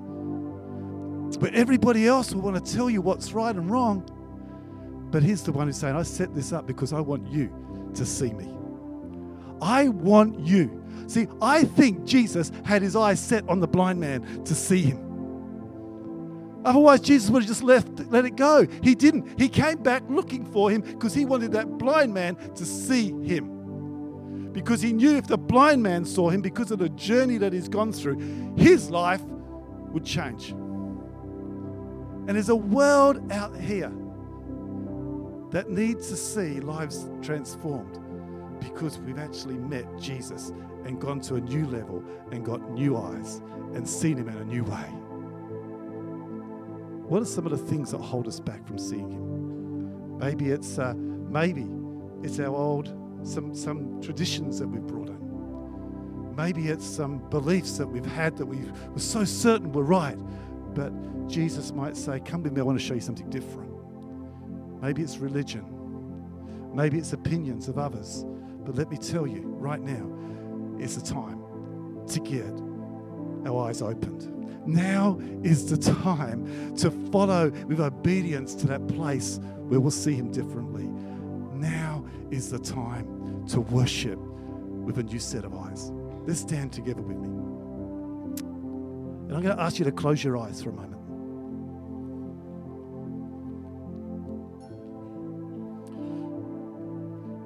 but 1.35 1.53
everybody 1.53 2.07
else 2.07 2.33
will 2.33 2.41
want 2.41 2.63
to 2.63 2.73
tell 2.73 2.89
you 2.89 3.01
what's 3.01 3.33
right 3.33 3.55
and 3.55 3.69
wrong. 3.69 4.03
But 5.11 5.23
he's 5.23 5.43
the 5.43 5.51
one 5.51 5.67
who's 5.67 5.77
saying, 5.77 5.95
I 5.95 6.03
set 6.03 6.33
this 6.35 6.53
up 6.53 6.67
because 6.67 6.93
I 6.93 6.99
want 6.99 7.27
you 7.27 7.51
to 7.95 8.05
see 8.05 8.31
me. 8.31 8.53
I 9.61 9.87
want 9.89 10.39
you. 10.39 10.83
See, 11.07 11.27
I 11.41 11.63
think 11.63 12.05
Jesus 12.05 12.51
had 12.63 12.81
his 12.81 12.95
eyes 12.95 13.19
set 13.19 13.47
on 13.49 13.59
the 13.59 13.67
blind 13.67 13.99
man 13.99 14.43
to 14.43 14.53
see 14.53 14.81
him. 14.81 15.03
Otherwise, 16.65 16.99
Jesus 16.99 17.29
would 17.29 17.43
have 17.43 17.47
just 17.47 17.63
left, 17.63 17.87
let 18.11 18.25
it 18.25 18.35
go. 18.35 18.67
He 18.83 18.93
didn't. 18.93 19.39
He 19.39 19.47
came 19.47 19.81
back 19.81 20.03
looking 20.09 20.45
for 20.45 20.69
him 20.69 20.81
because 20.81 21.13
he 21.13 21.23
wanted 21.23 21.53
that 21.53 21.77
blind 21.77 22.13
man 22.13 22.35
to 22.55 22.65
see 22.65 23.11
him. 23.23 24.51
Because 24.51 24.81
he 24.81 24.91
knew 24.91 25.15
if 25.15 25.27
the 25.27 25.37
blind 25.37 25.81
man 25.81 26.03
saw 26.03 26.29
him, 26.29 26.41
because 26.41 26.71
of 26.71 26.79
the 26.79 26.89
journey 26.89 27.37
that 27.37 27.53
he's 27.53 27.69
gone 27.69 27.93
through, 27.93 28.17
his 28.57 28.89
life 28.89 29.21
would 29.91 30.03
change. 30.03 30.53
And 32.27 32.35
there's 32.35 32.49
a 32.49 32.55
world 32.55 33.31
out 33.31 33.55
here 33.55 33.91
that 35.51 35.69
needs 35.69 36.09
to 36.09 36.17
see 36.17 36.59
lives 36.59 37.09
transformed 37.21 37.99
because 38.59 38.99
we've 38.99 39.19
actually 39.19 39.55
met 39.55 39.85
Jesus 39.97 40.51
and 40.83 40.99
gone 40.99 41.21
to 41.21 41.35
a 41.35 41.41
new 41.41 41.65
level 41.67 42.03
and 42.31 42.45
got 42.45 42.69
new 42.71 42.97
eyes 42.97 43.41
and 43.73 43.87
seen 43.87 44.17
him 44.17 44.27
in 44.27 44.37
a 44.37 44.43
new 44.43 44.63
way. 44.63 44.89
What 47.07 47.21
are 47.21 47.25
some 47.25 47.45
of 47.45 47.51
the 47.51 47.57
things 47.57 47.91
that 47.91 47.99
hold 47.99 48.27
us 48.27 48.41
back 48.41 48.67
from 48.67 48.77
seeing 48.77 49.09
him? 49.09 50.17
Maybe 50.17 50.49
it's 50.49 50.77
uh, 50.77 50.93
maybe 50.95 51.67
it's 52.23 52.39
our 52.39 52.53
old 52.53 52.93
some 53.23 53.55
some 53.55 54.01
traditions 54.01 54.59
that 54.59 54.67
we've 54.67 54.85
brought 54.85 55.07
in. 55.07 56.35
Maybe 56.35 56.67
it's 56.67 56.85
some 56.85 57.19
beliefs 57.29 57.77
that 57.77 57.87
we've 57.87 58.05
had 58.05 58.35
that 58.37 58.45
we 58.45 58.69
were 58.91 58.99
so 58.99 59.23
certain 59.23 59.71
were 59.71 59.83
right, 59.83 60.17
but 60.77 60.93
Jesus 61.27 61.71
might 61.71 61.97
say, 61.97 62.19
Come 62.19 62.43
with 62.43 62.53
me, 62.53 62.61
I 62.61 62.63
want 62.63 62.79
to 62.79 62.85
show 62.85 62.93
you 62.93 63.01
something 63.01 63.27
different. 63.31 63.73
Maybe 64.79 65.01
it's 65.01 65.17
religion, 65.17 65.65
maybe 66.71 66.99
it's 66.99 67.13
opinions 67.13 67.67
of 67.67 67.79
others. 67.79 68.23
But 68.63 68.75
let 68.75 68.91
me 68.91 68.97
tell 68.97 69.25
you 69.25 69.41
right 69.41 69.81
now, 69.81 70.07
it's 70.79 70.95
the 70.95 71.01
time 71.01 71.41
to 72.09 72.19
get 72.19 72.53
our 73.49 73.67
eyes 73.67 73.81
opened. 73.81 74.33
Now 74.67 75.19
is 75.43 75.67
the 75.67 75.77
time 75.77 76.75
to 76.75 76.91
follow 77.11 77.49
with 77.65 77.79
obedience 77.79 78.53
to 78.55 78.67
that 78.67 78.87
place 78.87 79.39
where 79.41 79.79
we'll 79.79 79.89
see 79.89 80.13
Him 80.13 80.31
differently. 80.31 80.85
Now 81.57 82.05
is 82.29 82.51
the 82.51 82.59
time 82.59 83.47
to 83.47 83.61
worship 83.61 84.19
with 84.19 84.99
a 84.99 85.03
new 85.03 85.19
set 85.19 85.43
of 85.43 85.55
eyes. 85.55 85.91
Let's 86.27 86.41
stand 86.41 86.71
together 86.71 87.01
with 87.01 87.17
me. 87.17 87.46
And 89.27 89.35
I'm 89.35 89.43
going 89.43 89.55
to 89.55 89.61
ask 89.61 89.77
you 89.77 89.85
to 89.85 89.91
close 89.91 90.23
your 90.23 90.37
eyes 90.37 90.61
for 90.61 90.69
a 90.69 90.73
moment. 90.73 90.93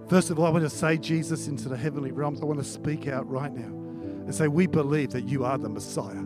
First 0.09 0.29
of 0.29 0.37
all, 0.37 0.45
I 0.45 0.49
want 0.49 0.63
to 0.63 0.69
say, 0.69 0.97
Jesus, 0.97 1.47
into 1.47 1.69
the 1.69 1.77
heavenly 1.77 2.11
realms. 2.11 2.41
I 2.41 2.45
want 2.45 2.59
to 2.59 2.65
speak 2.65 3.07
out 3.07 3.27
right 3.29 3.51
now 3.51 3.65
and 3.65 4.35
say, 4.35 4.47
We 4.47 4.67
believe 4.67 5.11
that 5.11 5.27
you 5.27 5.45
are 5.45 5.57
the 5.57 5.69
Messiah, 5.69 6.23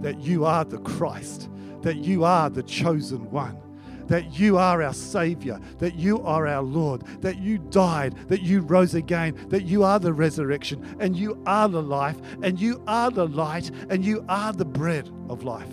that 0.00 0.20
you 0.20 0.44
are 0.44 0.64
the 0.64 0.78
Christ, 0.78 1.50
that 1.82 1.96
you 1.96 2.24
are 2.24 2.48
the 2.48 2.62
chosen 2.62 3.30
one 3.30 3.60
that 4.06 4.38
you 4.38 4.58
are 4.58 4.82
our 4.82 4.92
Savior, 4.92 5.60
that 5.78 5.96
you 5.96 6.22
are 6.22 6.46
our 6.46 6.62
Lord, 6.62 7.04
that 7.22 7.38
you 7.38 7.58
died, 7.58 8.14
that 8.28 8.42
you 8.42 8.60
rose 8.60 8.94
again, 8.94 9.36
that 9.48 9.64
you 9.64 9.82
are 9.82 9.98
the 9.98 10.12
resurrection, 10.12 10.96
and 11.00 11.16
you 11.16 11.42
are 11.46 11.68
the 11.68 11.82
life, 11.82 12.16
and 12.42 12.60
you 12.60 12.82
are 12.86 13.10
the 13.10 13.26
light, 13.26 13.70
and 13.90 14.04
you 14.04 14.24
are 14.28 14.52
the 14.52 14.64
bread 14.64 15.10
of 15.28 15.42
life. 15.42 15.72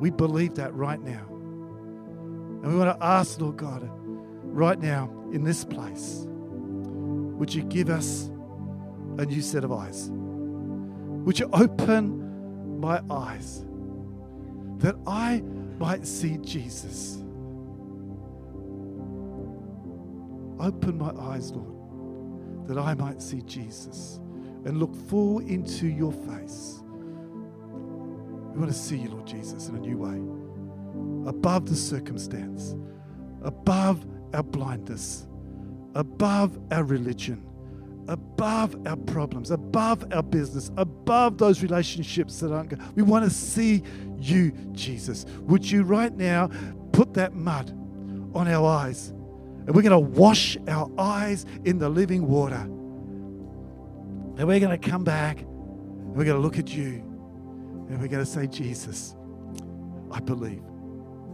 We 0.00 0.10
believe 0.10 0.54
that 0.56 0.74
right 0.74 1.00
now. 1.00 1.24
And 2.62 2.72
we 2.72 2.78
want 2.78 2.98
to 2.98 3.04
ask, 3.04 3.40
Lord 3.40 3.56
God, 3.56 3.88
right 4.42 4.78
now 4.78 5.10
in 5.32 5.44
this 5.44 5.64
place, 5.64 6.24
would 6.26 7.52
you 7.52 7.62
give 7.62 7.90
us 7.90 8.30
a 9.18 9.26
new 9.26 9.42
set 9.42 9.64
of 9.64 9.72
eyes? 9.72 10.10
Would 10.10 11.38
you 11.38 11.48
open 11.52 12.80
my 12.80 13.00
eyes 13.10 13.64
that 14.78 14.96
I 15.06 15.42
might 15.84 16.06
see 16.06 16.38
Jesus? 16.38 17.18
Open 20.58 20.96
my 20.96 21.12
eyes, 21.20 21.52
Lord. 21.52 21.74
that 22.66 22.78
I 22.78 22.94
might 22.94 23.20
see 23.20 23.42
Jesus 23.42 24.20
and 24.64 24.78
look 24.78 24.94
full 25.08 25.40
into 25.40 25.86
your 25.86 26.12
face. 26.12 26.82
We 28.52 28.60
want 28.60 28.72
to 28.72 28.78
see 28.78 28.96
you, 28.96 29.10
Lord 29.10 29.26
Jesus, 29.26 29.68
in 29.68 29.76
a 29.76 29.80
new 29.80 29.98
way, 29.98 31.28
above 31.28 31.66
the 31.66 31.76
circumstance, 31.76 32.74
above 33.42 34.06
our 34.32 34.42
blindness, 34.42 35.26
above 35.94 36.58
our 36.70 36.84
religion, 36.84 37.44
above 38.08 38.76
our 38.86 38.96
problems, 38.96 39.50
above 39.50 40.04
our 40.12 40.22
business, 40.22 40.70
above 40.76 41.38
those 41.38 41.62
relationships 41.62 42.40
that 42.40 42.52
aren't 42.52 42.70
good. 42.70 42.96
We 42.96 43.02
want 43.02 43.24
to 43.24 43.30
see 43.30 43.82
you, 44.18 44.52
Jesus. 44.72 45.26
Would 45.42 45.70
you 45.70 45.82
right 45.82 46.14
now 46.14 46.50
put 46.92 47.14
that 47.14 47.34
mud 47.34 47.70
on 48.34 48.48
our 48.48 48.66
eyes? 48.66 49.08
And 49.08 49.74
we're 49.74 49.82
going 49.82 49.92
to 49.92 49.98
wash 49.98 50.56
our 50.68 50.90
eyes 50.98 51.46
in 51.64 51.78
the 51.78 51.88
living 51.88 52.26
water. 52.26 52.60
And 54.36 54.46
we're 54.46 54.60
going 54.60 54.78
to 54.78 54.90
come 54.90 55.04
back 55.04 55.40
and 55.40 56.14
we're 56.14 56.24
going 56.24 56.36
to 56.36 56.42
look 56.42 56.58
at 56.58 56.74
you 56.74 57.02
and 57.88 58.00
we're 58.00 58.08
going 58.08 58.24
to 58.24 58.30
say, 58.30 58.46
Jesus, 58.46 59.14
I 60.10 60.20
believe. 60.20 60.62